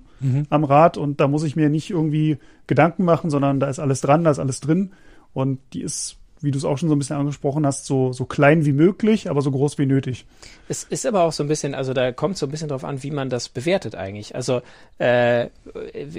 am 0.50 0.63
Rad 0.63 0.97
und 0.97 1.19
da 1.19 1.28
muss 1.28 1.43
ich 1.43 1.56
mir 1.56 1.69
nicht 1.69 1.91
irgendwie 1.91 2.39
Gedanken 2.65 3.06
machen, 3.06 3.30
sondern 3.30 3.60
da 3.60 3.69
ist 3.69 3.80
alles 3.80 4.02
dran, 4.02 4.23
da 4.23 4.32
ist 4.32 4.39
alles 4.39 4.60
drin. 4.62 4.91
Und 5.34 5.60
die 5.73 5.82
ist, 5.82 6.17
wie 6.41 6.52
du 6.52 6.58
es 6.58 6.65
auch 6.65 6.78
schon 6.78 6.89
so 6.89 6.95
ein 6.95 7.00
bisschen 7.00 7.17
angesprochen 7.17 7.65
hast, 7.65 7.86
so, 7.86 8.13
so 8.13 8.26
klein 8.26 8.65
wie 8.65 8.71
möglich, 8.71 9.30
aber 9.30 9.41
so 9.41 9.52
groß 9.52 9.78
wie 9.78 9.86
nötig. 9.86 10.26
Es 10.69 10.84
ist 10.84 11.06
aber 11.06 11.23
auch 11.23 11.32
so 11.32 11.43
ein 11.43 11.47
bisschen, 11.47 11.73
also 11.73 11.93
da 11.93 12.12
kommt 12.12 12.38
so 12.38 12.45
ein 12.45 12.52
bisschen 12.52 12.69
drauf 12.69 12.84
an, 12.84 13.04
wie 13.04 13.12
man 13.12 13.30
das 13.30 13.50
bewertet 13.50 13.95
eigentlich. 13.95 14.36
Also 14.36 14.62
äh, 14.97 15.47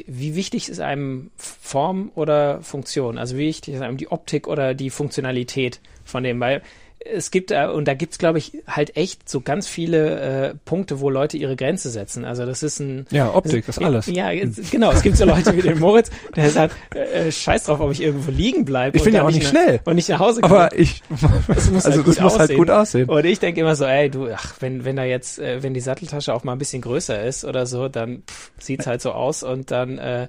wie 0.07 0.35
wichtig 0.35 0.69
ist 0.69 0.81
einem 0.81 1.31
Form 1.37 2.11
oder 2.15 2.61
Funktion? 2.63 3.19
Also 3.19 3.37
wie 3.37 3.47
wichtig 3.47 3.75
ist 3.75 3.83
einem 3.83 3.97
die 3.97 4.11
Optik 4.11 4.49
oder 4.49 4.75
die 4.75 4.91
Funktionalität 4.91 5.81
von 6.05 6.23
dem? 6.23 6.41
Weil 6.41 6.63
es 7.05 7.31
gibt, 7.31 7.51
äh, 7.51 7.67
und 7.67 7.87
da 7.87 7.95
gibt's 7.95 8.19
glaube 8.19 8.39
ich, 8.39 8.53
halt 8.67 8.97
echt 8.97 9.29
so 9.29 9.41
ganz 9.41 9.69
viele 9.69 10.51
äh, 10.51 10.55
Punkte, 10.65 11.01
wo 11.01 11.11
Leute 11.11 11.37
ihre 11.37 11.57
Grenze 11.57 11.91
setzen. 11.91 12.25
Also 12.25 12.45
das 12.45 12.63
ist 12.63 12.81
ein 12.81 13.07
Ja, 13.11 13.35
Optik 13.35 13.69
ist 13.69 13.81
alles. 13.83 14.07
Ja, 14.07 14.31
jetzt, 14.31 14.71
genau. 14.71 14.91
Es 14.93 15.03
gibt 15.03 15.17
so 15.17 15.25
Leute 15.25 15.57
wie 15.57 15.63
den 15.63 15.79
Moritz, 15.79 16.11
der 16.35 16.51
sagt, 16.51 16.75
äh, 16.95 17.31
scheiß 17.31 17.65
drauf, 17.65 17.81
ob 17.81 17.93
ich 17.93 18.03
irgendwo 18.03 18.31
liegen 18.31 18.65
bleibe. 18.65 18.97
Ich 18.97 19.05
bin 19.05 19.15
ja 19.15 19.23
auch 19.23 19.31
nicht 19.31 19.47
schnell. 19.47 19.81
Und 19.85 19.95
nicht 19.95 20.09
nach 20.09 20.19
Hause 20.19 20.41
komme. 20.41 20.55
Aber 20.55 20.79
ich, 20.79 21.03
Das 21.49 21.71
muss, 21.71 21.87
also 21.87 21.99
halt, 21.99 22.09
das 22.09 22.17
gut 22.17 22.23
muss 22.25 22.33
halt 22.33 22.43
aussehen. 22.43 22.57
gut 22.59 22.71
aussehen. 22.71 23.09
Und 23.09 23.25
ich 23.25 23.39
denke 23.39 23.61
immer 23.61 23.77
so, 23.77 23.85
ey, 23.85 24.11
du, 24.11 24.29
ach, 24.35 24.55
wenn, 24.61 24.85
wenn 24.85 24.97
da 24.97 25.05
jetzt, 25.05 25.39
äh, 25.39 25.63
wenn 25.63 25.75
die 25.75 25.81
Satteltasche 25.81 26.35
auch 26.35 26.45
mal 26.45 26.53
ein 26.53 26.59
bisschen 26.59 26.83
größer 26.83 27.23
ist 27.25 27.45
oder 27.45 27.67
so, 27.67 27.89
dann 27.89 28.23
pff, 28.29 28.51
sieht's 28.59 28.87
halt 28.87 29.01
so 29.03 29.13
aus 29.13 29.43
und 29.43 29.71
dann, 29.71 29.99
äh, 29.99 30.29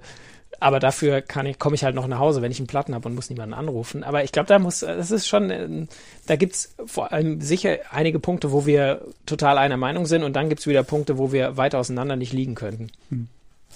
aber 0.60 0.80
dafür 0.80 1.22
kann 1.22 1.46
ich, 1.46 1.60
komme 1.60 1.76
ich 1.76 1.84
halt 1.84 1.96
noch 1.96 2.08
nach 2.08 2.20
Hause, 2.20 2.42
wenn 2.42 2.52
ich 2.52 2.60
einen 2.60 2.68
Platten 2.68 2.94
habe 2.94 3.08
und 3.08 3.16
muss 3.16 3.30
niemanden 3.30 3.54
anrufen. 3.54 4.04
Aber 4.04 4.24
ich 4.24 4.32
glaube, 4.32 4.48
da 4.48 4.60
muss, 4.60 4.80
das 4.80 5.12
ist 5.12 5.28
schon, 5.28 5.50
ähm, 5.50 5.88
da 6.26 6.36
gibt's 6.36 6.76
vor 6.86 7.12
allem 7.12 7.42
sicher 7.42 7.78
einige 7.92 8.20
Punkte, 8.20 8.52
wo 8.52 8.66
wir 8.66 9.02
total 9.26 9.58
einer 9.58 9.78
Meinung 9.78 10.06
sind 10.06 10.24
und 10.24 10.36
dann 10.36 10.50
gibt's 10.50 10.68
wieder 10.68 10.84
Punkte, 10.84 11.18
wo 11.18 11.32
wir 11.32 11.58
weit 11.58 11.76
auseinander 11.76 12.16
nicht 12.16 12.34
liegen 12.34 12.56
könnten. 12.56 12.92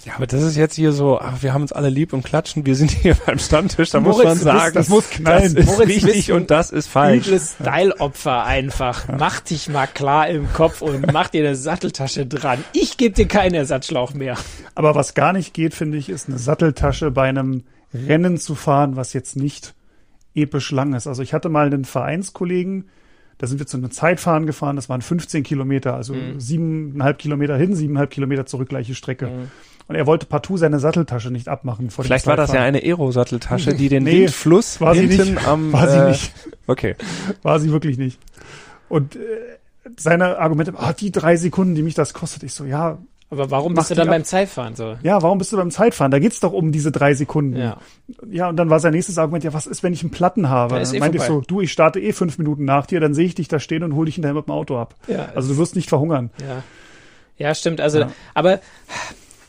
Ja, 0.04 0.16
aber 0.16 0.26
das 0.26 0.42
ist 0.42 0.56
jetzt 0.56 0.74
hier 0.74 0.92
so, 0.92 1.18
ach, 1.18 1.42
wir 1.42 1.54
haben 1.54 1.62
uns 1.62 1.72
alle 1.72 1.88
lieb 1.88 2.12
und 2.12 2.22
klatschen, 2.24 2.66
wir 2.66 2.76
sind 2.76 2.90
hier 2.90 3.14
beim 3.26 3.38
Stammtisch, 3.38 3.90
da 3.90 4.00
muss 4.00 4.16
Moritz, 4.16 4.26
man 4.26 4.34
das- 4.34 4.42
sagen, 4.44 4.74
das 4.74 4.88
muss 4.88 5.08
knallen. 5.10 5.54
Das 5.54 5.64
ist 5.64 5.70
Moritz, 5.70 5.86
bist 5.88 6.06
richtig 6.06 6.32
und 6.32 6.50
das 6.50 6.70
ist 6.70 6.88
falsch. 6.88 7.26
Übles 7.26 7.54
Style-Opfer 7.60 8.44
einfach. 8.44 9.08
Mach 9.18 9.40
dich 9.40 9.68
mal 9.68 9.86
klar 9.86 10.28
im 10.28 10.52
Kopf 10.52 10.82
und 10.82 11.10
mach 11.12 11.28
dir 11.28 11.44
eine 11.46 11.56
Satteltasche 11.56 12.26
dran. 12.26 12.62
Ich 12.72 12.98
gebe 12.98 13.14
dir 13.14 13.26
keinen 13.26 13.54
Ersatzschlauch 13.54 14.12
mehr. 14.12 14.36
Aber 14.74 14.94
was 14.94 15.14
gar 15.14 15.32
nicht 15.32 15.54
geht, 15.54 15.74
finde 15.74 15.96
ich, 15.96 16.08
ist 16.10 16.28
eine 16.28 16.38
Satteltasche 16.38 17.10
bei 17.10 17.28
einem 17.28 17.62
Rennen 17.94 18.36
zu 18.38 18.54
fahren, 18.54 18.96
was 18.96 19.12
jetzt 19.14 19.36
nicht 19.36 19.74
episch 20.34 20.70
lang 20.72 20.94
ist. 20.94 21.06
Also 21.06 21.22
ich 21.22 21.32
hatte 21.32 21.48
mal 21.48 21.66
einen 21.66 21.84
Vereinskollegen, 21.84 22.88
da 23.38 23.46
sind 23.46 23.58
wir 23.58 23.66
zu 23.66 23.76
einem 23.76 23.90
Zeitfahren 23.90 24.46
gefahren, 24.46 24.76
das 24.76 24.88
waren 24.88 25.00
15 25.00 25.42
Kilometer, 25.44 25.94
also 25.94 26.14
siebeneinhalb 26.38 27.18
Kilometer 27.18 27.56
hin, 27.56 27.74
siebeneinhalb 27.74 28.10
Kilometer 28.10 28.46
zurück, 28.46 28.68
gleiche 28.68 28.94
Strecke. 28.94 29.48
Und 29.86 29.96
er 29.96 30.06
wollte 30.06 30.24
partout 30.26 30.56
seine 30.56 30.78
Satteltasche 30.78 31.30
nicht 31.30 31.48
abmachen 31.48 31.90
vor 31.90 32.02
dem 32.04 32.06
Vielleicht 32.06 32.26
war 32.26 32.36
das 32.36 32.52
ja 32.52 32.62
eine 32.62 32.78
Aero-Satteltasche, 32.82 33.74
die 33.74 33.88
den 33.90 34.04
Nee, 34.04 34.22
Windfluss 34.22 34.80
war 34.80 34.94
sie 34.94 35.06
hinten 35.06 35.34
nicht. 35.34 35.46
am 35.46 35.72
War 35.72 35.88
sie 35.90 35.98
äh, 35.98 36.08
nicht. 36.08 36.32
Okay. 36.66 36.96
War 37.42 37.60
sie 37.60 37.70
wirklich 37.70 37.98
nicht. 37.98 38.18
Und 38.88 39.16
äh, 39.16 39.18
seine 39.98 40.38
Argumente, 40.38 40.72
ah, 40.76 40.94
die 40.94 41.12
drei 41.12 41.36
Sekunden, 41.36 41.74
die 41.74 41.82
mich 41.82 41.94
das 41.94 42.14
kostet, 42.14 42.42
ich 42.44 42.54
so, 42.54 42.64
ja, 42.64 42.96
Aber 43.28 43.50
warum 43.50 43.74
bist 43.74 43.90
du 43.90 43.94
dann 43.94 44.08
ab. 44.08 44.14
beim 44.14 44.24
Zeitfahren 44.24 44.74
so? 44.74 44.96
ja, 45.02 45.20
warum 45.22 45.36
bist 45.36 45.52
du 45.52 45.58
beim 45.58 45.70
Zeitfahren? 45.70 46.10
Da 46.10 46.18
geht's 46.18 46.40
doch 46.40 46.54
um 46.54 46.72
diese 46.72 46.90
drei 46.90 47.12
Sekunden. 47.12 47.56
Ja. 47.58 47.76
Ja, 48.30 48.48
und 48.48 48.56
dann 48.56 48.70
war 48.70 48.80
sein 48.80 48.92
nächstes 48.94 49.18
Argument, 49.18 49.44
ja, 49.44 49.52
was 49.52 49.66
ist, 49.66 49.82
wenn 49.82 49.92
ich 49.92 50.00
einen 50.02 50.10
Platten 50.12 50.48
habe? 50.48 50.76
Da 50.76 50.80
ist 50.80 50.92
Dann 50.92 50.96
eh 50.96 51.00
meinte 51.00 51.18
ich 51.18 51.24
so, 51.24 51.42
du, 51.42 51.60
ich 51.60 51.70
starte 51.70 52.00
eh 52.00 52.12
fünf 52.14 52.38
Minuten 52.38 52.64
nach 52.64 52.86
dir, 52.86 53.00
dann 53.00 53.12
sehe 53.12 53.26
ich 53.26 53.34
dich 53.34 53.48
da 53.48 53.60
stehen 53.60 53.82
und 53.82 53.94
hole 53.94 54.06
dich 54.06 54.14
hinterher 54.14 54.34
mit 54.34 54.46
dem 54.46 54.52
Auto 54.52 54.78
ab. 54.78 54.94
Ja, 55.08 55.28
Also 55.34 55.52
du 55.52 55.58
wirst 55.58 55.76
nicht 55.76 55.90
verhungern. 55.90 56.30
Ja, 56.40 56.62
ja 57.48 57.54
stimmt. 57.54 57.82
Also, 57.82 58.00
Ja. 58.00 58.10
aber 58.32 58.60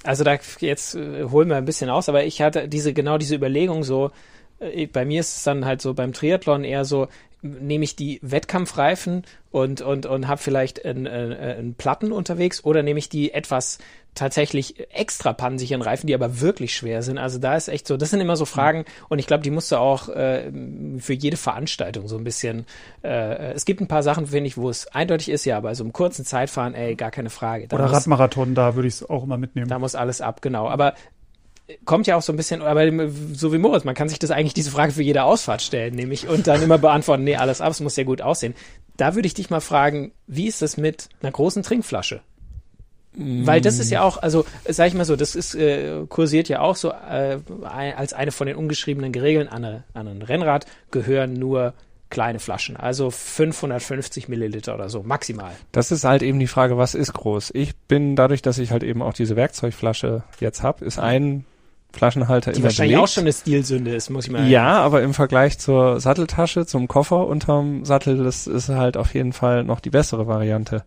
also 0.05 0.23
da 0.23 0.37
jetzt 0.59 0.95
äh, 0.95 1.25
holen 1.25 1.49
wir 1.49 1.57
ein 1.57 1.65
bisschen 1.65 1.89
aus, 1.89 2.09
aber 2.09 2.23
ich 2.25 2.41
hatte 2.41 2.67
diese 2.67 2.93
genau 2.93 3.17
diese 3.17 3.35
Überlegung 3.35 3.83
so. 3.83 4.11
Äh, 4.59 4.87
bei 4.87 5.05
mir 5.05 5.19
ist 5.19 5.37
es 5.37 5.43
dann 5.43 5.65
halt 5.65 5.81
so 5.81 5.93
beim 5.93 6.13
Triathlon 6.13 6.63
eher 6.63 6.85
so, 6.85 7.07
nehme 7.41 7.83
ich 7.83 7.95
die 7.95 8.19
Wettkampfreifen 8.21 9.23
und 9.51 9.81
und 9.81 10.05
und 10.05 10.27
habe 10.27 10.41
vielleicht 10.41 10.85
einen, 10.85 11.05
äh, 11.05 11.55
einen 11.57 11.75
Platten 11.75 12.11
unterwegs 12.11 12.63
oder 12.63 12.83
nehme 12.83 12.99
ich 12.99 13.09
die 13.09 13.33
etwas 13.33 13.77
tatsächlich 14.15 14.89
extra 14.91 15.33
pannensicheren 15.33 15.81
Reifen, 15.81 16.07
die 16.07 16.15
aber 16.15 16.41
wirklich 16.41 16.73
schwer 16.73 17.03
sind. 17.03 17.17
Also 17.17 17.37
da 17.37 17.55
ist 17.55 17.67
echt 17.67 17.87
so, 17.87 17.97
das 17.97 18.09
sind 18.09 18.21
immer 18.21 18.37
so 18.37 18.45
Fragen 18.45 18.85
und 19.09 19.19
ich 19.19 19.27
glaube, 19.27 19.43
die 19.43 19.51
musst 19.51 19.71
du 19.71 19.77
auch 19.77 20.09
äh, 20.09 20.51
für 20.99 21.13
jede 21.13 21.37
Veranstaltung 21.37 22.07
so 22.07 22.17
ein 22.17 22.23
bisschen. 22.23 22.65
Äh, 23.03 23.53
es 23.53 23.65
gibt 23.65 23.81
ein 23.81 23.87
paar 23.87 24.03
Sachen, 24.03 24.27
finde 24.27 24.47
ich, 24.47 24.57
wo 24.57 24.69
es 24.69 24.87
eindeutig 24.87 25.29
ist, 25.29 25.45
ja, 25.45 25.59
bei 25.59 25.73
so 25.75 25.83
einem 25.83 25.93
kurzen 25.93 26.25
Zeitfahren, 26.25 26.73
ey, 26.73 26.95
gar 26.95 27.11
keine 27.11 27.29
Frage. 27.29 27.67
Da 27.67 27.75
Oder 27.75 27.87
muss, 27.87 27.95
Radmarathon, 27.95 28.55
da 28.55 28.75
würde 28.75 28.87
ich 28.87 28.95
es 28.95 29.09
auch 29.09 29.23
immer 29.23 29.37
mitnehmen. 29.37 29.67
da 29.67 29.77
muss 29.77 29.95
alles 29.95 30.21
ab, 30.21 30.41
genau. 30.41 30.67
Aber 30.67 30.95
kommt 31.83 32.07
ja 32.07 32.15
auch 32.15 32.21
so 32.21 32.31
ein 32.31 32.37
bisschen, 32.37 32.61
aber 32.61 32.85
so 33.33 33.51
wie 33.51 33.57
Moritz, 33.57 33.83
man 33.83 33.95
kann 33.95 34.09
sich 34.09 34.19
das 34.19 34.31
eigentlich 34.31 34.53
diese 34.53 34.71
Frage 34.71 34.91
für 34.91 35.03
jede 35.03 35.23
Ausfahrt 35.23 35.61
stellen, 35.61 35.95
nämlich 35.95 36.27
und 36.27 36.47
dann 36.47 36.61
immer 36.61 36.77
beantworten, 36.77 37.23
nee, 37.23 37.35
alles 37.35 37.61
ab, 37.61 37.71
es 37.71 37.79
muss 37.79 37.95
ja 37.95 38.03
gut 38.03 38.21
aussehen. 38.21 38.53
Da 38.97 39.15
würde 39.15 39.27
ich 39.27 39.33
dich 39.33 39.49
mal 39.49 39.61
fragen, 39.61 40.11
wie 40.27 40.47
ist 40.47 40.61
das 40.61 40.77
mit 40.77 41.09
einer 41.21 41.31
großen 41.31 41.63
Trinkflasche? 41.63 42.21
Weil 43.17 43.61
das 43.61 43.79
ist 43.79 43.91
ja 43.91 44.01
auch, 44.01 44.17
also 44.17 44.45
sag 44.67 44.87
ich 44.87 44.93
mal 44.93 45.05
so, 45.05 45.15
das 45.15 45.35
ist 45.35 45.55
äh, 45.55 46.05
kursiert 46.09 46.49
ja 46.49 46.61
auch 46.61 46.75
so 46.75 46.89
äh, 46.89 47.39
als 47.63 48.13
eine 48.13 48.31
von 48.31 48.47
den 48.47 48.55
ungeschriebenen 48.55 49.13
Regeln 49.13 49.47
an, 49.47 49.63
eine, 49.63 49.83
an 49.93 50.07
ein 50.07 50.21
Rennrad 50.21 50.65
gehören 50.91 51.33
nur 51.33 51.73
kleine 52.09 52.39
Flaschen, 52.39 52.77
also 52.77 53.09
550 53.09 54.29
Milliliter 54.29 54.75
oder 54.75 54.89
so 54.89 55.03
maximal. 55.03 55.51
Das 55.71 55.91
ist 55.91 56.03
halt 56.03 56.21
eben 56.21 56.39
die 56.39 56.47
Frage, 56.47 56.77
was 56.77 56.95
ist 56.95 57.13
groß? 57.13 57.51
Ich 57.53 57.75
bin 57.75 58.15
dadurch, 58.15 58.41
dass 58.41 58.57
ich 58.57 58.71
halt 58.71 58.83
eben 58.83 59.01
auch 59.01 59.13
diese 59.13 59.35
Werkzeugflasche 59.35 60.23
jetzt 60.39 60.61
hab, 60.61 60.81
ist 60.81 60.99
ein 60.99 61.45
Flaschenhalter 61.95 62.51
Die 62.51 62.59
immer 62.59 62.65
wahrscheinlich 62.65 62.95
belegt. 62.95 63.03
auch 63.03 63.11
schon 63.11 63.23
eine 63.23 63.33
Stilsünde 63.33 63.95
ist, 63.95 64.09
muss 64.09 64.25
ich 64.25 64.31
mal. 64.31 64.47
Ja, 64.47 64.79
aber 64.79 65.01
im 65.01 65.13
Vergleich 65.13 65.57
zur 65.57 65.99
Satteltasche, 65.99 66.65
zum 66.65 66.87
Koffer 66.87 67.25
unterm 67.27 67.85
Sattel, 67.85 68.23
das 68.23 68.47
ist 68.47 68.69
halt 68.69 68.97
auf 68.97 69.13
jeden 69.13 69.33
Fall 69.33 69.63
noch 69.63 69.79
die 69.79 69.89
bessere 69.89 70.27
Variante. 70.27 70.83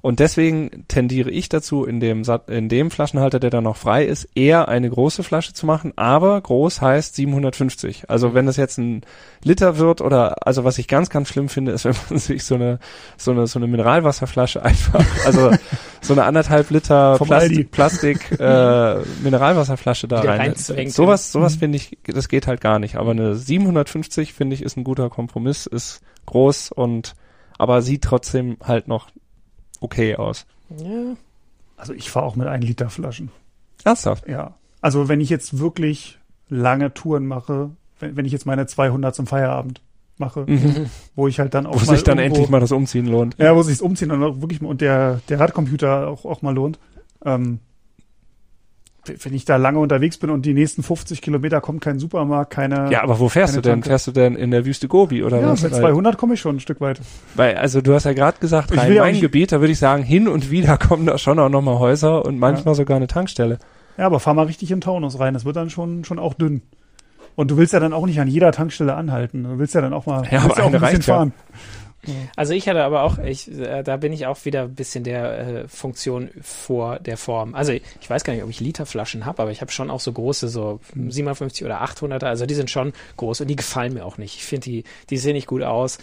Und 0.00 0.20
deswegen 0.20 0.84
tendiere 0.86 1.30
ich 1.30 1.48
dazu, 1.48 1.84
in 1.84 2.00
dem, 2.00 2.22
in 2.46 2.68
dem 2.68 2.90
Flaschenhalter, 2.90 3.40
der 3.40 3.50
da 3.50 3.60
noch 3.60 3.76
frei 3.76 4.04
ist, 4.04 4.28
eher 4.34 4.68
eine 4.68 4.88
große 4.88 5.22
Flasche 5.22 5.52
zu 5.52 5.66
machen. 5.66 5.92
Aber 5.96 6.40
groß 6.40 6.80
heißt 6.80 7.16
750. 7.16 8.08
Also 8.08 8.32
wenn 8.34 8.46
das 8.46 8.56
jetzt 8.56 8.78
ein 8.78 9.02
Liter 9.42 9.78
wird 9.78 10.00
oder, 10.00 10.46
also 10.46 10.64
was 10.64 10.78
ich 10.78 10.86
ganz, 10.86 11.10
ganz 11.10 11.28
schlimm 11.28 11.48
finde, 11.48 11.72
ist, 11.72 11.84
wenn 11.84 11.96
man 12.08 12.18
sich 12.18 12.44
so 12.44 12.54
eine, 12.54 12.78
so 13.16 13.32
eine, 13.32 13.46
so 13.46 13.58
eine 13.58 13.66
Mineralwasserflasche 13.66 14.62
einfach, 14.62 15.04
also 15.24 15.50
so 16.00 16.12
eine 16.12 16.24
anderthalb 16.24 16.70
Liter. 16.70 17.18
Plastik, 17.28 17.70
Plastik 17.72 18.30
äh, 18.38 18.98
Mineralwasserflasche 19.22 20.06
da 20.06 20.20
rein. 20.20 20.54
Sowas, 20.54 21.32
sowas 21.32 21.56
finde 21.56 21.76
ich, 21.76 21.98
das 22.04 22.28
geht 22.28 22.46
halt 22.46 22.60
gar 22.60 22.78
nicht. 22.78 22.96
Aber 22.96 23.10
eine 23.10 23.34
750 23.34 24.32
finde 24.32 24.54
ich 24.54 24.62
ist 24.62 24.76
ein 24.76 24.84
guter 24.84 25.10
Kompromiss, 25.10 25.66
ist 25.66 26.00
groß 26.26 26.72
und 26.72 27.14
aber 27.58 27.82
sieht 27.82 28.04
trotzdem 28.04 28.56
halt 28.62 28.86
noch 28.86 29.08
okay 29.80 30.16
aus. 30.16 30.46
Ja. 30.70 31.16
Also 31.76 31.92
ich 31.92 32.10
fahre 32.10 32.26
auch 32.26 32.36
mit 32.36 32.46
1 32.46 32.64
Liter 32.64 32.90
Flaschen. 32.90 33.30
Ernsthaft? 33.84 34.28
Ja. 34.28 34.54
Also 34.80 35.08
wenn 35.08 35.20
ich 35.20 35.30
jetzt 35.30 35.58
wirklich 35.58 36.18
lange 36.48 36.92
Touren 36.94 37.26
mache, 37.26 37.70
wenn, 38.00 38.16
wenn 38.16 38.24
ich 38.24 38.32
jetzt 38.32 38.46
meine 38.46 38.66
200 38.66 39.14
zum 39.14 39.26
Feierabend 39.26 39.80
mache, 40.18 40.46
wo 41.14 41.28
ich 41.28 41.38
halt 41.38 41.54
dann 41.54 41.66
auch 41.66 41.74
Wo 41.74 41.86
mal 41.86 41.94
sich 41.94 42.02
dann 42.04 42.18
irgendwo, 42.18 42.36
endlich 42.36 42.50
mal 42.50 42.60
das 42.60 42.72
Umziehen 42.72 43.06
lohnt. 43.06 43.36
Ja, 43.38 43.54
wo 43.54 43.62
sich's 43.62 43.80
umziehen 43.80 44.10
und 44.10 44.22
auch 44.22 44.40
wirklich 44.40 44.60
mal, 44.60 44.68
und 44.68 44.80
der, 44.80 45.20
der 45.28 45.40
Radcomputer 45.40 46.08
auch, 46.08 46.24
auch 46.24 46.42
mal 46.42 46.54
lohnt. 46.54 46.78
Ähm, 47.24 47.60
wenn 49.22 49.34
ich 49.34 49.44
da 49.44 49.56
lange 49.56 49.78
unterwegs 49.78 50.18
bin 50.18 50.30
und 50.30 50.44
die 50.46 50.54
nächsten 50.54 50.82
50 50.82 51.22
Kilometer 51.22 51.60
kommt 51.60 51.80
kein 51.80 51.98
Supermarkt, 51.98 52.52
keine. 52.52 52.90
Ja, 52.90 53.02
aber 53.02 53.18
wo 53.18 53.28
fährst 53.28 53.56
du 53.56 53.60
denn? 53.60 53.72
Tanke. 53.74 53.88
Fährst 53.88 54.06
du 54.06 54.12
denn 54.12 54.36
in 54.36 54.50
der 54.50 54.64
Wüste 54.66 54.88
Gobi 54.88 55.22
oder 55.22 55.40
ja 55.40 55.48
was? 55.50 55.62
mit 55.62 55.72
Weil- 55.72 55.80
200 55.80 56.16
komme 56.18 56.34
ich 56.34 56.40
schon 56.40 56.56
ein 56.56 56.60
Stück 56.60 56.80
weit. 56.80 57.00
Weil, 57.34 57.56
also 57.56 57.80
du 57.80 57.94
hast 57.94 58.04
ja 58.04 58.12
gerade 58.12 58.38
gesagt, 58.38 58.70
Ich 58.70 58.76
will 58.76 58.80
rein 58.80 58.92
ja 58.94 59.02
mein 59.02 59.20
Gebiet, 59.20 59.52
da 59.52 59.60
würde 59.60 59.72
ich 59.72 59.78
sagen, 59.78 60.02
hin 60.02 60.28
und 60.28 60.50
wieder 60.50 60.76
kommen 60.78 61.06
da 61.06 61.18
schon 61.18 61.38
auch 61.38 61.48
nochmal 61.48 61.78
Häuser 61.78 62.24
und 62.24 62.38
manchmal 62.38 62.74
sogar 62.74 62.96
eine 62.96 63.06
Tankstelle. 63.06 63.58
Ja, 63.96 64.06
aber 64.06 64.20
fahr 64.20 64.34
mal 64.34 64.46
richtig 64.46 64.70
in 64.70 64.80
Taunus 64.80 65.18
rein. 65.18 65.34
Das 65.34 65.44
wird 65.44 65.56
dann 65.56 65.70
schon, 65.70 66.04
schon 66.04 66.18
auch 66.18 66.34
dünn. 66.34 66.62
Und 67.34 67.52
du 67.52 67.56
willst 67.56 67.72
ja 67.72 67.78
dann 67.78 67.92
auch 67.92 68.04
nicht 68.06 68.20
an 68.20 68.26
jeder 68.26 68.50
Tankstelle 68.50 68.94
anhalten. 68.94 69.44
Du 69.44 69.58
willst 69.58 69.72
ja 69.74 69.80
dann 69.80 69.92
auch 69.92 70.06
mal 70.06 70.24
Ja, 70.30 70.40
aber 70.42 70.56
ja 70.58 70.64
auch 70.64 70.66
ein 70.66 70.72
bisschen 70.72 70.82
reicht 70.82 71.06
ja. 71.06 71.28
Fahren. 72.04 72.30
Also 72.36 72.52
ich 72.52 72.68
hatte 72.68 72.84
aber 72.84 73.02
auch, 73.02 73.18
ich, 73.18 73.50
äh, 73.50 73.82
da 73.82 73.96
bin 73.96 74.12
ich 74.12 74.26
auch 74.26 74.44
wieder 74.44 74.62
ein 74.62 74.74
bisschen 74.74 75.04
der 75.04 75.38
äh, 75.38 75.68
Funktion 75.68 76.30
vor 76.42 76.98
der 76.98 77.16
Form. 77.16 77.54
Also 77.54 77.72
ich, 77.72 77.82
ich 78.00 78.08
weiß 78.08 78.24
gar 78.24 78.32
nicht, 78.32 78.42
ob 78.42 78.50
ich 78.50 78.60
Literflaschen 78.60 79.26
habe, 79.26 79.42
aber 79.42 79.50
ich 79.50 79.60
habe 79.60 79.70
schon 79.70 79.90
auch 79.90 80.00
so 80.00 80.12
große, 80.12 80.48
so 80.48 80.80
750 80.94 81.64
oder 81.64 81.82
800er. 81.82 82.26
Also 82.26 82.46
die 82.46 82.54
sind 82.54 82.70
schon 82.70 82.92
groß 83.16 83.40
und 83.40 83.48
die 83.48 83.56
gefallen 83.56 83.94
mir 83.94 84.04
auch 84.04 84.18
nicht. 84.18 84.36
Ich 84.36 84.44
finde 84.44 84.64
die, 84.64 84.84
die 85.10 85.18
sehen 85.18 85.34
nicht 85.34 85.46
gut 85.46 85.62
aus. 85.62 85.98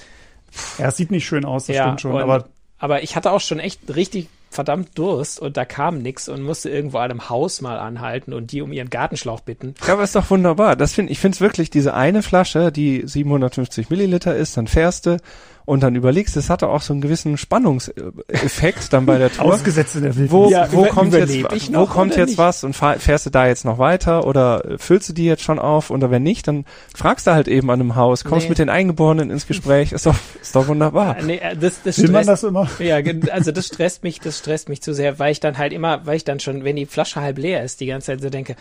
Ja, 0.78 0.88
es 0.88 0.98
sieht 0.98 1.12
nicht 1.12 1.26
schön 1.26 1.46
aus, 1.46 1.68
das 1.68 1.76
ja, 1.76 1.84
stimmt 1.84 2.02
schon. 2.02 2.12
und, 2.14 2.22
Aber 2.22 2.46
aber 2.78 3.04
ich 3.04 3.16
hatte 3.16 3.32
auch 3.32 3.40
schon 3.40 3.60
echt 3.60 3.96
richtig 3.96 4.28
verdammt 4.50 4.98
Durst 4.98 5.40
und 5.40 5.58
da 5.58 5.66
kam 5.66 6.00
nix 6.00 6.30
und 6.30 6.42
musste 6.42 6.70
irgendwo 6.70 6.98
an 7.00 7.12
einem 7.12 7.30
Haus 7.30 7.62
mal 7.62 7.78
anhalten 7.78 8.34
und 8.34 8.52
die 8.52 8.62
um 8.62 8.72
ihren 8.72 8.90
Gartenschlauch 8.90 9.42
bitten. 9.42 9.76
Ja, 9.86 9.94
aber 9.94 10.04
ist 10.04 10.16
doch 10.16 10.30
wunderbar. 10.30 10.76
Das 10.76 10.94
finde 10.94 11.12
ich 11.12 11.20
finde 11.20 11.36
es 11.36 11.42
wirklich 11.42 11.70
diese 11.70 11.94
eine 11.94 12.22
Flasche, 12.22 12.72
die 12.72 13.04
750 13.06 13.90
Milliliter 13.90 14.36
ist, 14.36 14.56
dann 14.56 14.68
fährst 14.68 15.06
du 15.06 15.18
und 15.66 15.82
dann 15.84 15.96
überlegst, 15.96 16.38
es 16.38 16.50
hatte 16.50 16.68
auch 16.70 16.82
so 16.82 16.94
einen 16.94 17.02
gewissen 17.02 17.38
Spannungseffekt 17.38 18.94
dann 18.94 19.06
bei 19.06 19.18
der 19.18 19.32
Tour. 19.34 19.46
ausgesetzt 19.46 19.96
in 19.96 20.04
der 20.04 20.16
Wildnis. 20.16 20.32
Wo, 20.32 20.50
Ja, 20.50 20.72
wo 20.72 20.82
über- 20.82 20.90
kommt 20.90 21.14
jetzt, 21.14 21.74
wo 21.74 21.86
kommt 21.86 22.16
jetzt 22.16 22.30
nicht? 22.30 22.38
was 22.38 22.64
und 22.64 22.74
fahr, 22.74 22.96
fährst 23.00 23.26
du 23.26 23.30
da 23.30 23.48
jetzt 23.48 23.66
noch 23.66 23.78
weiter 23.78 24.26
oder 24.28 24.64
füllst 24.78 25.10
du 25.10 25.14
die 25.14 25.26
jetzt 25.26 25.44
schon 25.44 25.60
auf 25.60 25.90
oder 25.90 26.12
wenn 26.12 26.24
nicht, 26.24 26.48
dann 26.48 26.66
fragst 26.96 27.28
du 27.28 27.32
halt 27.32 27.48
eben 27.48 27.70
an 27.70 27.80
einem 27.80 27.96
Haus, 27.96 28.24
kommst 28.24 28.46
Nee. 28.46 28.50
mit 28.50 28.58
den 28.60 28.70
Eingeborenen 28.70 29.30
ins 29.30 29.48
Gespräch, 29.48 29.92
ist 29.92 30.06
doch, 30.06 30.16
ist 30.42 30.56
doch 30.56 30.68
wunderbar. 30.68 31.18
Ah, 31.20 31.22
nee, 31.26 31.38
äh, 31.38 31.56
das, 31.56 31.82
das 31.84 31.98
Will 32.02 32.10
man 32.12 32.24
stresst- 32.24 32.30
das 32.30 32.44
immer? 32.44 32.70
Ja, 32.80 32.98
also 33.32 33.52
das 33.52 33.68
stresst 33.68 34.04
mich, 34.04 34.20
das 34.20 34.40
stresst 34.40 34.70
mich 34.70 34.82
zu 34.82 34.94
sehr, 34.94 35.20
weil 35.20 35.32
ich 35.32 35.40
dann 35.40 35.58
halt 35.58 35.74
immer, 35.74 36.06
weil 36.06 36.18
ich 36.18 36.24
dann 36.24 36.40
schon, 36.40 36.64
wenn 36.64 36.76
die 36.76 36.86
Flasche 36.86 37.22
halb 37.22 37.38
leer 37.38 37.64
ist, 37.64 37.80
die 37.82 37.86
ganze 37.88 38.08
Zeit 38.08 38.22
so 38.22 38.30
denke, 38.30 38.56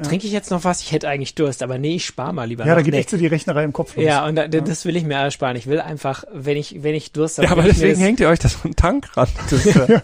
ah, 0.00 0.04
trinke 0.08 0.26
ich 0.26 0.32
jetzt 0.32 0.50
noch 0.50 0.64
was? 0.64 0.80
Ich 0.82 0.92
hätte 0.92 1.08
eigentlich 1.08 1.34
Durst, 1.34 1.62
aber 1.62 1.78
nee, 1.78 1.96
ich 1.96 2.06
spare 2.06 2.32
mal 2.32 2.44
lieber 2.48 2.66
Ja, 2.66 2.74
da 2.74 2.82
geht 2.82 2.92
nee. 2.94 3.00
echt 3.00 3.10
so 3.10 3.16
die 3.16 3.26
Rechnerei 3.26 3.64
im 3.64 3.72
Kopf 3.72 3.96
los. 3.96 4.04
Ja, 4.04 4.26
und 4.26 4.34
da, 4.36 4.48
das 4.48 4.84
will 4.84 4.96
ich 4.96 5.04
mir 5.04 5.14
ersparen. 5.14 5.56
Ich 5.56 5.66
will 5.66 5.80
einfach, 5.80 6.24
wenn 6.32 6.56
ich, 6.56 6.82
wenn 6.82 6.94
ich 6.94 7.12
Durst 7.12 7.38
habe, 7.38 7.46
Ja, 7.46 7.52
aber 7.52 7.62
deswegen 7.62 7.94
das- 7.94 8.00
hängt 8.02 8.20
ihr 8.20 8.28
euch 8.28 8.38
das 8.38 8.54
vom 8.54 8.74
Tank 8.76 9.16
ran. 9.16 9.28
Äh, 9.52 10.00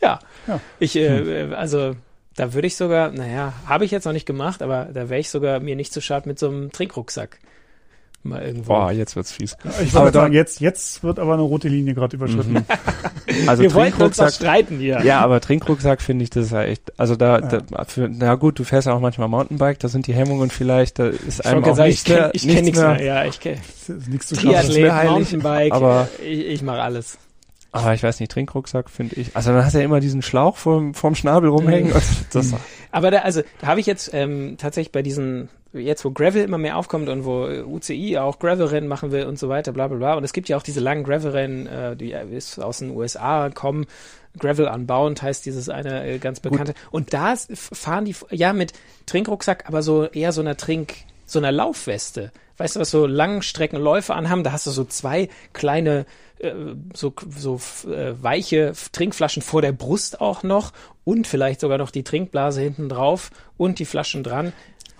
Ja. 0.00 0.18
Ja. 0.48 0.60
Ich, 0.78 0.96
äh, 0.96 1.52
also, 1.54 1.94
da 2.36 2.54
würde 2.54 2.66
ich 2.66 2.76
sogar, 2.76 3.10
naja, 3.10 3.52
habe 3.66 3.84
ich 3.84 3.90
jetzt 3.90 4.04
noch 4.06 4.12
nicht 4.14 4.24
gemacht, 4.26 4.62
aber 4.62 4.86
da 4.92 5.08
wäre 5.10 5.20
ich 5.20 5.28
sogar 5.28 5.60
mir 5.60 5.76
nicht 5.76 5.92
zu 5.92 6.00
schade 6.00 6.28
mit 6.28 6.38
so 6.38 6.48
einem 6.48 6.72
Trinkrucksack. 6.72 7.38
Mal 8.24 8.42
irgendwo. 8.42 8.68
boah, 8.72 8.92
jetzt 8.92 9.16
wird's 9.16 9.32
fies. 9.32 9.56
Ich 9.82 9.92
da- 9.92 10.12
sagen, 10.12 10.32
jetzt, 10.32 10.60
jetzt 10.60 11.02
wird 11.02 11.18
aber 11.18 11.32
eine 11.32 11.42
rote 11.42 11.68
Linie 11.68 11.94
gerade 11.94 12.16
überschritten. 12.16 12.52
Mhm. 12.52 12.64
Also 13.46 13.62
Wir 13.62 13.72
wollten 13.74 14.02
uns 14.02 14.16
doch 14.16 14.24
Trinkrucksack, 14.26 14.32
streiten 14.34 14.78
hier. 14.78 15.00
ja, 15.04 15.20
aber 15.20 15.40
Trinkrucksack 15.40 16.02
finde 16.02 16.24
ich, 16.24 16.30
das 16.30 16.46
ist 16.46 16.52
ja 16.52 16.62
echt, 16.64 16.92
also 16.98 17.16
da, 17.16 17.40
da 17.40 17.84
für, 17.84 18.08
na 18.08 18.34
gut, 18.34 18.58
du 18.58 18.64
fährst 18.64 18.86
ja 18.88 18.94
auch 18.94 19.00
manchmal 19.00 19.28
Mountainbike, 19.28 19.78
da 19.78 19.88
sind 19.88 20.06
die 20.06 20.12
Hemmungen 20.12 20.50
vielleicht, 20.50 20.98
da 20.98 21.06
ist 21.06 21.40
Ich 21.40 21.46
einem 21.46 21.56
wollte 21.64 21.70
auch 21.72 21.76
sagen, 21.76 21.88
nichts 21.88 22.02
ich 22.02 22.06
kenne 22.06 22.20
mehr, 22.20 22.30
ich 22.34 22.42
kenn 22.42 22.50
nichts 22.50 22.64
nichts 22.66 22.80
mehr. 22.80 22.88
mehr. 22.94 23.02
Ja, 23.04 23.24
ich 23.24 23.40
kenne 23.40 23.58
nichts 24.08 24.26
zu 24.26 24.34
schaffen. 24.34 24.52
das 24.52 24.64
ist 24.68 24.74
Triathlet, 24.74 25.10
Mountainbike, 25.10 25.72
aber- 25.72 26.08
ich, 26.22 26.46
ich 26.46 26.62
mache 26.62 26.82
alles. 26.82 27.18
Aber 27.70 27.94
ich 27.94 28.02
weiß 28.02 28.20
nicht, 28.20 28.30
Trinkrucksack 28.32 28.90
finde 28.90 29.16
ich, 29.16 29.34
also 29.34 29.52
dann 29.52 29.64
hast 29.64 29.74
du 29.74 29.78
ja 29.78 29.84
immer 29.84 30.00
diesen 30.00 30.20
Schlauch 30.20 30.56
vorm, 30.58 30.92
vorm 30.94 31.14
Schnabel 31.14 31.48
rumhängen. 31.48 31.90
Mhm. 31.92 32.00
das, 32.32 32.54
Aber 32.90 33.10
da, 33.10 33.18
also, 33.20 33.42
da 33.60 33.66
habe 33.68 33.80
ich 33.80 33.86
jetzt 33.86 34.10
ähm, 34.12 34.56
tatsächlich 34.58 34.92
bei 34.92 35.00
diesen, 35.02 35.48
jetzt 35.72 36.04
wo 36.04 36.10
Gravel 36.10 36.44
immer 36.44 36.58
mehr 36.58 36.76
aufkommt 36.76 37.08
und 37.08 37.24
wo 37.24 37.46
äh, 37.46 37.62
UCI 37.62 38.18
auch 38.18 38.38
Gravel-Rennen 38.38 38.88
machen 38.88 39.10
will 39.12 39.26
und 39.26 39.38
so 39.38 39.48
weiter, 39.48 39.72
bla 39.72 39.88
bla 39.88 39.96
bla. 39.96 40.14
Und 40.14 40.24
es 40.24 40.32
gibt 40.32 40.48
ja 40.48 40.56
auch 40.56 40.62
diese 40.62 40.80
langen 40.80 41.04
Gravel-Rennen, 41.04 41.66
äh, 41.66 41.96
die 41.96 42.12
äh, 42.12 42.40
aus 42.60 42.78
den 42.78 42.90
USA 42.90 43.50
kommen. 43.50 43.86
Gravel 44.38 44.66
Unbound 44.68 45.22
heißt 45.22 45.44
dieses 45.44 45.68
eine 45.68 46.06
äh, 46.06 46.18
ganz 46.18 46.40
bekannte. 46.40 46.74
Und 46.90 47.12
da 47.12 47.34
fahren 47.54 48.04
die, 48.04 48.14
ja, 48.30 48.52
mit 48.52 48.72
Trinkrucksack, 49.06 49.64
aber 49.66 49.82
so 49.82 50.06
eher 50.06 50.32
so 50.32 50.40
einer 50.40 50.56
Trink, 50.56 50.94
so 51.26 51.38
einer 51.38 51.52
Laufweste. 51.52 52.32
Weißt 52.56 52.76
du, 52.76 52.80
was 52.80 52.90
so 52.90 53.06
Langstreckenläufe 53.06 54.14
anhaben? 54.14 54.44
Da 54.44 54.52
hast 54.52 54.66
du 54.66 54.70
so 54.70 54.84
zwei 54.84 55.28
kleine, 55.52 56.06
äh, 56.38 56.52
so, 56.94 57.12
so 57.36 57.60
äh, 57.90 58.14
weiche 58.22 58.72
Trinkflaschen 58.92 59.42
vor 59.42 59.62
der 59.62 59.72
Brust 59.72 60.20
auch 60.20 60.42
noch 60.42 60.72
und 61.04 61.26
vielleicht 61.26 61.60
sogar 61.60 61.78
noch 61.78 61.90
die 61.90 62.04
Trinkblase 62.04 62.60
hinten 62.60 62.88
drauf 62.88 63.30
und 63.56 63.78
die 63.78 63.84
Flaschen 63.84 64.22
dran. 64.22 64.52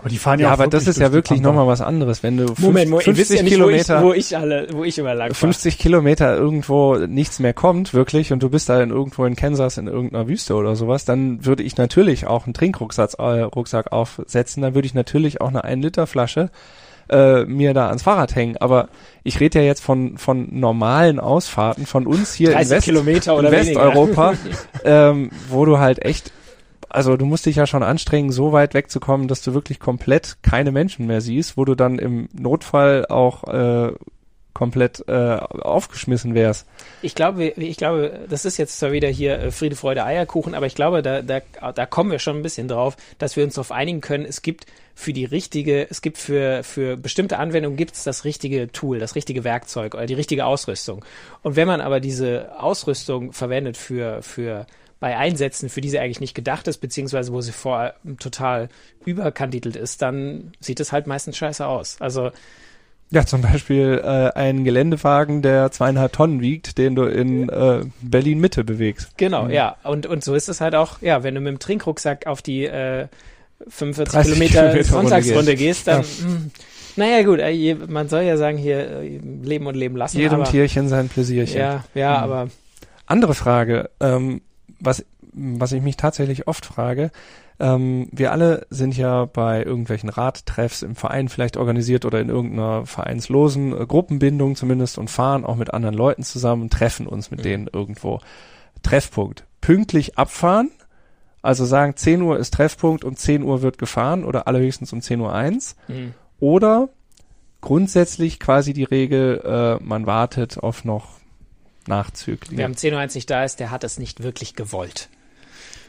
Aber 0.03 0.09
die 0.09 0.17
fahren 0.17 0.37
ja, 0.39 0.47
ja, 0.47 0.49
auch 0.49 0.59
aber 0.59 0.67
das 0.67 0.85
ist 0.85 0.99
ja 0.99 1.13
wirklich 1.13 1.39
nochmal 1.39 1.65
was 1.65 1.79
anderes, 1.79 2.23
wenn 2.23 2.35
du 2.35 2.47
fünf- 2.47 2.59
Moment, 2.59 2.89
Moment, 2.89 3.07
ihr 3.07 3.15
50 3.15 3.17
wisst 3.17 3.37
ja 3.37 3.43
nicht, 3.43 3.53
Kilometer, 3.53 4.03
wo 4.03 4.11
ich, 4.11 4.15
wo 4.15 4.19
ich 4.19 4.37
alle, 4.37 4.67
wo 4.73 4.83
ich 4.83 4.97
immer 4.97 5.15
lang 5.15 5.29
fahre. 5.29 5.35
50 5.35 5.77
Kilometer 5.77 6.35
irgendwo 6.35 6.95
nichts 6.97 7.39
mehr 7.39 7.53
kommt, 7.53 7.93
wirklich, 7.93 8.33
und 8.33 8.43
du 8.43 8.49
bist 8.49 8.67
da 8.67 8.81
in 8.83 8.89
irgendwo 8.89 9.23
in 9.23 9.37
Kansas 9.37 9.77
in 9.77 9.87
irgendeiner 9.87 10.27
Wüste 10.27 10.55
oder 10.55 10.75
sowas, 10.75 11.05
dann 11.05 11.45
würde 11.45 11.63
ich 11.63 11.77
natürlich 11.77 12.27
auch 12.27 12.43
einen 12.45 12.53
Trinkrucksack 12.53 13.11
äh, 13.17 13.23
Rucksack 13.43 13.93
aufsetzen, 13.93 14.61
dann 14.61 14.75
würde 14.75 14.87
ich 14.87 14.93
natürlich 14.93 15.39
auch 15.39 15.47
eine 15.47 15.63
1 15.63 15.81
Liter 15.81 16.05
Flasche 16.05 16.49
äh, 17.09 17.45
mir 17.45 17.73
da 17.73 17.87
ans 17.87 18.03
Fahrrad 18.03 18.35
hängen. 18.35 18.57
Aber 18.57 18.87
ich 19.23 19.39
rede 19.39 19.59
ja 19.59 19.65
jetzt 19.65 19.81
von, 19.83 20.17
von 20.17 20.47
normalen 20.51 21.19
Ausfahrten 21.19 21.85
von 21.85 22.07
uns 22.07 22.33
hier 22.33 22.49
in 22.49 22.55
30 22.55 22.71
West, 22.71 22.85
Kilometer 22.85 23.37
oder 23.37 23.49
in. 23.49 23.67
Westeuropa, 23.67 24.33
ähm, 24.83 25.29
wo 25.49 25.65
du 25.65 25.79
halt 25.79 26.03
echt, 26.03 26.31
also 26.93 27.17
du 27.17 27.25
musst 27.25 27.45
dich 27.45 27.55
ja 27.55 27.67
schon 27.67 27.83
anstrengen, 27.83 28.31
so 28.31 28.51
weit 28.51 28.73
wegzukommen, 28.73 29.27
dass 29.27 29.41
du 29.41 29.53
wirklich 29.53 29.79
komplett 29.79 30.37
keine 30.43 30.71
Menschen 30.71 31.07
mehr 31.07 31.21
siehst, 31.21 31.57
wo 31.57 31.65
du 31.65 31.75
dann 31.75 31.99
im 31.99 32.29
Notfall 32.33 33.07
auch 33.07 33.43
äh, 33.45 33.93
komplett 34.53 35.03
äh, 35.07 35.37
aufgeschmissen 35.39 36.35
wärst. 36.35 36.67
Ich 37.01 37.15
glaube, 37.15 37.45
ich 37.45 37.77
glaube, 37.77 38.19
das 38.29 38.45
ist 38.45 38.57
jetzt 38.57 38.79
zwar 38.79 38.91
wieder 38.91 39.09
hier 39.09 39.39
äh, 39.39 39.51
Friede, 39.51 39.75
Freude, 39.75 40.05
Eierkuchen, 40.05 40.53
aber 40.53 40.67
ich 40.67 40.75
glaube, 40.75 41.01
da, 41.01 41.21
da, 41.21 41.41
da 41.73 41.85
kommen 41.87 42.11
wir 42.11 42.19
schon 42.19 42.37
ein 42.37 42.43
bisschen 42.43 42.67
drauf, 42.67 42.95
dass 43.17 43.35
wir 43.35 43.43
uns 43.43 43.55
darauf 43.55 43.71
einigen 43.71 44.01
können, 44.01 44.25
es 44.25 44.43
gibt 44.43 44.67
für 44.95 45.11
die 45.11 45.25
richtige, 45.25 45.89
es 45.89 46.03
gibt 46.03 46.19
für, 46.19 46.63
für 46.63 46.97
bestimmte 46.97 47.39
Anwendungen 47.39 47.77
gibt 47.77 47.95
es 47.95 48.03
das 48.03 48.25
richtige 48.25 48.71
Tool, 48.71 48.99
das 48.99 49.15
richtige 49.15 49.43
Werkzeug 49.43 49.95
oder 49.95 50.05
die 50.05 50.13
richtige 50.13 50.45
Ausrüstung. 50.45 51.03
Und 51.41 51.55
wenn 51.55 51.67
man 51.67 51.81
aber 51.81 51.99
diese 51.99 52.51
Ausrüstung 52.59 53.33
verwendet 53.33 53.75
für, 53.75 54.21
für 54.21 54.67
bei 55.03 55.17
Einsätzen, 55.17 55.67
für 55.67 55.81
die 55.81 55.89
sie 55.89 55.99
eigentlich 55.99 56.21
nicht 56.21 56.33
gedacht 56.33 56.65
ist, 56.69 56.77
beziehungsweise 56.77 57.33
wo 57.33 57.41
sie 57.41 57.51
vorher 57.51 57.95
total 58.19 58.69
überkandidelt 59.05 59.75
ist, 59.75 60.01
dann 60.01 60.53
sieht 60.61 60.79
es 60.79 60.93
halt 60.93 61.07
meistens 61.07 61.35
scheiße 61.35 61.67
aus. 61.67 61.97
Also 61.99 62.31
Ja, 63.09 63.25
zum 63.25 63.41
Beispiel 63.41 64.01
äh, 64.01 64.31
ein 64.33 64.63
Geländewagen, 64.63 65.41
der 65.41 65.71
zweieinhalb 65.71 66.13
Tonnen 66.13 66.39
wiegt, 66.39 66.77
den 66.77 66.95
du 66.95 67.03
in 67.03 67.49
äh, 67.49 67.81
Berlin 68.01 68.39
Mitte 68.39 68.63
bewegst. 68.63 69.09
Genau, 69.17 69.49
ja. 69.49 69.75
Und, 69.83 70.05
und 70.05 70.23
so 70.23 70.35
ist 70.35 70.47
es 70.47 70.61
halt 70.61 70.73
auch, 70.73 71.01
ja, 71.01 71.21
wenn 71.21 71.35
du 71.35 71.41
mit 71.41 71.51
dem 71.51 71.59
Trinkrucksack 71.59 72.25
auf 72.25 72.41
die 72.41 72.63
äh, 72.63 73.07
45 73.67 74.09
30 74.13 74.31
Kilometer, 74.31 74.61
Kilometer 74.69 74.83
Sonntagsrunde 74.85 75.35
Runde 75.35 75.55
gehst, 75.57 75.85
dann, 75.85 75.99
mh, 75.99 76.41
naja 76.95 77.23
gut, 77.23 77.39
äh, 77.39 77.75
man 77.75 78.07
soll 78.07 78.21
ja 78.21 78.37
sagen, 78.37 78.57
hier 78.57 78.77
äh, 78.89 79.17
leben 79.17 79.67
und 79.67 79.75
leben 79.75 79.97
lassen. 79.97 80.17
Jedem 80.17 80.39
aber, 80.39 80.49
Tierchen 80.49 80.87
sein 80.87 81.09
Pläsierchen. 81.09 81.59
Ja, 81.59 81.83
ja, 81.93 82.11
Mhm. 82.11 82.23
aber 82.23 82.47
Andere 83.05 83.33
Frage, 83.35 83.89
ähm, 83.99 84.39
was, 84.83 85.05
was 85.33 85.71
ich 85.71 85.81
mich 85.81 85.97
tatsächlich 85.97 86.47
oft 86.47 86.65
frage, 86.65 87.11
ähm, 87.59 88.07
wir 88.11 88.31
alle 88.31 88.65
sind 88.69 88.97
ja 88.97 89.25
bei 89.25 89.63
irgendwelchen 89.63 90.09
Radtreffs 90.09 90.81
im 90.81 90.95
Verein 90.95 91.29
vielleicht 91.29 91.55
organisiert 91.57 92.03
oder 92.05 92.19
in 92.19 92.29
irgendeiner 92.29 92.85
vereinslosen 92.85 93.79
äh, 93.79 93.85
Gruppenbindung 93.85 94.55
zumindest 94.55 94.97
und 94.97 95.09
fahren 95.09 95.45
auch 95.45 95.55
mit 95.55 95.73
anderen 95.73 95.95
Leuten 95.95 96.23
zusammen 96.23 96.63
und 96.63 96.73
treffen 96.73 97.07
uns 97.07 97.31
mit 97.31 97.39
Mhm. 97.39 97.43
denen 97.43 97.69
irgendwo. 97.71 98.19
Treffpunkt. 98.81 99.45
Pünktlich 99.61 100.17
abfahren, 100.17 100.71
also 101.41 101.63
sagen 101.65 101.95
10 101.95 102.21
Uhr 102.21 102.37
ist 102.39 102.53
Treffpunkt, 102.53 103.03
um 103.03 103.15
10 103.15 103.43
Uhr 103.43 103.61
wird 103.61 103.77
gefahren 103.77 104.23
oder 104.25 104.47
allerhöchstens 104.47 104.91
um 104.93 105.01
10 105.01 105.19
Uhr 105.21 105.33
eins. 105.33 105.75
mh. 105.87 106.11
Oder 106.39 106.89
grundsätzlich 107.61 108.39
quasi 108.39 108.73
die 108.73 108.83
Regel, 108.83 109.41
äh, 109.79 109.83
man 109.83 110.05
wartet 110.05 110.57
auf 110.57 110.83
noch 110.83 111.19
Nachzügliche. 111.87 112.57
wer 112.57 112.65
am 112.65 112.73
10.01 112.73 112.93
Uhr 112.93 113.15
nicht 113.15 113.29
da 113.29 113.43
ist, 113.43 113.59
der 113.59 113.71
hat 113.71 113.83
es 113.83 113.99
nicht 113.99 114.23
wirklich 114.23 114.55
gewollt. 114.55 115.09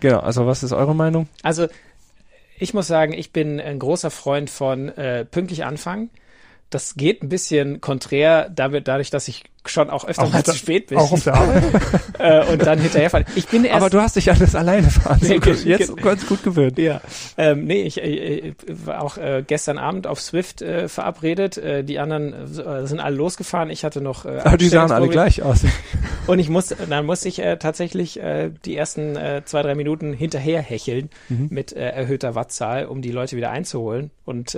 Genau, 0.00 0.20
also 0.20 0.46
was 0.46 0.62
ist 0.62 0.72
eure 0.72 0.94
Meinung? 0.94 1.28
Also 1.42 1.68
ich 2.58 2.74
muss 2.74 2.86
sagen, 2.86 3.12
ich 3.12 3.32
bin 3.32 3.60
ein 3.60 3.78
großer 3.78 4.10
Freund 4.10 4.50
von 4.50 4.88
äh, 4.88 5.24
pünktlich 5.24 5.64
anfangen. 5.64 6.10
Das 6.70 6.94
geht 6.94 7.22
ein 7.22 7.28
bisschen 7.28 7.80
konträr 7.80 8.48
damit, 8.48 8.88
dadurch, 8.88 9.10
dass 9.10 9.28
ich 9.28 9.44
schon 9.66 9.90
auch 9.90 10.04
öfter 10.06 10.22
Auch 10.24 10.32
mal 10.32 10.42
zu 10.44 10.54
spät 10.54 10.88
bin 10.88 10.98
Auch 10.98 11.12
auf 11.12 11.24
der 11.24 11.34
Arbeit? 11.34 11.62
äh, 12.18 12.44
und 12.52 12.64
dann 12.66 12.78
hinterherfallen. 12.78 13.26
Ich 13.34 13.46
bin 13.48 13.64
erst 13.64 13.76
Aber 13.76 13.90
du 13.90 14.00
hast 14.00 14.16
dich 14.16 14.24
das 14.26 14.54
alleine 14.54 14.90
fahren 14.90 15.18
Nee, 15.22 15.28
so 15.34 15.40
ge- 15.40 15.54
jetzt 15.64 15.96
ganz 15.96 16.26
gut 16.26 16.42
gewöhnt. 16.42 16.78
Ja, 16.78 17.00
ähm, 17.38 17.64
nee, 17.64 17.82
ich 17.82 18.00
äh, 18.02 18.48
äh, 18.50 18.54
war 18.68 19.02
auch 19.02 19.16
äh, 19.16 19.42
gestern 19.46 19.78
Abend 19.78 20.06
auf 20.06 20.20
Swift 20.20 20.62
äh, 20.62 20.88
verabredet. 20.88 21.56
Äh, 21.58 21.84
die 21.84 21.98
anderen 21.98 22.34
sind 22.86 23.00
alle 23.00 23.16
losgefahren. 23.16 23.70
Ich 23.70 23.84
hatte 23.84 24.00
noch. 24.00 24.24
Äh, 24.24 24.40
Aber 24.44 24.56
die 24.56 24.68
sahen 24.68 24.90
alle 24.92 25.08
gleich 25.08 25.42
aus. 25.42 25.60
Und 26.26 26.38
ich 26.38 26.48
musste, 26.48 26.76
dann 26.88 27.04
musste 27.06 27.28
ich 27.28 27.36
tatsächlich 27.58 28.18
die 28.64 28.76
ersten 28.76 29.18
zwei, 29.44 29.60
drei 29.62 29.74
Minuten 29.74 30.12
hinterher 30.14 30.62
hecheln 30.62 31.10
Mhm. 31.28 31.48
mit 31.50 31.72
erhöhter 31.72 32.34
Wattzahl, 32.34 32.86
um 32.86 33.02
die 33.02 33.10
Leute 33.12 33.36
wieder 33.36 33.50
einzuholen 33.50 34.10
und 34.24 34.56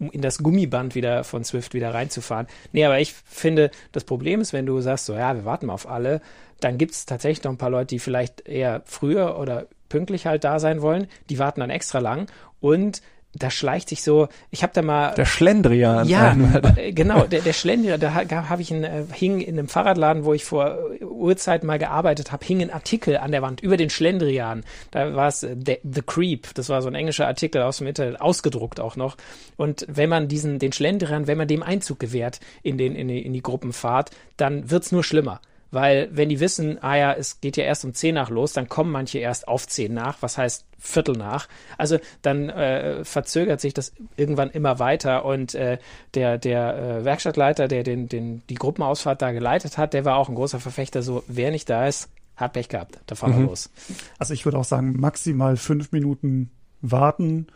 um 0.00 0.10
in 0.10 0.22
das 0.22 0.38
Gummiband 0.38 0.94
wieder 0.96 1.22
von 1.24 1.44
Swift 1.44 1.72
wieder 1.74 1.94
reinzufahren. 1.94 2.46
Nee, 2.72 2.84
aber 2.84 2.98
ich 3.00 3.14
finde, 3.24 3.70
das 3.92 4.02
Problem 4.04 4.40
ist, 4.44 4.52
wenn 4.52 4.66
du 4.66 4.80
sagst, 4.80 5.06
so 5.06 5.14
ja, 5.14 5.34
wir 5.34 5.44
warten 5.44 5.66
mal 5.66 5.74
auf 5.74 5.88
alle, 5.88 6.20
dann 6.60 6.78
gibt 6.78 6.92
es 6.92 7.06
tatsächlich 7.06 7.44
noch 7.44 7.52
ein 7.52 7.58
paar 7.58 7.70
Leute, 7.70 7.88
die 7.88 7.98
vielleicht 7.98 8.46
eher 8.46 8.82
früher 8.84 9.38
oder 9.38 9.66
pünktlich 9.88 10.26
halt 10.26 10.44
da 10.44 10.58
sein 10.58 10.82
wollen. 10.82 11.08
Die 11.30 11.38
warten 11.38 11.60
dann 11.60 11.70
extra 11.70 11.98
lang 11.98 12.30
und 12.60 13.02
da 13.36 13.50
schleicht 13.50 13.88
sich 13.88 14.02
so, 14.02 14.28
ich 14.50 14.62
habe 14.62 14.72
da 14.74 14.82
mal 14.82 15.14
Der 15.14 15.24
Schlendrian. 15.24 16.06
ja, 16.08 16.36
äh, 16.76 16.92
genau, 16.92 17.24
der, 17.26 17.40
der 17.40 17.52
Schlender, 17.52 17.98
da 17.98 18.14
ha- 18.14 18.48
habe 18.48 18.62
ich 18.62 18.72
einen, 18.72 18.84
äh, 18.84 19.04
hing 19.12 19.40
in 19.40 19.58
einem 19.58 19.68
Fahrradladen, 19.68 20.24
wo 20.24 20.32
ich 20.34 20.44
vor 20.44 20.78
äh, 21.00 21.04
Urzeiten 21.04 21.66
mal 21.66 21.78
gearbeitet 21.78 22.32
habe, 22.32 22.44
hing 22.44 22.62
ein 22.62 22.70
Artikel 22.70 23.16
an 23.16 23.32
der 23.32 23.42
Wand 23.42 23.60
über 23.60 23.76
den 23.76 23.90
Schlendrian. 23.90 24.64
Da 24.90 25.14
war 25.14 25.28
es 25.28 25.40
The, 25.40 25.78
The 25.82 26.02
Creep, 26.02 26.54
das 26.54 26.68
war 26.68 26.80
so 26.82 26.88
ein 26.88 26.94
englischer 26.94 27.26
Artikel 27.26 27.62
aus 27.62 27.78
dem 27.78 27.86
Internet, 27.86 28.20
ausgedruckt 28.20 28.78
auch 28.80 28.96
noch. 28.96 29.16
Und 29.56 29.84
wenn 29.88 30.08
man 30.08 30.28
diesen, 30.28 30.58
den 30.58 30.72
Schlendrian, 30.72 31.26
wenn 31.26 31.38
man 31.38 31.48
dem 31.48 31.62
Einzug 31.62 31.98
gewährt 32.00 32.40
in, 32.62 32.78
den, 32.78 32.94
in, 32.94 33.08
die, 33.08 33.20
in 33.24 33.32
die 33.32 33.42
Gruppenfahrt, 33.42 34.10
dann 34.36 34.70
wird's 34.70 34.92
nur 34.92 35.04
schlimmer. 35.04 35.40
Weil 35.74 36.08
wenn 36.12 36.28
die 36.28 36.40
wissen, 36.40 36.82
ah 36.82 36.96
ja, 36.96 37.12
es 37.12 37.40
geht 37.40 37.56
ja 37.56 37.64
erst 37.64 37.84
um 37.84 37.92
10 37.92 38.14
nach 38.14 38.30
los, 38.30 38.52
dann 38.52 38.68
kommen 38.68 38.90
manche 38.92 39.18
erst 39.18 39.48
auf 39.48 39.66
10 39.66 39.92
nach, 39.92 40.18
was 40.20 40.38
heißt 40.38 40.64
Viertel 40.78 41.16
nach. 41.16 41.48
Also 41.76 41.98
dann 42.22 42.48
äh, 42.48 43.04
verzögert 43.04 43.60
sich 43.60 43.74
das 43.74 43.92
irgendwann 44.16 44.50
immer 44.50 44.78
weiter 44.78 45.24
und 45.24 45.54
äh, 45.54 45.78
der, 46.14 46.38
der 46.38 46.76
äh, 46.76 47.04
Werkstattleiter, 47.04 47.68
der 47.68 47.82
den, 47.82 48.08
den, 48.08 48.42
die 48.48 48.54
Gruppenausfahrt 48.54 49.20
da 49.20 49.32
geleitet 49.32 49.76
hat, 49.76 49.94
der 49.94 50.04
war 50.04 50.16
auch 50.16 50.28
ein 50.28 50.34
großer 50.34 50.60
Verfechter, 50.60 51.02
so 51.02 51.24
wer 51.26 51.50
nicht 51.50 51.68
da 51.68 51.86
ist, 51.88 52.08
hat 52.36 52.52
Pech 52.54 52.68
gehabt, 52.68 52.98
da 53.06 53.14
fahren 53.14 53.32
wir 53.32 53.40
Mhm. 53.40 53.46
los. 53.46 53.70
Also 54.18 54.34
ich 54.34 54.44
würde 54.44 54.58
auch 54.58 54.64
sagen, 54.64 54.94
maximal 54.98 55.56
fünf 55.56 55.92
Minuten 55.92 56.50
warten. 56.82 57.46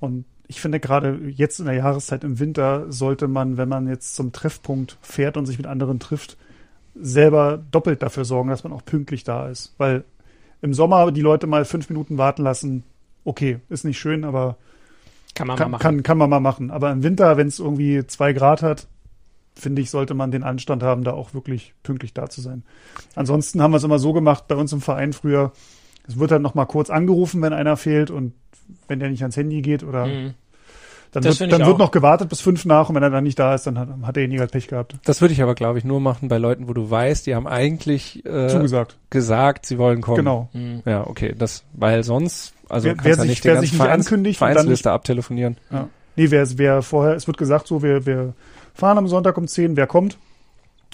Und 0.00 0.24
ich 0.46 0.60
finde 0.60 0.80
gerade 0.80 1.18
jetzt 1.28 1.60
in 1.60 1.66
der 1.66 1.74
Jahreszeit 1.74 2.24
im 2.24 2.38
Winter 2.38 2.90
sollte 2.90 3.28
man, 3.28 3.56
wenn 3.56 3.68
man 3.68 3.88
jetzt 3.88 4.14
zum 4.16 4.32
Treffpunkt 4.32 4.96
fährt 5.02 5.36
und 5.36 5.46
sich 5.46 5.58
mit 5.58 5.66
anderen 5.66 5.98
trifft, 5.98 6.36
selber 7.00 7.62
doppelt 7.70 8.02
dafür 8.02 8.24
sorgen, 8.24 8.50
dass 8.50 8.64
man 8.64 8.72
auch 8.72 8.84
pünktlich 8.84 9.24
da 9.24 9.48
ist. 9.48 9.74
Weil 9.78 10.04
im 10.62 10.74
Sommer 10.74 11.10
die 11.12 11.20
Leute 11.20 11.46
mal 11.46 11.64
fünf 11.64 11.88
Minuten 11.88 12.18
warten 12.18 12.42
lassen, 12.42 12.82
okay, 13.24 13.58
ist 13.68 13.84
nicht 13.84 13.98
schön, 13.98 14.24
aber 14.24 14.56
Kann 15.34 15.46
man 15.46 15.56
kann, 15.56 15.70
mal 15.70 15.78
machen. 15.78 15.82
kann, 15.82 16.02
kann 16.02 16.18
man 16.18 16.30
mal 16.30 16.40
machen. 16.40 16.70
Aber 16.70 16.90
im 16.90 17.02
Winter, 17.02 17.36
wenn 17.36 17.48
es 17.48 17.58
irgendwie 17.58 18.06
zwei 18.06 18.32
Grad 18.32 18.62
hat, 18.62 18.86
finde 19.54 19.82
ich, 19.82 19.90
sollte 19.90 20.14
man 20.14 20.30
den 20.30 20.44
Anstand 20.44 20.82
haben, 20.82 21.04
da 21.04 21.12
auch 21.12 21.34
wirklich 21.34 21.74
pünktlich 21.82 22.14
da 22.14 22.28
zu 22.30 22.40
sein. 22.40 22.62
Ansonsten 23.16 23.60
haben 23.60 23.72
wir 23.72 23.78
es 23.78 23.84
immer 23.84 23.98
so 23.98 24.12
gemacht 24.12 24.46
bei 24.48 24.54
uns 24.54 24.72
im 24.72 24.80
Verein 24.80 25.12
früher. 25.12 25.52
Es 26.06 26.18
wird 26.18 26.30
dann 26.30 26.42
noch 26.42 26.54
mal 26.54 26.64
kurz 26.66 26.90
angerufen, 26.90 27.42
wenn 27.42 27.52
einer 27.52 27.76
fehlt 27.76 28.10
und 28.10 28.32
wenn 28.86 29.00
der 29.00 29.10
nicht 29.10 29.22
ans 29.22 29.36
Handy 29.36 29.60
geht 29.62 29.82
oder 29.82 30.06
Mhm. 30.06 30.34
Dann, 31.20 31.30
Das 31.30 31.40
wird, 31.40 31.52
dann 31.52 31.64
wird 31.66 31.78
noch 31.78 31.90
gewartet 31.90 32.28
bis 32.28 32.40
fünf 32.40 32.64
nach 32.64 32.88
und 32.88 32.94
wenn 32.94 33.02
er 33.02 33.10
dann 33.10 33.24
nicht 33.24 33.38
da 33.38 33.54
ist, 33.54 33.66
dann 33.66 33.78
hat, 33.78 33.88
hat 34.02 34.16
derjenige 34.16 34.40
halt 34.40 34.50
Pech 34.52 34.68
gehabt. 34.68 34.94
Das 35.04 35.20
würde 35.20 35.32
ich 35.34 35.42
aber, 35.42 35.54
glaube 35.54 35.78
ich, 35.78 35.84
nur 35.84 36.00
machen 36.00 36.28
bei 36.28 36.38
Leuten, 36.38 36.68
wo 36.68 36.72
du 36.72 36.90
weißt, 36.90 37.26
die 37.26 37.34
haben 37.34 37.46
eigentlich 37.46 38.24
äh, 38.26 38.48
Zugesagt. 38.48 38.96
gesagt, 39.10 39.66
sie 39.66 39.78
wollen 39.78 40.00
kommen. 40.00 40.16
Genau. 40.18 40.48
Mhm. 40.52 40.82
Ja, 40.84 41.06
okay. 41.06 41.34
Das, 41.38 41.64
weil 41.74 42.02
sonst, 42.04 42.54
also 42.68 42.86
Wer- 42.86 42.94
kannst 42.94 43.04
wer 43.06 43.14
ja 43.14 43.20
sich- 43.22 43.30
nicht 43.30 43.44
wer 43.44 43.52
ganze 43.54 43.66
sich 43.66 43.72
nicht 43.72 43.82
Vereins, 43.82 44.06
ankündigt 44.06 44.40
und 44.40 44.46
dann 44.46 44.54
Vereinsliste 44.54 44.90
abtelefonieren. 44.90 45.56
Ja. 45.70 45.88
Nee, 46.16 46.30
wer, 46.30 46.46
wer 46.58 46.82
vorher, 46.82 47.14
es 47.14 47.26
wird 47.26 47.38
gesagt 47.38 47.66
so, 47.68 47.82
wir, 47.82 48.04
wir 48.06 48.34
fahren 48.74 48.98
am 48.98 49.06
Sonntag 49.08 49.36
um 49.38 49.46
10, 49.46 49.76
wer 49.76 49.86
kommt 49.86 50.18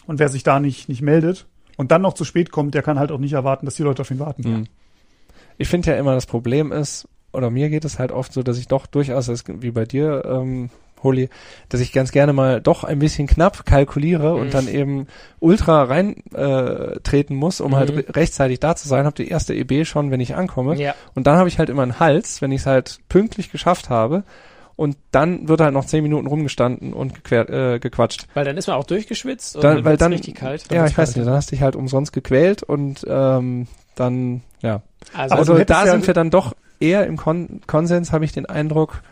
und 0.07 0.19
wer 0.19 0.29
sich 0.29 0.43
da 0.43 0.61
nicht, 0.61 0.89
nicht 0.89 1.01
meldet 1.03 1.47
und 1.77 1.91
dann 1.93 2.03
noch 2.03 2.13
zu 2.15 2.25
spät 2.25 2.51
kommt, 2.53 2.75
der 2.75 2.83
kann 2.83 2.99
halt 2.99 3.11
auch 3.11 3.19
nicht 3.19 3.33
erwarten, 3.33 3.65
dass 3.67 3.75
die 3.77 3.83
Leute 3.83 4.03
auf 4.03 4.11
ihn 4.11 4.19
warten. 4.19 4.43
Mhm. 4.43 4.65
Ich 5.57 5.69
finde 5.69 5.93
ja 5.93 5.97
immer, 5.97 6.15
das 6.15 6.27
Problem 6.27 6.73
ist, 6.73 7.09
oder 7.35 7.51
mir 7.51 7.69
geht 7.71 7.85
es 7.85 7.99
halt 7.99 8.13
oft 8.13 8.33
so, 8.33 8.43
dass 8.43 8.59
ich 8.59 8.69
doch 8.69 8.87
durchaus, 8.87 9.29
wie 9.49 9.71
bei 9.71 9.85
dir, 9.85 10.25
ähm, 10.27 10.71
Holi, 11.03 11.29
dass 11.69 11.83
ich 11.83 11.93
ganz 11.93 12.13
gerne 12.13 12.33
mal 12.33 12.63
doch 12.63 12.83
ein 12.83 12.99
bisschen 12.99 13.27
knapp 13.27 13.67
kalkuliere 13.67 14.35
Mhm. 14.35 14.41
und 14.41 14.55
dann 14.55 14.69
eben 14.69 15.07
ultra 15.39 15.83
rein 15.83 16.17
äh, 16.35 16.99
treten 17.01 17.35
muss, 17.35 17.61
um 17.61 17.77
halt 17.77 17.91
Mhm. 17.93 17.99
re 17.99 18.17
rechtzeitig 18.17 18.59
da 18.61 18.75
zu 18.75 18.89
sein, 18.89 19.05
habe 19.05 19.15
die 19.17 19.29
erste 19.29 19.53
EB 19.55 19.85
schon, 19.85 20.11
wenn 20.11 20.21
ich 20.21 20.35
ankomme. 20.35 20.77
Ja, 20.77 20.95
Und 21.15 21.27
dann 21.27 21.37
habe 21.37 21.49
ich 21.49 21.59
halt 21.59 21.69
immer 21.69 21.83
einen 21.83 22.01
Hals, 22.01 22.41
wenn 22.41 22.53
ich 22.53 22.63
es 22.63 22.67
halt 22.67 23.01
pünktlich 23.11 23.53
geschafft 23.53 23.91
habe. 23.91 24.25
Und 24.77 24.97
dann 25.13 25.47
wird 25.47 25.61
halt 25.61 25.75
noch 25.75 25.85
zehn 25.85 26.03
Minuten 26.03 26.27
rumgestanden 26.27 26.95
und 26.95 27.15
gequer, 27.15 27.75
äh, 27.75 27.79
gequatscht. 27.81 28.27
weil 28.35 28.45
dann 28.47 28.57
ist 28.57 28.67
man 28.67 28.77
auch 28.77 28.85
durchgeschwitzt 28.87 29.57
und 29.57 29.63
Dann- 29.63 29.77
dann 29.77 29.85
weil 29.85 29.97
dann- 29.99 30.13
richtig 30.13 30.35
kalt. 30.37 30.65
ja, 30.73 30.81
wird's 30.81 30.93
ich 30.93 30.99
weiß 30.99 31.09
nicht, 31.11 31.19
ja. 31.19 31.25
dann 31.27 31.35
hast 31.35 31.51
du 31.51 31.55
dich 31.57 31.63
halt 31.63 31.77
umsonst 31.77 32.13
gequält 32.15 32.63
und 32.65 33.05
ähm, 33.09 33.67
dann, 33.95 34.41
ja. 34.63 34.81
Also, 35.13 35.35
Also 35.35 35.59
da 35.65 35.85
ja- 35.87 35.93
sind 35.93 36.07
wir 36.07 36.15
dann 36.15 36.31
doch 36.31 36.55
eher 36.81 37.07
im 37.07 37.17
Kon 37.17 37.61
Konsens, 37.67 38.13
habe 38.13 38.25
ich 38.25 38.33
den 38.33 38.47
Eindruck, 38.47 39.03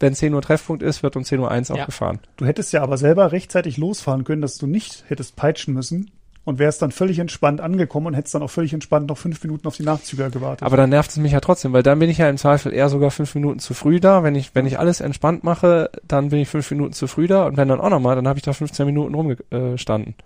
wenn 0.00 0.14
10 0.14 0.34
Uhr 0.34 0.42
Treffpunkt 0.42 0.82
ist, 0.82 1.02
wird 1.02 1.16
um 1.16 1.24
10 1.24 1.38
Uhr 1.40 1.50
1 1.50 1.70
auch 1.70 1.76
Ja. 1.76 1.84
gefahren. 1.86 2.18
Du 2.36 2.46
hättest 2.46 2.72
ja 2.72 2.82
aber 2.82 2.96
selber 2.98 3.32
rechtzeitig 3.32 3.76
losfahren 3.76 4.24
können, 4.24 4.42
dass 4.42 4.56
du 4.58 4.66
nicht 4.66 5.04
hättest 5.08 5.36
peitschen 5.36 5.74
müssen 5.74 6.10
und 6.44 6.58
wärst 6.58 6.82
dann 6.82 6.90
völlig 6.90 7.20
entspannt 7.20 7.60
angekommen 7.60 8.08
und 8.08 8.14
hättest 8.14 8.34
dann 8.34 8.42
auch 8.42 8.50
völlig 8.50 8.72
entspannt 8.72 9.06
noch 9.08 9.16
fünf 9.18 9.40
Minuten 9.44 9.68
auf 9.68 9.76
die 9.76 9.84
Nachzüger 9.84 10.28
gewartet. 10.30 10.64
Aber 10.64 10.76
dann 10.76 10.90
nervt 10.90 11.10
es 11.12 11.16
mich 11.18 11.30
ja 11.30 11.38
trotzdem, 11.38 11.72
weil 11.72 11.84
dann 11.84 12.00
bin 12.00 12.10
ich 12.10 12.18
ja 12.18 12.28
im 12.28 12.36
Zweifel 12.36 12.72
eher 12.72 12.88
sogar 12.88 13.12
fünf 13.12 13.32
Minuten 13.36 13.60
zu 13.60 13.74
früh 13.74 14.00
da. 14.00 14.24
Wenn 14.24 14.34
ich, 14.34 14.52
wenn 14.56 14.66
ich 14.66 14.76
alles 14.80 15.00
entspannt 15.00 15.44
mache, 15.44 15.90
dann 16.08 16.30
bin 16.30 16.40
ich 16.40 16.48
fünf 16.48 16.68
Minuten 16.72 16.94
zu 16.94 17.06
früh 17.06 17.28
da 17.28 17.46
und 17.46 17.56
wenn 17.56 17.68
dann 17.68 17.80
auch 17.80 17.90
nochmal, 17.90 18.16
dann 18.16 18.26
habe 18.26 18.40
ich 18.40 18.44
da 18.44 18.52
15 18.52 18.86
Minuten 18.86 19.14
rumgestanden. 19.14 20.16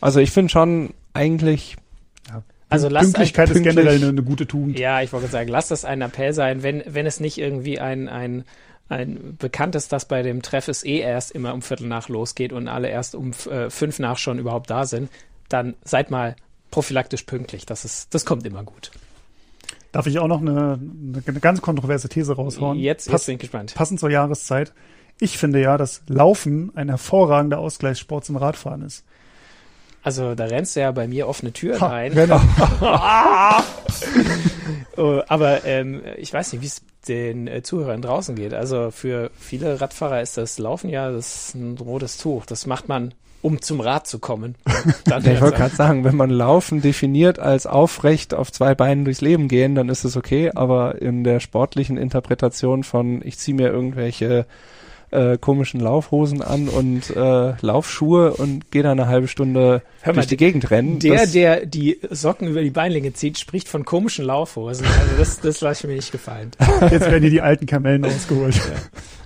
Also 0.00 0.20
ich 0.20 0.30
finde 0.30 0.50
schon 0.50 0.90
eigentlich, 1.14 1.76
also 2.68 2.88
lasst 2.88 3.14
Pünktlichkeit 3.14 3.50
ist 3.50 3.62
generell 3.62 3.96
eine, 3.96 4.08
eine 4.08 4.22
gute 4.22 4.46
Tugend. 4.46 4.78
Ja, 4.78 5.00
ich 5.00 5.12
wollte 5.12 5.28
sagen, 5.28 5.48
lass 5.48 5.68
das 5.68 5.84
ein 5.84 6.02
Appell 6.02 6.32
sein, 6.32 6.62
wenn, 6.62 6.82
wenn 6.86 7.06
es 7.06 7.20
nicht 7.20 7.38
irgendwie 7.38 7.80
ein, 7.80 8.08
ein, 8.08 8.44
ein 8.88 9.36
bekannt 9.38 9.74
ist, 9.74 9.92
dass 9.92 10.06
bei 10.06 10.22
dem 10.22 10.42
Treff 10.42 10.68
es 10.68 10.84
eh 10.84 10.98
erst 10.98 11.30
immer 11.32 11.54
um 11.54 11.62
Viertel 11.62 11.86
nach 11.86 12.08
losgeht 12.08 12.52
und 12.52 12.68
alle 12.68 12.88
erst 12.88 13.14
um 13.14 13.32
äh, 13.50 13.70
fünf 13.70 13.98
nach 13.98 14.18
schon 14.18 14.38
überhaupt 14.38 14.70
da 14.70 14.84
sind, 14.84 15.10
dann 15.48 15.74
seid 15.84 16.10
mal 16.10 16.36
prophylaktisch 16.70 17.22
pünktlich. 17.22 17.64
Das 17.66 17.84
ist, 17.84 18.14
das 18.14 18.24
kommt 18.24 18.46
immer 18.46 18.64
gut. 18.64 18.90
Darf 19.92 20.06
ich 20.06 20.18
auch 20.18 20.28
noch 20.28 20.42
eine, 20.42 20.78
eine 21.26 21.40
ganz 21.40 21.62
kontroverse 21.62 22.10
These 22.10 22.34
raushauen? 22.34 22.78
Jetzt, 22.78 23.10
jetzt 23.10 23.26
bin 23.26 23.36
ich 23.36 23.40
gespannt. 23.40 23.74
passend 23.74 24.00
zur 24.00 24.10
Jahreszeit. 24.10 24.74
Ich 25.18 25.38
finde 25.38 25.60
ja, 25.60 25.78
dass 25.78 26.02
Laufen 26.06 26.70
ein 26.76 26.88
hervorragender 26.88 27.58
Ausgleichssport 27.58 28.24
zum 28.24 28.36
Radfahren 28.36 28.82
ist. 28.82 29.04
Also 30.02 30.34
da 30.34 30.44
rennst 30.44 30.76
du 30.76 30.80
ja 30.80 30.90
bei 30.92 31.06
mir 31.08 31.28
offene 31.28 31.52
Türen 31.52 31.80
Ha, 31.80 31.86
rein. 31.88 32.12
Renner. 32.12 32.40
Oh, 34.96 35.22
aber 35.28 35.64
ähm, 35.64 36.02
ich 36.16 36.32
weiß 36.32 36.52
nicht, 36.52 36.62
wie 36.62 36.66
es 36.66 36.82
den 37.06 37.46
äh, 37.46 37.62
Zuhörern 37.62 38.02
draußen 38.02 38.34
geht. 38.34 38.52
Also 38.52 38.90
für 38.90 39.30
viele 39.38 39.80
Radfahrer 39.80 40.20
ist 40.20 40.36
das 40.36 40.58
Laufen 40.58 40.90
ja 40.90 41.10
das 41.12 41.48
ist 41.50 41.54
ein 41.54 41.78
rotes 41.78 42.18
Tuch. 42.18 42.46
Das 42.46 42.66
macht 42.66 42.88
man, 42.88 43.14
um 43.40 43.62
zum 43.62 43.80
Rad 43.80 44.08
zu 44.08 44.18
kommen. 44.18 44.56
Ja, 45.08 45.18
ich 45.18 45.40
wollte 45.40 45.56
gerade 45.56 45.74
sagen, 45.74 46.04
wenn 46.04 46.16
man 46.16 46.30
Laufen 46.30 46.82
definiert 46.82 47.38
als 47.38 47.66
aufrecht 47.66 48.34
auf 48.34 48.52
zwei 48.52 48.74
Beinen 48.74 49.04
durchs 49.04 49.20
Leben 49.20 49.48
gehen, 49.48 49.74
dann 49.74 49.88
ist 49.88 50.04
es 50.04 50.16
okay, 50.16 50.50
aber 50.54 51.00
in 51.00 51.24
der 51.24 51.40
sportlichen 51.40 51.96
Interpretation 51.96 52.82
von 52.84 53.22
ich 53.24 53.38
ziehe 53.38 53.56
mir 53.56 53.68
irgendwelche 53.68 54.46
äh, 55.10 55.38
komischen 55.38 55.80
Laufhosen 55.80 56.42
an 56.42 56.68
und 56.68 57.10
äh, 57.14 57.54
Laufschuhe 57.60 58.34
und 58.34 58.70
gehe 58.70 58.82
da 58.82 58.92
eine 58.92 59.08
halbe 59.08 59.28
Stunde 59.28 59.82
Hör 60.02 60.12
mal, 60.12 60.14
durch 60.14 60.26
die 60.26 60.36
Gegend 60.36 60.70
rennen. 60.70 60.98
Der, 60.98 61.20
das, 61.20 61.32
der 61.32 61.66
die 61.66 61.98
Socken 62.10 62.48
über 62.48 62.62
die 62.62 62.70
Beinlinge 62.70 63.12
zieht, 63.12 63.38
spricht 63.38 63.68
von 63.68 63.84
komischen 63.84 64.24
Laufhosen. 64.24 64.86
Also 64.86 65.16
das, 65.18 65.40
das 65.40 65.60
lasse 65.60 65.84
ich 65.84 65.88
mir 65.88 65.96
nicht 65.96 66.12
gefallen. 66.12 66.50
Jetzt 66.90 67.10
werden 67.10 67.22
dir 67.22 67.30
die 67.30 67.40
alten 67.40 67.66
Kamellen 67.66 68.04
ausgeholt. 68.04 68.60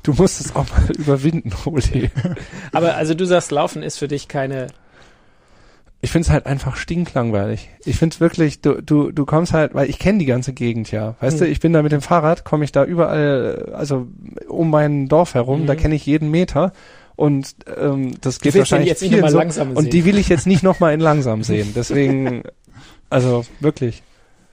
du 0.02 0.12
musst 0.12 0.40
es 0.40 0.54
auch 0.54 0.66
mal 0.68 0.90
überwinden, 0.96 1.52
Oli. 1.64 2.10
Aber 2.72 2.96
also 2.96 3.14
du 3.14 3.24
sagst, 3.24 3.50
Laufen 3.50 3.82
ist 3.82 3.98
für 3.98 4.08
dich 4.08 4.28
keine. 4.28 4.68
Ich 6.04 6.10
find's 6.10 6.30
halt 6.30 6.46
einfach 6.46 6.74
stinklangweilig. 6.76 7.70
Ich 7.84 7.96
find's 7.96 8.18
wirklich, 8.20 8.60
du, 8.60 8.82
du, 8.82 9.12
du 9.12 9.24
kommst 9.24 9.52
halt, 9.52 9.72
weil 9.72 9.88
ich 9.88 9.98
kenne 10.00 10.18
die 10.18 10.24
ganze 10.26 10.52
Gegend 10.52 10.90
ja. 10.90 11.14
Weißt 11.20 11.38
Hm. 11.40 11.46
du, 11.46 11.50
ich 11.52 11.60
bin 11.60 11.72
da 11.72 11.80
mit 11.82 11.92
dem 11.92 12.00
Fahrrad, 12.02 12.44
komme 12.44 12.64
ich 12.64 12.72
da 12.72 12.84
überall, 12.84 13.72
also 13.72 14.08
um 14.48 14.68
mein 14.70 15.08
Dorf 15.08 15.34
herum, 15.34 15.62
Mhm. 15.62 15.66
da 15.66 15.76
kenne 15.76 15.94
ich 15.94 16.04
jeden 16.04 16.30
Meter. 16.30 16.72
Und 17.14 17.54
ähm, 17.78 18.20
das 18.20 18.40
geht 18.40 18.54
wahrscheinlich 18.56 18.88
jetzt 18.88 19.02
nicht 19.02 19.12
vielen 19.14 19.28
so. 19.28 19.38
langsam 19.38 19.68
sehen. 19.68 19.76
Und 19.76 19.92
die 19.92 20.04
will 20.04 20.18
ich 20.18 20.28
jetzt 20.28 20.46
nicht 20.46 20.62
nochmal 20.64 20.92
in 20.92 21.00
langsam 21.00 21.42
sehen. 21.44 21.72
Deswegen, 21.74 22.42
also 23.08 23.44
wirklich. 23.60 24.02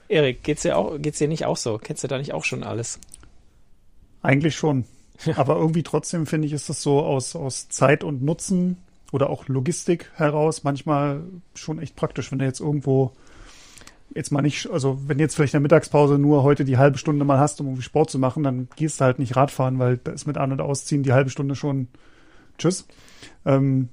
Erik, 0.08 0.42
geht's 0.44 0.62
dir 0.62 0.76
auch, 0.76 0.98
geht's 0.98 1.18
dir 1.18 1.26
nicht 1.28 1.46
auch 1.46 1.56
so? 1.56 1.78
Kennst 1.78 2.04
du 2.04 2.08
da 2.08 2.18
nicht 2.18 2.32
auch 2.32 2.44
schon 2.44 2.62
alles? 2.62 3.00
Eigentlich 4.22 4.54
schon. 4.56 4.84
Aber 5.36 5.56
irgendwie 5.56 5.82
trotzdem 5.82 6.26
finde 6.26 6.46
ich, 6.46 6.52
ist 6.52 6.68
das 6.68 6.80
so 6.82 7.00
aus, 7.00 7.34
aus 7.34 7.68
Zeit 7.68 8.04
und 8.04 8.22
Nutzen 8.22 8.76
oder 9.12 9.30
auch 9.30 9.48
Logistik 9.48 10.10
heraus 10.14 10.64
manchmal 10.64 11.22
schon 11.54 11.78
echt 11.78 11.96
praktisch, 11.96 12.30
wenn 12.30 12.38
du 12.38 12.44
jetzt 12.44 12.60
irgendwo 12.60 13.12
jetzt 14.14 14.32
mal 14.32 14.42
nicht, 14.42 14.68
also 14.70 14.98
wenn 15.06 15.18
du 15.18 15.24
jetzt 15.24 15.36
vielleicht 15.36 15.54
in 15.54 15.58
der 15.58 15.62
Mittagspause 15.62 16.18
nur 16.18 16.42
heute 16.42 16.64
die 16.64 16.78
halbe 16.78 16.98
Stunde 16.98 17.24
mal 17.24 17.38
hast, 17.38 17.60
um 17.60 17.68
irgendwie 17.68 17.82
Sport 17.82 18.10
zu 18.10 18.18
machen, 18.18 18.42
dann 18.42 18.68
gehst 18.76 19.00
du 19.00 19.04
halt 19.04 19.18
nicht 19.18 19.36
Radfahren, 19.36 19.78
weil 19.78 19.98
da 19.98 20.12
ist 20.12 20.26
mit 20.26 20.36
An- 20.36 20.52
und 20.52 20.60
Ausziehen 20.60 21.02
die 21.02 21.12
halbe 21.12 21.30
Stunde 21.30 21.54
schon 21.54 21.88
Tschüss. 22.58 22.86
Ähm, 23.46 23.88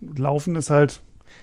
Laufen 0.00 0.54
ist 0.56 0.70
halt, 0.70 1.00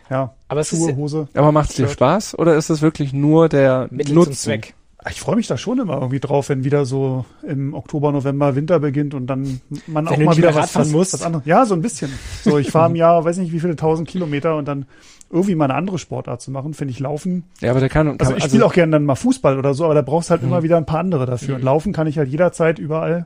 ja, 0.10 0.36
Aber 0.48 0.62
es 0.62 0.70
Schuhe, 0.70 0.92
ist 0.92 0.98
Hose. 0.98 1.28
Aber 1.34 1.52
macht's 1.52 1.76
dir 1.76 1.86
Shirt. 1.88 1.94
Spaß 1.94 2.38
oder 2.38 2.56
ist 2.56 2.70
es 2.70 2.82
wirklich 2.82 3.12
nur 3.12 3.50
der 3.50 3.88
Mittel 3.92 4.14
Nutzen? 4.14 4.34
zum 4.34 4.40
Zweck. 4.40 4.74
Ich 5.10 5.20
freue 5.20 5.36
mich 5.36 5.48
da 5.48 5.58
schon 5.58 5.80
immer 5.80 5.96
irgendwie 5.96 6.20
drauf, 6.20 6.50
wenn 6.50 6.64
wieder 6.64 6.86
so 6.86 7.26
im 7.42 7.74
Oktober, 7.74 8.12
November 8.12 8.56
Winter 8.56 8.80
beginnt 8.80 9.16
und 9.16 9.26
dann 9.28 9.60
man 9.88 10.06
Wenn 10.06 10.14
auch 10.14 10.16
du 10.18 10.24
mal 10.26 10.38
wieder 10.38 10.50
was, 10.50 10.56
Radfahren 10.58 10.88
was, 10.90 10.94
musst. 10.94 11.14
was 11.14 11.24
anderes. 11.24 11.46
Ja, 11.48 11.66
so 11.66 11.74
ein 11.74 11.82
bisschen. 11.82 12.12
So, 12.44 12.60
ich 12.60 12.70
fahre 12.70 12.90
im 12.92 12.96
Jahr, 12.98 13.26
weiß 13.26 13.38
nicht 13.38 13.52
wie 13.52 13.60
viele 13.60 13.76
tausend 13.76 14.08
Kilometer 14.08 14.56
und 14.58 14.68
dann 14.68 14.86
irgendwie 15.32 15.56
mal 15.56 15.66
eine 15.66 15.76
andere 15.76 15.98
Sportart 15.98 16.42
zu 16.42 16.52
machen, 16.52 16.74
finde 16.76 16.92
ich 16.92 17.00
Laufen. 17.00 17.46
Ja, 17.62 17.72
aber 17.72 17.80
der 17.80 17.90
kann, 17.90 18.18
kann 18.18 18.20
Also 18.28 18.36
ich 18.38 18.44
spiele 18.44 18.64
auch 18.66 18.74
gerne 18.74 18.92
dann 18.92 19.06
mal 19.06 19.16
Fußball 19.16 19.58
oder 19.58 19.74
so, 19.74 19.86
aber 19.86 19.96
da 19.96 20.02
brauchst 20.04 20.30
halt 20.30 20.44
immer 20.44 20.62
wieder 20.62 20.78
ein 20.78 20.86
paar 20.86 21.00
andere 21.00 21.26
dafür. 21.26 21.56
Und 21.56 21.62
Mhm. 21.62 21.66
laufen 21.66 21.94
kann 21.94 22.06
ich 22.06 22.18
halt 22.20 22.30
jederzeit 22.30 22.78
überall 22.78 23.26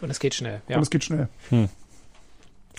Und 0.00 0.10
es 0.10 0.18
geht 0.18 0.34
schnell. 0.34 0.60
Ja. 0.68 0.76
und 0.76 0.82
es 0.82 0.90
geht 0.90 1.04
schnell. 1.04 1.28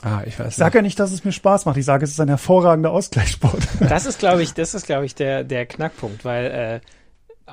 Ah, 0.01 0.21
ich 0.25 0.37
weiß 0.37 0.49
Ich 0.49 0.55
sage 0.55 0.79
ja 0.79 0.81
nicht, 0.81 0.99
dass 0.99 1.13
es 1.13 1.23
mir 1.23 1.31
Spaß 1.31 1.65
macht. 1.65 1.77
Ich 1.77 1.85
sage, 1.85 2.03
es 2.03 2.11
ist 2.11 2.19
ein 2.19 2.27
hervorragender 2.27 2.91
Ausgleichssport. 2.91 3.59
Das 3.79 4.05
ist, 4.05 4.19
glaube 4.19 4.43
ich, 4.43 4.53
das 4.53 4.73
ist, 4.73 4.85
glaube 4.85 5.05
ich, 5.05 5.15
der, 5.15 5.45
der 5.45 5.65
Knackpunkt, 5.65 6.25
weil 6.25 6.45
äh, 6.47 6.79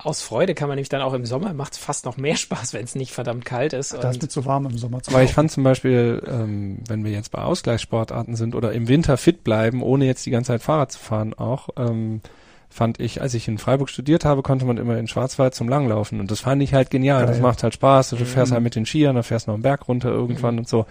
aus 0.02 0.22
Freude 0.22 0.54
kann 0.54 0.68
man 0.68 0.76
nämlich 0.76 0.88
dann 0.88 1.02
auch 1.02 1.12
im 1.14 1.26
Sommer 1.26 1.52
macht 1.54 1.72
es 1.74 1.78
fast 1.78 2.04
noch 2.04 2.16
mehr 2.16 2.36
Spaß, 2.36 2.72
wenn 2.74 2.84
es 2.84 2.94
nicht 2.94 3.12
verdammt 3.12 3.44
kalt 3.44 3.72
ist. 3.72 3.92
Da 3.94 4.10
ist 4.10 4.20
mir 4.22 4.28
zu 4.28 4.44
warm 4.46 4.66
im 4.66 4.78
Sommer 4.78 5.02
zu 5.02 5.12
Weil 5.12 5.24
ich 5.24 5.32
fand 5.34 5.50
zum 5.50 5.62
Beispiel, 5.64 6.22
ähm, 6.26 6.78
wenn 6.88 7.04
wir 7.04 7.10
jetzt 7.12 7.30
bei 7.30 7.42
Ausgleichssportarten 7.42 8.36
sind 8.36 8.54
oder 8.54 8.72
im 8.72 8.88
Winter 8.88 9.16
fit 9.16 9.44
bleiben, 9.44 9.82
ohne 9.82 10.06
jetzt 10.06 10.24
die 10.26 10.30
ganze 10.30 10.48
Zeit 10.48 10.62
Fahrrad 10.62 10.92
zu 10.92 10.98
fahren 10.98 11.34
auch, 11.34 11.68
ähm, 11.76 12.20
fand 12.68 13.00
ich, 13.00 13.20
als 13.20 13.34
ich 13.34 13.48
in 13.48 13.58
Freiburg 13.58 13.88
studiert 13.88 14.24
habe, 14.24 14.42
konnte 14.42 14.64
man 14.64 14.76
immer 14.76 14.96
in 14.96 15.08
Schwarzwald 15.08 15.54
zum 15.56 15.68
Langlaufen 15.68 16.20
und 16.20 16.30
das 16.30 16.40
fand 16.40 16.62
ich 16.62 16.72
halt 16.72 16.90
genial. 16.90 17.22
Das 17.26 17.36
Geil. 17.36 17.42
macht 17.42 17.62
halt 17.64 17.74
Spaß. 17.74 18.10
Du 18.10 18.16
fährst 18.24 18.50
Mhm. 18.52 18.54
halt 18.54 18.62
mit 18.64 18.74
den 18.76 18.86
Skiern, 18.86 19.16
dann 19.16 19.24
fährst 19.24 19.46
du 19.46 19.50
noch 19.50 19.54
einen 19.56 19.62
Berg 19.64 19.88
runter 19.88 20.08
irgendwann 20.10 20.54
Mhm. 20.54 20.60
und 20.60 20.68
so. 20.68 20.86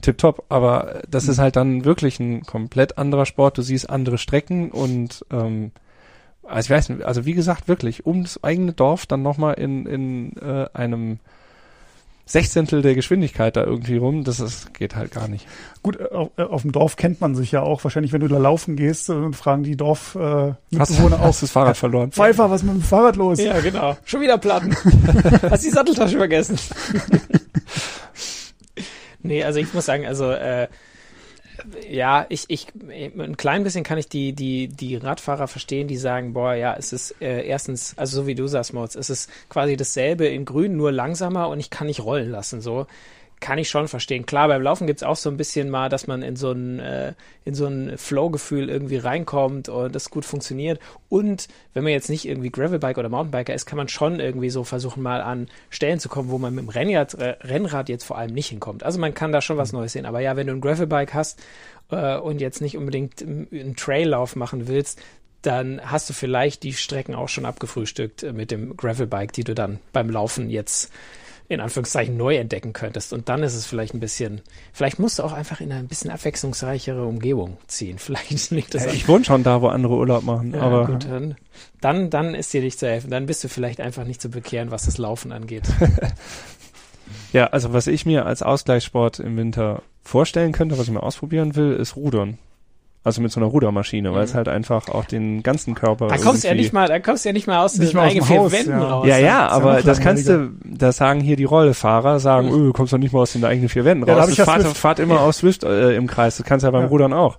Tipptopp, 0.00 0.44
aber 0.48 1.02
das 1.08 1.28
ist 1.28 1.38
halt 1.38 1.54
dann 1.54 1.84
wirklich 1.84 2.18
ein 2.18 2.42
komplett 2.42 2.98
anderer 2.98 3.24
Sport. 3.24 3.56
Du 3.56 3.62
siehst 3.62 3.88
andere 3.88 4.18
Strecken 4.18 4.72
und 4.72 5.24
ähm, 5.30 5.70
also 6.52 6.66
ich 6.66 6.70
weiß 6.70 6.88
nicht, 6.90 7.02
also 7.02 7.24
wie 7.24 7.34
gesagt, 7.34 7.68
wirklich, 7.68 8.06
ums 8.06 8.42
eigene 8.42 8.72
Dorf 8.72 9.06
dann 9.06 9.22
nochmal 9.22 9.54
in, 9.54 9.86
in 9.86 10.36
äh, 10.36 10.66
einem 10.74 11.18
Sechzehntel 12.24 12.82
der 12.82 12.94
Geschwindigkeit 12.94 13.56
da 13.56 13.64
irgendwie 13.64 13.96
rum, 13.96 14.22
das 14.22 14.38
ist, 14.38 14.72
geht 14.74 14.94
halt 14.94 15.10
gar 15.10 15.28
nicht. 15.28 15.46
Gut, 15.82 15.98
äh, 15.98 16.04
auf, 16.04 16.30
äh, 16.36 16.42
auf 16.42 16.62
dem 16.62 16.72
Dorf 16.72 16.96
kennt 16.96 17.20
man 17.20 17.34
sich 17.34 17.52
ja 17.52 17.62
auch. 17.62 17.82
Wahrscheinlich, 17.82 18.12
wenn 18.12 18.20
du 18.20 18.28
da 18.28 18.38
laufen 18.38 18.76
gehst, 18.76 19.08
äh, 19.08 19.32
fragen 19.32 19.64
die 19.64 19.76
Dorf 19.76 20.14
äh, 20.14 20.52
Hast, 20.78 21.00
auch. 21.00 21.18
hast 21.18 21.42
das 21.42 21.50
Fahrrad 21.50 21.76
verloren? 21.76 22.12
Pfeiffer, 22.12 22.50
was 22.50 22.62
ist 22.62 22.66
mit 22.66 22.76
dem 22.76 22.82
Fahrrad 22.82 23.16
los? 23.16 23.40
ja, 23.40 23.60
genau. 23.60 23.96
Schon 24.04 24.20
wieder 24.20 24.38
Platten. 24.38 24.74
Hast 25.50 25.64
die 25.64 25.70
Satteltasche 25.70 26.16
vergessen. 26.16 26.58
nee, 29.22 29.42
also 29.42 29.58
ich 29.58 29.74
muss 29.74 29.86
sagen, 29.86 30.06
also 30.06 30.30
äh, 30.30 30.68
ja, 31.88 32.26
ich, 32.28 32.44
ich, 32.48 32.68
ein 32.90 33.36
klein 33.36 33.64
bisschen 33.64 33.84
kann 33.84 33.98
ich 33.98 34.08
die, 34.08 34.32
die, 34.32 34.68
die 34.68 34.96
Radfahrer 34.96 35.48
verstehen, 35.48 35.88
die 35.88 35.96
sagen, 35.96 36.32
boah, 36.32 36.54
ja, 36.54 36.74
es 36.74 36.92
ist 36.92 37.14
äh, 37.20 37.46
erstens, 37.46 37.96
also 37.96 38.22
so 38.22 38.26
wie 38.26 38.34
du 38.34 38.46
sagst, 38.46 38.72
Moritz, 38.72 38.94
es 38.94 39.10
ist 39.10 39.30
quasi 39.48 39.76
dasselbe 39.76 40.26
in 40.26 40.44
grün, 40.44 40.76
nur 40.76 40.92
langsamer 40.92 41.48
und 41.48 41.60
ich 41.60 41.70
kann 41.70 41.86
nicht 41.86 42.00
rollen 42.00 42.30
lassen, 42.30 42.60
so. 42.60 42.86
Kann 43.42 43.58
ich 43.58 43.68
schon 43.68 43.88
verstehen. 43.88 44.24
Klar, 44.24 44.46
beim 44.46 44.62
Laufen 44.62 44.86
gibt's 44.86 45.02
auch 45.02 45.16
so 45.16 45.28
ein 45.28 45.36
bisschen 45.36 45.68
mal, 45.68 45.88
dass 45.88 46.06
man 46.06 46.22
in 46.22 46.36
so 46.36 46.52
ein, 46.52 46.78
äh, 46.78 47.12
in 47.44 47.56
so 47.56 47.66
ein 47.66 47.98
Flow-Gefühl 47.98 48.70
irgendwie 48.70 48.98
reinkommt 48.98 49.68
und 49.68 49.92
das 49.92 50.10
gut 50.10 50.24
funktioniert. 50.24 50.78
Und 51.08 51.48
wenn 51.74 51.82
man 51.82 51.92
jetzt 51.92 52.08
nicht 52.08 52.24
irgendwie 52.24 52.50
Gravelbike 52.50 52.98
oder 52.98 53.08
Mountainbiker 53.08 53.52
ist, 53.52 53.66
kann 53.66 53.78
man 53.78 53.88
schon 53.88 54.20
irgendwie 54.20 54.48
so 54.48 54.62
versuchen, 54.62 55.02
mal 55.02 55.20
an 55.20 55.48
Stellen 55.70 55.98
zu 55.98 56.08
kommen, 56.08 56.30
wo 56.30 56.38
man 56.38 56.54
mit 56.54 56.62
dem 56.62 56.68
Rennrad, 56.68 57.14
äh, 57.14 57.34
Rennrad 57.40 57.88
jetzt 57.88 58.04
vor 58.04 58.16
allem 58.16 58.32
nicht 58.32 58.46
hinkommt. 58.46 58.84
Also 58.84 59.00
man 59.00 59.12
kann 59.12 59.32
da 59.32 59.40
schon 59.40 59.56
was 59.56 59.72
Neues 59.72 59.92
sehen. 59.92 60.06
Aber 60.06 60.20
ja, 60.20 60.36
wenn 60.36 60.46
du 60.46 60.52
ein 60.52 60.60
Gravelbike 60.60 61.12
hast 61.12 61.42
äh, 61.90 62.16
und 62.16 62.40
jetzt 62.40 62.60
nicht 62.60 62.76
unbedingt 62.76 63.22
einen 63.22 63.74
Traillauf 63.74 64.36
machen 64.36 64.68
willst, 64.68 65.02
dann 65.42 65.80
hast 65.84 66.08
du 66.08 66.14
vielleicht 66.14 66.62
die 66.62 66.74
Strecken 66.74 67.16
auch 67.16 67.28
schon 67.28 67.44
abgefrühstückt 67.44 68.32
mit 68.32 68.52
dem 68.52 68.76
Gravelbike, 68.76 69.32
die 69.32 69.42
du 69.42 69.56
dann 69.56 69.80
beim 69.92 70.10
Laufen 70.10 70.48
jetzt 70.48 70.92
in 71.48 71.60
Anführungszeichen 71.60 72.16
neu 72.16 72.36
entdecken 72.36 72.72
könntest. 72.72 73.12
Und 73.12 73.28
dann 73.28 73.42
ist 73.42 73.54
es 73.54 73.66
vielleicht 73.66 73.94
ein 73.94 74.00
bisschen, 74.00 74.40
vielleicht 74.72 74.98
musst 74.98 75.18
du 75.18 75.22
auch 75.22 75.32
einfach 75.32 75.60
in 75.60 75.70
eine 75.70 75.80
ein 75.80 75.88
bisschen 75.88 76.10
abwechslungsreichere 76.10 77.04
Umgebung 77.04 77.56
ziehen. 77.66 77.98
Vielleicht 77.98 78.50
liegt 78.50 78.74
das 78.74 78.84
Ja, 78.84 78.90
an- 78.90 78.96
ich 78.96 79.08
wohne 79.08 79.24
schon 79.24 79.42
da, 79.42 79.60
wo 79.62 79.68
andere 79.68 79.94
Urlaub 79.94 80.22
machen, 80.24 80.54
ja, 80.54 80.60
aber 80.60 80.86
gut, 80.86 81.04
dann, 81.04 81.36
dann, 81.80 82.10
dann 82.10 82.34
ist 82.34 82.52
dir 82.52 82.62
nicht 82.62 82.78
zu 82.78 82.86
helfen. 82.88 83.10
Dann 83.10 83.26
bist 83.26 83.42
du 83.44 83.48
vielleicht 83.48 83.80
einfach 83.80 84.04
nicht 84.04 84.20
zu 84.22 84.30
bekehren, 84.30 84.70
was 84.70 84.84
das 84.86 84.98
Laufen 84.98 85.32
angeht. 85.32 85.64
ja, 87.32 87.46
also 87.48 87.72
was 87.72 87.86
ich 87.86 88.06
mir 88.06 88.26
als 88.26 88.42
Ausgleichssport 88.42 89.18
im 89.20 89.36
Winter 89.36 89.82
vorstellen 90.02 90.52
könnte, 90.52 90.78
was 90.78 90.86
ich 90.86 90.92
mal 90.92 91.00
ausprobieren 91.00 91.54
will, 91.56 91.72
ist 91.74 91.96
Rudern. 91.96 92.38
Also 93.04 93.20
mit 93.20 93.32
so 93.32 93.40
einer 93.40 93.48
Rudermaschine, 93.48 94.14
weil 94.14 94.22
es 94.22 94.32
Mhm. 94.32 94.36
halt 94.36 94.48
einfach 94.48 94.88
auch 94.88 95.04
den 95.06 95.42
ganzen 95.42 95.74
Körper 95.74 96.06
Da 96.06 96.18
kommst 96.18 96.44
du 96.44 96.48
ja 96.48 96.54
nicht 96.54 96.72
mal, 96.72 96.86
da 96.86 97.00
kommst 97.00 97.24
du 97.24 97.30
ja 97.30 97.32
nicht 97.32 97.48
mal 97.48 97.58
aus 97.64 97.76
Nicht 97.76 97.92
den 97.94 97.98
eigenen 97.98 98.24
vier 98.24 98.38
Haus, 98.38 98.52
Wänden 98.52 98.70
ja. 98.70 98.88
raus. 98.88 99.06
Ja, 99.08 99.16
ja, 99.16 99.18
ist 99.18 99.24
ja 99.26 99.48
aber 99.48 99.82
das 99.82 99.98
kannst 100.00 100.28
du, 100.28 100.50
das 100.64 100.98
sagen 100.98 101.18
hier 101.20 101.34
die 101.34 101.42
Rollefahrer, 101.44 102.20
sagen, 102.20 102.46
Mhm. 102.48 102.54
öh, 102.54 102.66
du 102.66 102.72
kommst 102.72 102.92
doch 102.92 102.98
nicht 102.98 103.12
mal 103.12 103.20
aus 103.22 103.32
den 103.32 103.44
eigenen 103.44 103.68
vier 103.68 103.84
Wänden 103.84 104.06
Ja, 104.06 104.14
da 104.14 104.20
raus. 104.20 104.30
ich 104.30 104.36
das 104.36 104.46
ja 104.46 104.52
fahrt, 104.52 104.76
fahrt 104.76 104.98
immer 105.00 105.20
aus 105.20 105.38
Swift 105.38 105.64
äh, 105.64 105.96
im 105.96 106.06
Kreis, 106.06 106.36
das 106.36 106.46
kannst 106.46 106.62
du 106.62 106.68
ja 106.68 106.70
beim 106.70 106.82
Ja. 106.82 106.86
Rudern 106.88 107.12
auch. 107.12 107.38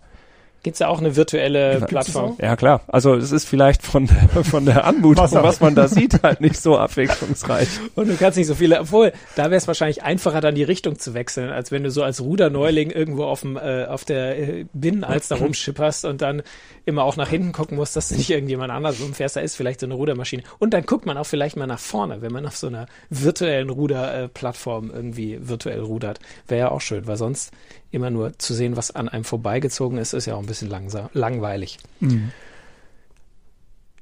Gibt's 0.64 0.80
da 0.80 0.88
auch 0.88 0.99
eine 0.99 1.18
virtuelle 1.18 1.74
Gibt's 1.74 1.88
Plattform? 1.88 2.38
Ja, 2.41 2.55
klar. 2.55 2.82
Also 2.88 3.16
es 3.16 3.34
ist 3.34 3.45
vielleicht 3.45 3.84
von 3.84 4.07
der, 4.07 4.43
von 4.45 4.66
der 4.66 4.86
Anmutung, 4.86 5.26
Wasser. 5.26 5.43
was 5.43 5.59
man 5.59 5.76
da 5.76 5.89
sieht, 5.89 6.24
halt 6.24 6.39
nicht 6.39 6.55
so 6.55 6.78
abwechslungsreich. 6.78 7.68
Und 7.95 8.07
du 8.07 8.16
kannst 8.16 8.38
nicht 8.38 8.47
so 8.47 8.55
viele, 8.55 8.80
obwohl, 8.80 9.11
da 9.36 9.43
wäre 9.45 9.55
es 9.55 9.68
wahrscheinlich 9.68 10.03
einfacher, 10.03 10.39
dann 10.39 10.55
die 10.55 10.64
Richtung 10.64 10.97
zu 10.97 11.14
wechseln, 11.14 11.49
als 11.49 11.72
wenn 11.72 11.84
du 11.84 11.91
so 11.91 12.01
als 12.01 12.22
Ruderneuling 12.22 12.91
irgendwo 12.91 13.26
auf 13.26 13.41
dem, 13.41 13.57
äh, 13.57 13.86
auf 13.86 14.05
der 14.05 14.39
äh, 14.39 14.66
Binnenalster 14.72 15.36
rumschipperst 15.38 16.05
und 16.05 16.22
dann 16.22 16.43
immer 16.86 17.03
auch 17.03 17.18
nach 17.18 17.30
hinten 17.30 17.51
gucken 17.51 17.76
musst, 17.76 17.97
dass 17.97 18.07
du 18.07 18.16
nicht 18.16 18.30
irgendjemand 18.30 18.72
anders 18.72 19.01
rumfährst. 19.01 19.36
Da 19.36 19.41
ist 19.41 19.55
vielleicht 19.57 19.82
so 19.82 19.86
eine 19.86 19.95
Rudermaschine. 19.95 20.43
Und 20.59 20.74
dann 20.74 20.86
guckt 20.86 21.05
man 21.05 21.18
auch 21.18 21.26
vielleicht 21.26 21.57
mal 21.57 21.68
nach 21.68 21.80
vorne, 21.80 22.22
wenn 22.22 22.32
man 22.32 22.45
auf 22.45 22.55
so 22.55 22.68
einer 22.68 22.88
virtuellen 23.09 23.70
Ruderplattform 23.70 24.91
irgendwie 24.93 25.39
virtuell 25.41 25.82
rudert. 25.82 26.20
Wäre 26.47 26.59
ja 26.59 26.72
auch 26.72 26.82
schön, 26.82 27.05
weil 27.05 27.18
sonst 27.18 27.51
immer 27.94 28.10
nur 28.10 28.38
zu 28.39 28.54
sehen, 28.54 28.76
was 28.76 28.91
an 28.91 29.08
einem 29.10 29.24
vorbeigezogen 29.24 29.98
ist, 29.98 30.14
ist 30.14 30.26
ja 30.26 30.36
auch 30.36 30.39
ein 30.39 30.46
bisschen 30.46 30.70
langsam, 30.70 31.10
langweilig. 31.14 31.78
Mhm. 32.00 32.32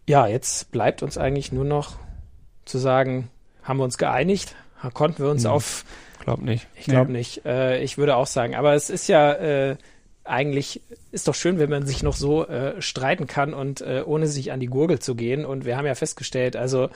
Ja, 0.07 0.27
jetzt 0.27 0.71
bleibt 0.71 1.03
uns 1.03 1.17
eigentlich 1.17 1.51
nur 1.51 1.65
noch 1.65 1.97
zu 2.65 2.77
sagen, 2.77 3.29
haben 3.63 3.77
wir 3.77 3.83
uns 3.83 3.97
geeinigt? 3.97 4.55
Konnten 4.93 5.23
wir 5.23 5.29
uns 5.29 5.43
Mhm. 5.43 5.49
auf, 5.51 5.85
Glaub 6.23 6.41
nicht. 6.41 6.67
ich 6.75 6.85
glaube 6.85 7.11
nicht, 7.11 7.45
äh, 7.45 7.79
ich 7.83 7.97
würde 7.97 8.15
auch 8.15 8.25
sagen, 8.27 8.55
aber 8.55 8.73
es 8.73 8.89
ist 8.89 9.07
ja, 9.07 9.33
äh, 9.33 9.75
eigentlich 10.23 10.81
ist 11.11 11.27
doch 11.27 11.35
schön, 11.35 11.59
wenn 11.59 11.69
man 11.69 11.85
sich 11.85 12.03
noch 12.03 12.15
so 12.15 12.47
äh, 12.47 12.81
streiten 12.81 13.27
kann 13.27 13.53
und 13.53 13.81
äh, 13.81 14.03
ohne 14.05 14.27
sich 14.27 14.51
an 14.51 14.59
die 14.59 14.67
Gurgel 14.67 14.99
zu 14.99 15.15
gehen. 15.15 15.45
Und 15.45 15.65
wir 15.65 15.77
haben 15.77 15.85
ja 15.85 15.95
festgestellt, 15.95 16.55
also 16.55 16.89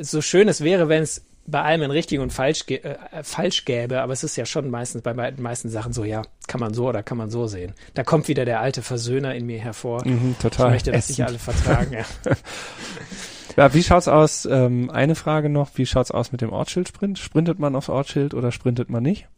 so 0.00 0.20
schön 0.22 0.48
es 0.48 0.62
wäre, 0.62 0.88
wenn 0.88 1.02
es 1.02 1.22
bei 1.46 1.62
allem 1.62 1.82
ein 1.82 1.90
richtig 1.90 2.20
und 2.20 2.32
falsch, 2.32 2.64
äh, 2.68 2.96
falsch 3.22 3.64
gäbe, 3.64 4.00
aber 4.00 4.12
es 4.12 4.24
ist 4.24 4.36
ja 4.36 4.46
schon 4.46 4.70
meistens 4.70 5.02
bei 5.02 5.12
den 5.12 5.42
meisten 5.42 5.68
Sachen 5.68 5.92
so, 5.92 6.04
ja, 6.04 6.22
kann 6.46 6.60
man 6.60 6.74
so 6.74 6.88
oder 6.88 7.02
kann 7.02 7.18
man 7.18 7.30
so 7.30 7.46
sehen. 7.46 7.74
Da 7.94 8.02
kommt 8.02 8.28
wieder 8.28 8.44
der 8.44 8.60
alte 8.60 8.82
Versöhner 8.82 9.34
in 9.34 9.46
mir 9.46 9.58
hervor. 9.58 10.06
Mhm, 10.06 10.36
total. 10.40 10.68
Ich 10.68 10.72
möchte, 10.72 10.92
dass 10.92 11.08
sich 11.08 11.22
alle 11.24 11.38
vertragen. 11.38 11.92
Ja. 11.92 12.04
ja, 13.56 13.74
wie 13.74 13.82
schaut's 13.82 14.08
aus? 14.08 14.46
Ähm, 14.46 14.90
eine 14.90 15.14
Frage 15.14 15.48
noch: 15.48 15.70
Wie 15.74 15.86
schaut's 15.86 16.10
aus 16.10 16.32
mit 16.32 16.40
dem 16.40 16.52
Ortsschild-Sprint? 16.52 17.18
Sprintet 17.18 17.58
man 17.58 17.76
aufs 17.76 17.88
Ortsschild 17.88 18.34
oder 18.34 18.50
sprintet 18.50 18.88
man 18.88 19.02
nicht? 19.02 19.28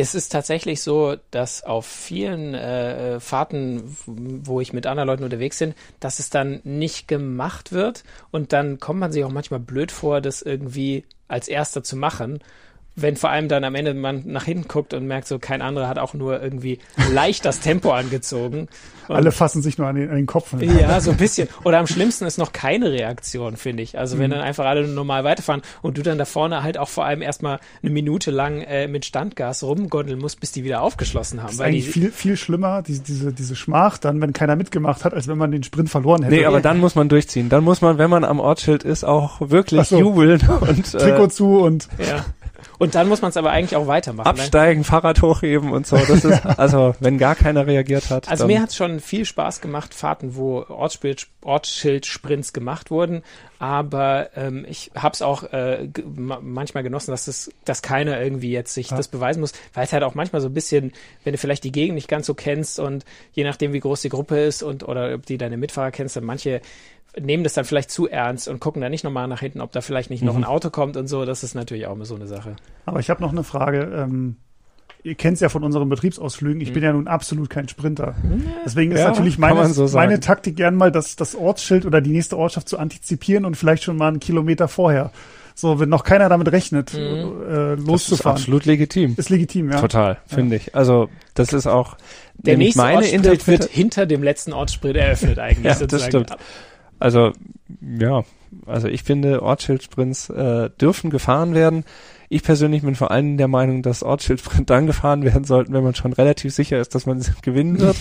Es 0.00 0.14
ist 0.14 0.30
tatsächlich 0.30 0.80
so, 0.80 1.16
dass 1.32 1.64
auf 1.64 1.84
vielen 1.84 2.54
äh, 2.54 3.18
Fahrten, 3.18 3.82
wo 4.06 4.60
ich 4.60 4.72
mit 4.72 4.86
anderen 4.86 5.08
Leuten 5.08 5.24
unterwegs 5.24 5.58
bin, 5.58 5.74
dass 5.98 6.20
es 6.20 6.30
dann 6.30 6.60
nicht 6.62 7.08
gemacht 7.08 7.72
wird. 7.72 8.04
Und 8.30 8.52
dann 8.52 8.78
kommt 8.78 9.00
man 9.00 9.10
sich 9.10 9.24
auch 9.24 9.32
manchmal 9.32 9.58
blöd 9.58 9.90
vor, 9.90 10.20
das 10.20 10.40
irgendwie 10.40 11.04
als 11.26 11.48
erster 11.48 11.82
zu 11.82 11.96
machen 11.96 12.38
wenn 13.00 13.16
vor 13.16 13.30
allem 13.30 13.48
dann 13.48 13.64
am 13.64 13.74
Ende 13.74 13.94
man 13.94 14.22
nach 14.26 14.44
hinten 14.44 14.68
guckt 14.68 14.94
und 14.94 15.06
merkt, 15.06 15.28
so 15.28 15.38
kein 15.38 15.62
anderer 15.62 15.88
hat 15.88 15.98
auch 15.98 16.14
nur 16.14 16.42
irgendwie 16.42 16.78
leicht 17.12 17.44
das 17.44 17.60
Tempo 17.60 17.92
angezogen. 17.92 18.68
Und 19.08 19.16
Alle 19.16 19.32
fassen 19.32 19.62
sich 19.62 19.78
nur 19.78 19.86
an 19.86 19.96
den, 19.96 20.10
an 20.10 20.16
den 20.16 20.26
Kopf. 20.26 20.52
Ja, 20.60 21.00
so 21.00 21.10
ein 21.10 21.16
bisschen. 21.16 21.48
Oder 21.64 21.78
am 21.78 21.86
schlimmsten 21.86 22.26
ist 22.26 22.38
noch 22.38 22.52
keine 22.52 22.92
Reaktion, 22.92 23.56
finde 23.56 23.82
ich. 23.82 23.98
Also 23.98 24.18
wenn 24.18 24.30
mhm. 24.30 24.34
dann 24.34 24.42
einfach 24.42 24.66
alle 24.66 24.86
normal 24.86 25.24
weiterfahren 25.24 25.62
und 25.82 25.96
du 25.98 26.02
dann 26.02 26.18
da 26.18 26.24
vorne 26.24 26.62
halt 26.62 26.78
auch 26.78 26.88
vor 26.88 27.04
allem 27.04 27.22
erstmal 27.22 27.60
eine 27.82 27.90
Minute 27.90 28.30
lang 28.30 28.60
äh, 28.62 28.88
mit 28.88 29.04
Standgas 29.04 29.62
rumgondeln 29.62 30.18
musst, 30.18 30.40
bis 30.40 30.52
die 30.52 30.64
wieder 30.64 30.82
aufgeschlossen 30.82 31.40
haben. 31.40 31.48
Das 31.48 31.54
ist 31.56 31.60
eigentlich 31.60 31.86
die, 31.86 31.92
viel, 31.92 32.10
viel 32.12 32.36
schlimmer, 32.36 32.82
diese, 32.82 33.02
diese, 33.02 33.32
diese 33.32 33.56
Schmach 33.56 33.98
dann, 33.98 34.20
wenn 34.20 34.32
keiner 34.32 34.56
mitgemacht 34.56 35.04
hat, 35.04 35.14
als 35.14 35.28
wenn 35.28 35.38
man 35.38 35.50
den 35.50 35.62
Sprint 35.62 35.90
verloren 35.90 36.22
hätte. 36.22 36.34
Nee, 36.34 36.44
aber 36.44 36.60
dann 36.60 36.78
muss 36.78 36.94
man 36.94 37.08
durchziehen. 37.08 37.48
Dann 37.48 37.64
muss 37.64 37.80
man, 37.80 37.98
wenn 37.98 38.10
man 38.10 38.24
am 38.24 38.40
Ortsschild 38.40 38.82
ist, 38.82 39.04
auch 39.04 39.40
wirklich 39.40 39.88
so. 39.88 39.98
jubeln 39.98 40.40
und 40.60 40.94
äh, 40.94 40.98
Trikot 40.98 41.28
zu 41.28 41.60
und 41.60 41.88
ja. 41.98 42.24
Und 42.78 42.94
dann 42.94 43.08
muss 43.08 43.22
man 43.22 43.30
es 43.30 43.36
aber 43.36 43.50
eigentlich 43.50 43.76
auch 43.76 43.86
weitermachen. 43.86 44.36
Ne? 44.36 44.42
Absteigen, 44.42 44.80
ne? 44.80 44.84
Fahrrad 44.84 45.22
hochheben 45.22 45.72
und 45.72 45.86
so. 45.86 45.96
Das 45.96 46.24
ist, 46.24 46.46
also, 46.58 46.94
wenn 47.00 47.18
gar 47.18 47.34
keiner 47.34 47.66
reagiert 47.66 48.10
hat. 48.10 48.28
Also 48.28 48.46
mir 48.46 48.60
hat 48.60 48.70
es 48.70 48.76
schon 48.76 49.00
viel 49.00 49.24
Spaß 49.24 49.60
gemacht, 49.60 49.94
Fahrten, 49.94 50.36
wo 50.36 50.64
Ortsschild-Sprints 50.68 52.52
gemacht 52.52 52.90
wurden. 52.90 53.22
Aber 53.58 54.30
ähm, 54.36 54.64
ich 54.68 54.90
habe 54.94 55.14
es 55.14 55.22
auch 55.22 55.42
äh, 55.44 55.88
manchmal 56.40 56.82
genossen, 56.82 57.10
dass 57.10 57.26
es, 57.26 57.50
dass 57.64 57.82
keiner 57.82 58.20
irgendwie 58.20 58.52
jetzt 58.52 58.74
sich 58.74 58.90
ja. 58.90 58.96
das 58.96 59.08
beweisen 59.08 59.40
muss, 59.40 59.52
weil 59.74 59.84
es 59.84 59.92
halt 59.92 60.04
auch 60.04 60.14
manchmal 60.14 60.40
so 60.40 60.48
ein 60.48 60.54
bisschen, 60.54 60.92
wenn 61.24 61.32
du 61.32 61.38
vielleicht 61.38 61.64
die 61.64 61.72
Gegend 61.72 61.96
nicht 61.96 62.08
ganz 62.08 62.26
so 62.26 62.34
kennst 62.34 62.78
und 62.78 63.04
je 63.32 63.44
nachdem, 63.44 63.72
wie 63.72 63.80
groß 63.80 64.02
die 64.02 64.10
Gruppe 64.10 64.38
ist 64.38 64.62
und 64.62 64.86
oder 64.86 65.14
ob 65.14 65.26
die 65.26 65.38
deine 65.38 65.56
Mitfahrer 65.56 65.90
kennst, 65.90 66.16
dann 66.16 66.24
manche 66.24 66.60
nehmen 67.20 67.44
das 67.44 67.54
dann 67.54 67.64
vielleicht 67.64 67.90
zu 67.90 68.08
ernst 68.08 68.48
und 68.48 68.60
gucken 68.60 68.82
dann 68.82 68.90
nicht 68.90 69.04
nochmal 69.04 69.28
nach 69.28 69.40
hinten, 69.40 69.60
ob 69.60 69.72
da 69.72 69.80
vielleicht 69.80 70.10
nicht 70.10 70.22
mhm. 70.22 70.28
noch 70.28 70.36
ein 70.36 70.44
Auto 70.44 70.70
kommt 70.70 70.96
und 70.96 71.06
so. 71.06 71.24
Das 71.24 71.42
ist 71.42 71.54
natürlich 71.54 71.86
auch 71.86 71.94
immer 71.94 72.04
so 72.04 72.14
eine 72.14 72.26
Sache. 72.26 72.56
Aber 72.86 73.00
ich 73.00 73.10
habe 73.10 73.22
noch 73.22 73.32
eine 73.32 73.44
Frage. 73.44 73.90
Ähm, 73.94 74.36
ihr 75.02 75.14
kennt 75.14 75.34
es 75.34 75.40
ja 75.40 75.48
von 75.48 75.64
unseren 75.64 75.88
Betriebsausflügen. 75.88 76.60
Ich 76.60 76.70
mhm. 76.70 76.74
bin 76.74 76.82
ja 76.82 76.92
nun 76.92 77.08
absolut 77.08 77.50
kein 77.50 77.68
Sprinter. 77.68 78.14
Deswegen 78.64 78.92
ist 78.92 79.00
ja, 79.00 79.08
natürlich 79.08 79.38
meine, 79.38 79.66
so 79.68 79.86
meine 79.96 80.20
Taktik 80.20 80.56
gern 80.56 80.74
mal, 80.74 80.92
das, 80.92 81.16
das 81.16 81.34
Ortsschild 81.34 81.86
oder 81.86 82.00
die 82.00 82.10
nächste 82.10 82.36
Ortschaft 82.36 82.68
zu 82.68 82.78
antizipieren 82.78 83.44
und 83.44 83.56
vielleicht 83.56 83.82
schon 83.82 83.96
mal 83.96 84.08
einen 84.08 84.20
Kilometer 84.20 84.68
vorher. 84.68 85.10
So, 85.54 85.80
wenn 85.80 85.88
noch 85.88 86.04
keiner 86.04 86.28
damit 86.28 86.52
rechnet, 86.52 86.94
mhm. 86.94 87.00
äh, 87.00 87.74
loszufahren. 87.74 87.86
Das 87.86 88.10
ist 88.10 88.26
absolut 88.26 88.64
legitim. 88.64 89.14
Ist 89.16 89.28
legitim, 89.28 89.72
ja. 89.72 89.80
Total, 89.80 90.18
finde 90.26 90.54
ja. 90.54 90.62
ich. 90.62 90.74
Also, 90.76 91.08
das 91.34 91.52
ist 91.52 91.66
auch 91.66 91.96
der 92.34 92.56
nächste 92.56 92.80
meine 92.80 92.98
Ortssprint 92.98 93.46
wird 93.48 93.64
hinter 93.64 94.06
dem 94.06 94.22
letzten 94.22 94.52
Ortssprint 94.52 94.96
eröffnet 94.96 95.40
eigentlich. 95.40 95.64
ja, 95.64 95.86
das 95.86 96.04
stimmt. 96.04 96.30
Also 96.98 97.32
ja, 97.80 98.24
also 98.66 98.88
ich 98.88 99.02
finde, 99.02 99.42
Ortsschildsprints 99.42 100.30
äh, 100.30 100.70
dürfen 100.80 101.10
gefahren 101.10 101.54
werden. 101.54 101.84
Ich 102.30 102.42
persönlich 102.42 102.82
bin 102.82 102.94
vor 102.94 103.10
allem 103.10 103.38
der 103.38 103.48
Meinung, 103.48 103.82
dass 103.82 104.02
Ortsschildsprint 104.02 104.68
dann 104.70 104.86
gefahren 104.86 105.22
werden 105.22 105.44
sollten, 105.44 105.72
wenn 105.72 105.84
man 105.84 105.94
schon 105.94 106.12
relativ 106.12 106.54
sicher 106.54 106.78
ist, 106.78 106.94
dass 106.94 107.06
man 107.06 107.24
gewinnen 107.42 107.80
wird. 107.80 107.96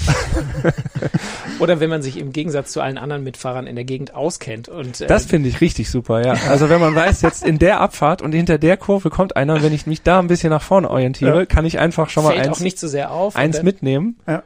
Oder 1.59 1.79
wenn 1.79 1.89
man 1.89 2.01
sich 2.01 2.17
im 2.17 2.33
Gegensatz 2.33 2.71
zu 2.71 2.81
allen 2.81 2.97
anderen 2.97 3.23
Mitfahrern 3.23 3.67
in 3.67 3.75
der 3.75 3.85
Gegend 3.85 4.13
auskennt. 4.13 4.67
Und, 4.67 5.01
äh, 5.01 5.07
das 5.07 5.25
finde 5.25 5.47
ich 5.49 5.61
richtig 5.61 5.89
super, 5.89 6.25
ja. 6.25 6.33
Also 6.49 6.69
wenn 6.69 6.81
man 6.81 6.93
weiß, 6.93 7.21
jetzt 7.21 7.45
in 7.45 7.57
der 7.57 7.79
Abfahrt 7.79 8.21
und 8.21 8.33
hinter 8.33 8.57
der 8.57 8.75
Kurve 8.77 9.09
kommt 9.09 9.35
einer 9.37 9.55
und 9.55 9.63
wenn 9.63 9.73
ich 9.73 9.87
mich 9.87 10.01
da 10.01 10.19
ein 10.19 10.27
bisschen 10.27 10.49
nach 10.49 10.61
vorne 10.61 10.89
orientiere, 10.89 11.39
ja. 11.39 11.45
kann 11.45 11.65
ich 11.65 11.79
einfach 11.79 12.09
schon 12.09 12.23
mal 12.23 12.37
eins, 12.37 12.57
auch 12.57 12.59
nicht 12.59 12.79
so 12.79 12.87
sehr 12.87 13.11
auf, 13.11 13.35
eins 13.35 13.63
mitnehmen. 13.63 14.17
Ja. 14.27 14.43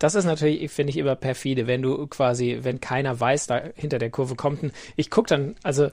Das 0.00 0.14
ist 0.14 0.24
natürlich, 0.24 0.68
finde 0.72 0.90
ich, 0.90 0.96
immer 0.96 1.14
perfide, 1.14 1.66
wenn 1.66 1.82
du 1.82 2.06
quasi, 2.08 2.58
wenn 2.62 2.80
keiner 2.80 3.20
weiß, 3.20 3.46
da 3.46 3.62
hinter 3.74 3.98
der 3.98 4.10
Kurve 4.10 4.34
kommt. 4.34 4.72
Ich 4.96 5.10
guck 5.10 5.26
dann, 5.28 5.54
also 5.62 5.90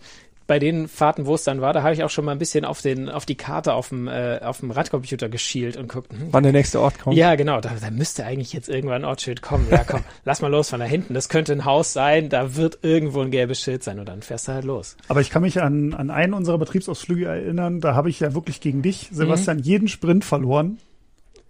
bei 0.47 0.59
den 0.59 0.87
Fahrten, 0.87 1.25
wo 1.25 1.35
es 1.35 1.43
dann 1.43 1.59
war, 1.59 1.73
da 1.73 1.83
habe 1.83 1.93
ich 1.93 2.05
auch 2.05 2.09
schon 2.09 2.23
mal 2.23 2.31
ein 2.31 2.39
bisschen 2.39 2.63
auf 2.63 2.81
den 2.81 3.09
auf 3.09 3.25
die 3.25 3.35
Karte 3.35 3.73
auf 3.73 3.89
dem 3.89 4.07
äh, 4.07 4.39
auf 4.39 4.61
dem 4.61 4.71
Radcomputer 4.71 5.27
geschielt 5.27 5.75
und 5.75 5.89
guckt, 5.89 6.11
hm, 6.11 6.29
wann 6.31 6.43
der 6.43 6.53
nächste 6.53 6.79
Ort 6.79 6.99
kommt. 6.99 7.17
Ja, 7.17 7.35
genau, 7.35 7.59
da, 7.59 7.71
da 7.79 7.91
müsste 7.91 8.25
eigentlich 8.25 8.53
jetzt 8.53 8.69
irgendwann 8.69 9.03
ein 9.03 9.05
Ortsschild 9.05 9.41
kommen. 9.41 9.67
Ja, 9.69 9.83
komm, 9.83 10.03
lass 10.23 10.41
mal 10.41 10.49
los 10.49 10.69
von 10.69 10.79
da 10.79 10.85
hinten. 10.85 11.13
Das 11.13 11.27
könnte 11.27 11.51
ein 11.51 11.65
Haus 11.65 11.91
sein, 11.91 12.29
da 12.29 12.55
wird 12.55 12.79
irgendwo 12.81 13.21
ein 13.21 13.29
gelbes 13.29 13.61
Schild 13.61 13.83
sein 13.83 13.99
und 13.99 14.07
dann 14.07 14.21
fährst 14.21 14.47
du 14.47 14.53
halt 14.53 14.63
los. 14.63 14.95
Aber 15.09 15.19
ich 15.19 15.29
kann 15.29 15.41
mich 15.41 15.61
an 15.61 15.93
an 15.93 16.09
einen 16.09 16.33
unserer 16.33 16.57
Betriebsausflüge 16.57 17.25
erinnern, 17.25 17.81
da 17.81 17.93
habe 17.93 18.09
ich 18.09 18.21
ja 18.21 18.33
wirklich 18.33 18.61
gegen 18.61 18.81
dich, 18.81 19.09
Sebastian, 19.11 19.57
mhm. 19.57 19.63
jeden 19.63 19.87
Sprint 19.89 20.23
verloren 20.23 20.77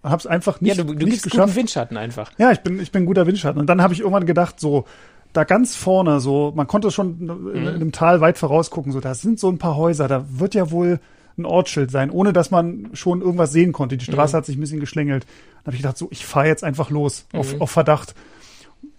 habe 0.10 0.20
es 0.20 0.28
einfach 0.28 0.62
nicht, 0.62 0.78
ja, 0.78 0.84
du, 0.84 0.94
du 0.94 1.06
nicht 1.06 1.24
geschafft. 1.24 1.56
Windschatten 1.56 1.98
einfach. 1.98 2.32
Ja, 2.38 2.52
ich 2.52 2.60
bin, 2.60 2.80
ich 2.80 2.92
bin 2.92 3.04
ein 3.04 3.06
guter 3.06 3.28
Windschatten. 3.28 3.60
Und 3.60 3.68
dann 3.68 3.82
habe 3.82 3.94
ich 3.94 4.00
irgendwann 4.00 4.26
gedacht, 4.26 4.60
so, 4.60 4.86
da 5.34 5.44
ganz 5.44 5.76
vorne, 5.76 6.20
so, 6.20 6.52
man 6.56 6.68
konnte 6.68 6.92
schon 6.92 7.20
mhm. 7.20 7.52
in, 7.54 7.62
in 7.62 7.68
einem 7.68 7.92
Tal 7.92 8.22
weit 8.22 8.38
vorausgucken, 8.38 8.92
so, 8.92 9.00
da 9.00 9.14
sind 9.14 9.40
so 9.40 9.50
ein 9.50 9.58
paar 9.58 9.76
Häuser, 9.76 10.08
da 10.08 10.26
wird 10.30 10.56
ja 10.56 10.72
wohl 10.72 11.00
ein 11.38 11.46
Ortsschild 11.46 11.92
sein, 11.92 12.10
ohne 12.10 12.34
dass 12.34 12.50
man 12.50 12.90
schon 12.94 13.22
irgendwas 13.22 13.52
sehen 13.52 13.72
konnte. 13.72 13.98
Die 13.98 14.06
Straße 14.06 14.36
mhm. 14.36 14.38
hat 14.38 14.46
sich 14.46 14.58
ein 14.58 14.62
bisschen 14.62 14.80
geschlängelt. 14.80 15.26
Dann 15.64 15.68
habe 15.68 15.76
ich 15.76 15.82
gedacht, 15.82 15.98
so, 15.98 16.08
ich 16.10 16.26
fahre 16.26 16.48
jetzt 16.48 16.64
einfach 16.64 16.90
los, 16.90 17.26
mhm. 17.32 17.40
auf, 17.40 17.62
auf 17.62 17.72
Verdacht. 17.72 18.16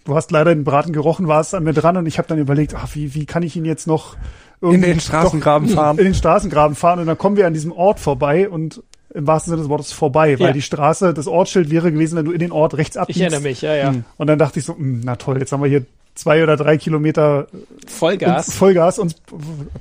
Du 0.05 0.15
hast 0.15 0.31
leider 0.31 0.53
den 0.53 0.63
Braten 0.63 0.93
gerochen, 0.93 1.27
warst 1.27 1.53
an 1.53 1.63
mir 1.63 1.73
dran 1.73 1.97
und 1.97 2.05
ich 2.05 2.17
habe 2.17 2.27
dann 2.27 2.39
überlegt, 2.39 2.73
ach, 2.75 2.95
wie, 2.95 3.13
wie 3.13 3.25
kann 3.25 3.43
ich 3.43 3.55
ihn 3.55 3.65
jetzt 3.65 3.85
noch 3.87 4.15
in 4.61 4.81
den 4.81 4.99
Straßengraben 4.99 5.69
fahren? 5.69 5.97
In 5.97 6.05
den 6.05 6.13
Straßengraben 6.13 6.75
fahren 6.75 6.99
und 6.99 7.05
dann 7.05 7.17
kommen 7.17 7.37
wir 7.37 7.47
an 7.47 7.53
diesem 7.53 7.71
Ort 7.71 7.99
vorbei 7.99 8.49
und 8.49 8.81
im 9.13 9.27
wahrsten 9.27 9.51
Sinne 9.51 9.61
des 9.61 9.69
Wortes 9.69 9.91
vorbei, 9.91 10.39
weil 10.39 10.47
ja. 10.47 10.53
die 10.53 10.61
Straße, 10.61 11.13
das 11.13 11.27
Ortsschild 11.27 11.69
wäre 11.71 11.91
gewesen, 11.91 12.17
wenn 12.17 12.25
du 12.25 12.31
in 12.31 12.39
den 12.39 12.51
Ort 12.51 12.77
rechts 12.77 12.97
abbiegst. 12.97 13.17
Ich 13.17 13.23
erinnere 13.23 13.41
mich, 13.41 13.61
ja, 13.61 13.75
ja. 13.75 13.95
Und 14.17 14.27
dann 14.27 14.37
dachte 14.37 14.59
ich 14.59 14.65
so, 14.65 14.75
hm, 14.75 15.01
na 15.03 15.15
toll, 15.15 15.39
jetzt 15.39 15.51
haben 15.51 15.63
wir 15.63 15.69
hier 15.69 15.85
zwei 16.15 16.43
oder 16.43 16.57
drei 16.57 16.77
Kilometer 16.77 17.47
Vollgas, 17.87 18.51
Vollgas 18.51 18.99
uns 18.99 19.15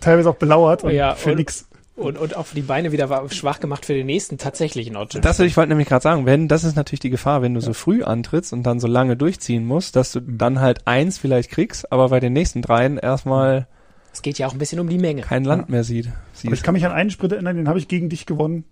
teilweise 0.00 0.30
auch 0.30 0.36
belauert 0.36 0.84
oh, 0.84 0.88
ja, 0.88 1.14
für 1.14 1.30
und, 1.30 1.36
nix. 1.36 1.66
Und, 1.96 2.16
und 2.16 2.36
auch 2.36 2.46
die 2.54 2.62
Beine 2.62 2.92
wieder 2.92 3.28
schwach 3.30 3.58
gemacht 3.58 3.84
für 3.84 3.92
den 3.92 4.06
nächsten 4.06 4.38
tatsächlichen 4.38 4.96
Ortsschild. 4.96 5.24
Das 5.24 5.40
ich 5.40 5.56
wollte 5.56 5.70
nämlich 5.70 5.88
gerade 5.88 6.02
sagen, 6.02 6.26
wenn 6.26 6.46
das 6.46 6.62
ist 6.62 6.76
natürlich 6.76 7.00
die 7.00 7.10
Gefahr, 7.10 7.42
wenn 7.42 7.54
du 7.54 7.60
ja. 7.60 7.66
so 7.66 7.72
früh 7.72 8.04
antrittst 8.04 8.52
und 8.52 8.62
dann 8.62 8.78
so 8.78 8.86
lange 8.86 9.16
durchziehen 9.16 9.66
musst, 9.66 9.96
dass 9.96 10.12
du 10.12 10.20
mhm. 10.20 10.38
dann 10.38 10.60
halt 10.60 10.86
eins 10.86 11.18
vielleicht 11.18 11.50
kriegst, 11.50 11.90
aber 11.90 12.08
bei 12.10 12.20
den 12.20 12.32
nächsten 12.32 12.62
dreien 12.62 12.98
erstmal 12.98 13.66
es 14.12 14.22
geht 14.22 14.38
ja 14.38 14.46
auch 14.46 14.52
ein 14.52 14.58
bisschen 14.58 14.80
um 14.80 14.88
die 14.88 14.98
Menge. 14.98 15.22
Kein 15.22 15.44
Land 15.44 15.68
mehr 15.68 15.84
sieht. 15.84 16.08
Aber 16.44 16.54
ich 16.54 16.62
kann 16.62 16.72
mich 16.72 16.84
an 16.86 16.92
einen 16.92 17.10
Sprint 17.10 17.34
erinnern, 17.34 17.56
den 17.56 17.68
habe 17.68 17.78
ich 17.78 17.88
gegen 17.88 18.08
dich 18.08 18.26
gewonnen. 18.26 18.64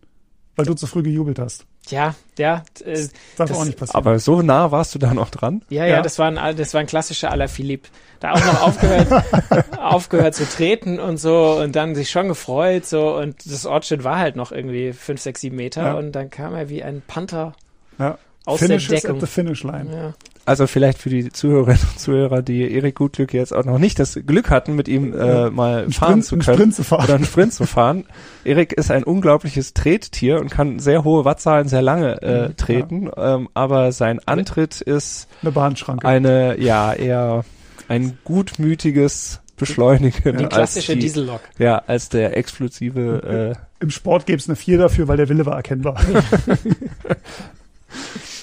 Weil 0.57 0.64
du 0.64 0.74
zu 0.74 0.86
früh 0.86 1.02
gejubelt 1.02 1.38
hast. 1.38 1.66
Ja, 1.88 2.14
ja. 2.38 2.64
Äh, 2.84 2.92
das 2.92 3.11
darf 3.36 3.48
das, 3.50 3.59
auch 3.59 3.64
nicht 3.64 3.78
passieren. 3.78 3.98
Aber 3.98 4.18
so 4.18 4.42
nah 4.42 4.72
warst 4.72 4.94
du 4.94 4.98
da 4.98 5.14
noch 5.14 5.30
dran? 5.30 5.62
Ja, 5.68 5.84
ja, 5.84 5.96
ja, 5.96 6.02
das 6.02 6.18
war 6.18 6.26
ein, 6.28 6.57
das 6.57 6.74
war 6.74 6.80
ein 6.80 6.86
klassischer 6.86 7.30
Alaphilippe. 7.30 7.88
Da 8.20 8.32
auch 8.32 8.44
noch 8.44 8.62
aufgehört, 8.62 9.24
aufgehört 9.78 10.34
zu 10.34 10.48
treten 10.48 10.98
und 10.98 11.18
so 11.18 11.61
und 11.62 11.76
dann 11.76 11.94
sich 11.94 12.11
schon 12.11 12.28
gefreut 12.28 12.86
so 12.86 13.14
und 13.14 13.44
das 13.44 13.66
Ortsschild 13.66 14.04
war 14.04 14.18
halt 14.18 14.36
noch 14.36 14.52
irgendwie 14.52 14.94
fünf, 14.94 15.20
sechs, 15.20 15.42
sieben 15.42 15.57
Meter 15.57 15.82
ja. 15.82 15.94
und 15.94 16.12
dann 16.12 16.30
kam 16.30 16.54
er 16.54 16.70
wie 16.70 16.82
ein 16.82 17.02
Panther 17.07 17.52
ja. 17.98 18.18
Aus 18.47 18.61
Finish 18.61 18.88
der 18.88 19.01
Deckung. 19.01 19.16
At 19.16 19.20
the 19.20 19.26
finish 19.26 19.62
line. 19.62 19.88
Ja. 19.92 20.14
Also 20.47 20.68
vielleicht 20.68 20.99
für 20.99 21.11
die 21.11 21.32
Zuhörerinnen 21.32 21.82
und 21.92 21.99
Zuhörer, 21.99 22.40
die 22.40 22.72
Erik 22.72 22.94
Gutglück 22.94 23.34
jetzt 23.34 23.53
auch 23.53 23.64
noch 23.64 23.78
nicht 23.78 23.99
das 23.99 24.16
Glück 24.24 24.49
hatten, 24.49 24.76
mit 24.76 24.86
ihm 24.86 25.12
äh, 25.12 25.51
mal 25.51 25.84
ein 25.84 25.92
fahren 25.92 26.22
Sprint, 26.22 26.24
zu 26.24 26.36
können. 26.36 26.57
Sprint 26.57 26.74
zu 26.76 26.84
fahren. 26.84 27.05
Oder 27.05 27.14
einen 27.16 27.24
Sprint 27.24 27.53
zu 27.53 27.66
fahren. 27.66 28.05
Erik 28.44 28.72
ist 28.72 28.92
ein 28.92 29.03
unglaubliches 29.03 29.74
Trettier 29.74 30.38
und 30.38 30.51
kann 30.51 30.78
sehr 30.78 31.03
hohe 31.03 31.24
Wattzahlen 31.24 31.66
sehr 31.66 31.82
lange 31.82 32.22
äh, 32.22 32.55
treten, 32.55 33.07
ja. 33.07 33.34
ähm, 33.34 33.49
aber 33.55 33.90
sein 33.90 34.20
Antritt 34.24 34.80
ist 34.80 35.26
eine 35.42 35.51
Bahnschranke. 35.51 36.07
Eine, 36.07 36.61
ja, 36.61 36.92
eher 36.92 37.44
ein 37.88 38.16
gutmütiges 38.22 39.40
Beschleunigen. 39.57 40.38
Die 40.38 40.47
klassische 40.47 40.94
die, 40.94 41.01
Diesellok. 41.01 41.40
Ja, 41.59 41.82
als 41.88 42.09
der 42.09 42.36
explosive. 42.36 43.57
Äh, 43.80 43.82
Im 43.82 43.90
Sport 43.90 44.26
gäbe 44.26 44.38
es 44.38 44.49
eine 44.49 44.55
4 44.55 44.78
dafür, 44.78 45.09
weil 45.09 45.16
der 45.16 45.28
Wille 45.28 45.44
war 45.44 45.57
erkennbar. 45.57 46.01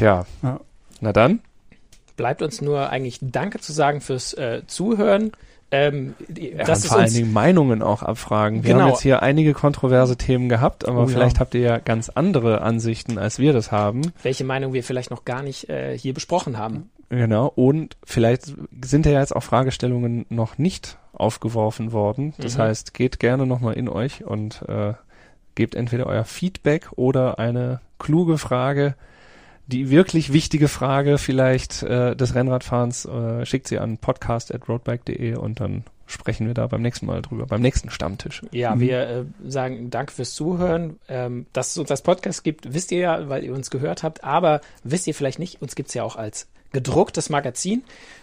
Tja. 0.00 0.24
Ja. 0.42 0.60
Na 1.02 1.12
dann. 1.12 1.40
Bleibt 2.16 2.40
uns 2.40 2.62
nur 2.62 2.88
eigentlich 2.88 3.18
Danke 3.20 3.60
zu 3.60 3.74
sagen 3.74 4.00
fürs 4.00 4.32
äh, 4.32 4.62
Zuhören. 4.66 5.32
Ähm, 5.70 6.14
ja, 6.34 6.64
das 6.64 6.84
ist 6.84 6.86
vor 6.86 7.00
allen 7.00 7.12
Dingen 7.12 7.34
Meinungen 7.34 7.82
auch 7.82 8.02
abfragen. 8.02 8.64
Wir 8.64 8.72
genau. 8.72 8.84
haben 8.84 8.88
jetzt 8.92 9.02
hier 9.02 9.22
einige 9.22 9.52
kontroverse 9.52 10.16
Themen 10.16 10.48
gehabt, 10.48 10.88
aber 10.88 11.02
oh, 11.02 11.06
vielleicht 11.06 11.36
ja. 11.36 11.40
habt 11.40 11.54
ihr 11.54 11.60
ja 11.60 11.78
ganz 11.78 12.08
andere 12.08 12.62
Ansichten, 12.62 13.18
als 13.18 13.38
wir 13.38 13.52
das 13.52 13.72
haben. 13.72 14.12
Welche 14.22 14.42
Meinung 14.44 14.72
wir 14.72 14.82
vielleicht 14.82 15.10
noch 15.10 15.26
gar 15.26 15.42
nicht 15.42 15.68
äh, 15.68 15.98
hier 15.98 16.14
besprochen 16.14 16.56
haben. 16.56 16.88
Genau, 17.10 17.52
und 17.54 17.98
vielleicht 18.02 18.54
sind 18.82 19.04
ja 19.04 19.20
jetzt 19.20 19.36
auch 19.36 19.42
Fragestellungen 19.42 20.24
noch 20.30 20.56
nicht 20.56 20.96
aufgeworfen 21.12 21.92
worden. 21.92 22.32
Das 22.38 22.56
mhm. 22.56 22.62
heißt, 22.62 22.94
geht 22.94 23.20
gerne 23.20 23.44
nochmal 23.44 23.74
in 23.74 23.90
euch 23.90 24.24
und 24.24 24.62
äh, 24.66 24.94
gebt 25.56 25.74
entweder 25.74 26.06
euer 26.06 26.24
Feedback 26.24 26.88
oder 26.96 27.38
eine 27.38 27.80
kluge 27.98 28.38
Frage, 28.38 28.94
die 29.70 29.90
wirklich 29.90 30.32
wichtige 30.32 30.68
Frage 30.68 31.18
vielleicht 31.18 31.82
äh, 31.82 32.14
des 32.14 32.34
Rennradfahrens, 32.34 33.06
äh, 33.06 33.46
schickt 33.46 33.68
sie 33.68 33.78
an 33.78 33.98
podcast.roadbike.de 33.98 35.36
und 35.36 35.60
dann 35.60 35.84
sprechen 36.06 36.46
wir 36.46 36.54
da 36.54 36.66
beim 36.66 36.82
nächsten 36.82 37.06
Mal 37.06 37.22
drüber, 37.22 37.46
beim 37.46 37.62
nächsten 37.62 37.88
Stammtisch. 37.90 38.42
Ja, 38.50 38.74
mhm. 38.74 38.80
wir 38.80 39.00
äh, 39.00 39.24
sagen 39.46 39.90
Danke 39.90 40.12
fürs 40.12 40.34
Zuhören. 40.34 40.98
Ähm, 41.08 41.46
dass 41.52 41.70
es 41.70 41.78
uns 41.78 41.90
als 41.90 42.02
Podcast 42.02 42.44
gibt, 42.44 42.74
wisst 42.74 42.92
ihr 42.92 42.98
ja, 42.98 43.28
weil 43.28 43.44
ihr 43.44 43.54
uns 43.54 43.70
gehört 43.70 44.02
habt, 44.02 44.24
aber 44.24 44.60
wisst 44.82 45.06
ihr 45.06 45.14
vielleicht 45.14 45.38
nicht, 45.38 45.62
uns 45.62 45.74
gibt's 45.74 45.94
ja 45.94 46.02
auch 46.02 46.16
als 46.16 46.48
gedrucktes 46.72 47.30
Magazin. 47.30 47.82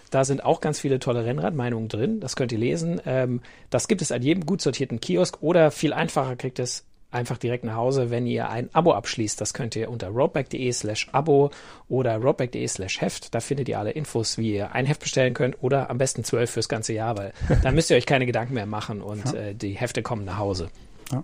Da 0.10 0.24
sind 0.24 0.43
auch 0.43 0.62
ganz 0.62 0.80
viele 0.80 1.00
tolle 1.00 1.26
Rennradmeinungen 1.26 1.89
drin. 1.89 2.20
Das 2.20 2.36
könnt 2.36 2.52
ihr 2.52 2.58
lesen. 2.58 3.02
Ähm, 3.06 3.41
das 3.70 3.88
gibt 3.88 4.02
es 4.02 4.12
an 4.12 4.22
jedem 4.22 4.45
gut 4.45 4.62
sortierten 4.62 5.02
Kiosk 5.02 5.41
oder 5.41 5.72
viel 5.72 5.93
einfacher 5.93 6.36
kriegt 6.36 6.60
es 6.60 6.86
einfach 7.12 7.38
direkt 7.38 7.64
nach 7.64 7.76
Hause, 7.76 8.10
wenn 8.10 8.28
ihr 8.28 8.49
ein 8.49 8.70
Abo 8.74 8.93
abschließt. 8.93 9.39
Das 9.39 9.53
könnt 9.53 9.76
ihr 9.76 9.89
unter 9.89 10.10
roadback.de 10.10 10.72
slash 10.72 11.08
Abo 11.12 11.51
oder 11.88 12.18
roadback.de 12.18 12.68
slash 12.68 13.01
Heft. 13.01 13.34
Da 13.34 13.39
findet 13.39 13.70
ihr 13.70 13.80
alle 13.80 13.91
Infos, 13.91 14.38
wie 14.38 14.55
ihr 14.55 14.74
ein 14.74 14.86
Heft 14.86 15.01
bestellen 15.01 15.34
könnt 15.34 15.62
oder 15.62 15.89
am 15.89 15.97
besten 15.97 16.24
zwölf 16.24 16.51
fürs 16.51 16.70
ganze 16.70 16.93
Jahr, 16.93 17.18
weil 17.18 17.34
dann 17.64 17.76
müsst 17.76 17.89
ihr 17.89 17.97
euch 17.97 18.05
keine 18.05 18.26
Gedanken 18.26 18.53
mehr 18.53 18.66
machen 18.66 19.01
und 19.01 19.26
ja. 19.26 19.39
äh, 19.39 19.55
die 19.55 19.74
Hefte 19.74 20.03
kommen 20.03 20.26
nach 20.26 20.38
Hause. 20.38 20.70
Ja. 21.12 21.24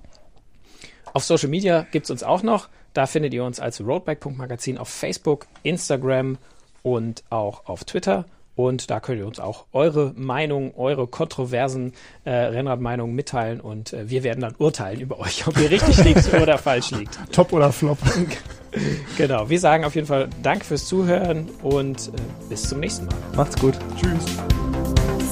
Auf 1.14 1.24
Social 1.24 1.50
Media 1.50 1.86
gibt's 1.92 2.10
uns 2.10 2.24
auch 2.24 2.44
noch. 2.44 2.70
Da 2.94 3.06
findet 3.06 3.34
ihr 3.34 3.44
uns 3.44 3.60
als 3.60 3.82
Roadback.magazin 3.82 4.78
auf 4.78 4.90
Facebook, 4.90 5.48
Instagram 5.64 6.38
und 6.82 7.24
auch 7.30 7.66
auf 7.66 7.84
Twitter. 7.84 8.26
Und 8.56 8.91
da 8.91 8.99
könnt 8.99 9.20
ihr 9.20 9.28
uns 9.28 9.39
auch 9.39 9.66
eure 9.74 10.14
Meinung, 10.16 10.76
eure 10.76 11.08
kontroversen 11.08 11.93
äh, 12.24 12.32
Rennradmeinungen 12.32 13.16
mitteilen 13.16 13.60
und 13.60 13.93
äh, 13.93 14.10
wir 14.10 14.24
werden 14.24 14.41
dann 14.41 14.56
urteilen 14.58 14.99
über 14.99 15.20
euch, 15.20 15.47
ob 15.47 15.60
ihr 15.60 15.72
richtig 15.72 15.97
liegt 16.04 16.34
oder 16.34 16.58
falsch 16.58 16.91
liegt. 16.91 17.18
Top 17.32 17.51
oder 17.51 17.72
Flop. 17.72 17.97
genau. 19.18 19.49
Wir 19.49 19.60
sagen 19.60 19.86
auf 19.86 19.95
jeden 19.95 20.08
Fall 20.08 20.30
Danke 20.43 20.66
fürs 20.66 20.86
Zuhören 20.86 21.49
und 21.64 22.10
äh, 22.10 22.12
bis 22.49 22.70
zum 22.70 22.80
nächsten 22.80 23.06
Mal. 23.06 23.16
Macht's 23.36 23.60
gut. 23.60 23.74
Tschüss. 23.99 24.38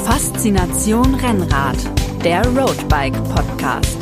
Faszination 0.04 1.14
Rennrad, 1.16 1.78
der 2.24 2.44
Roadbike 2.48 3.24
Podcast. 3.26 3.98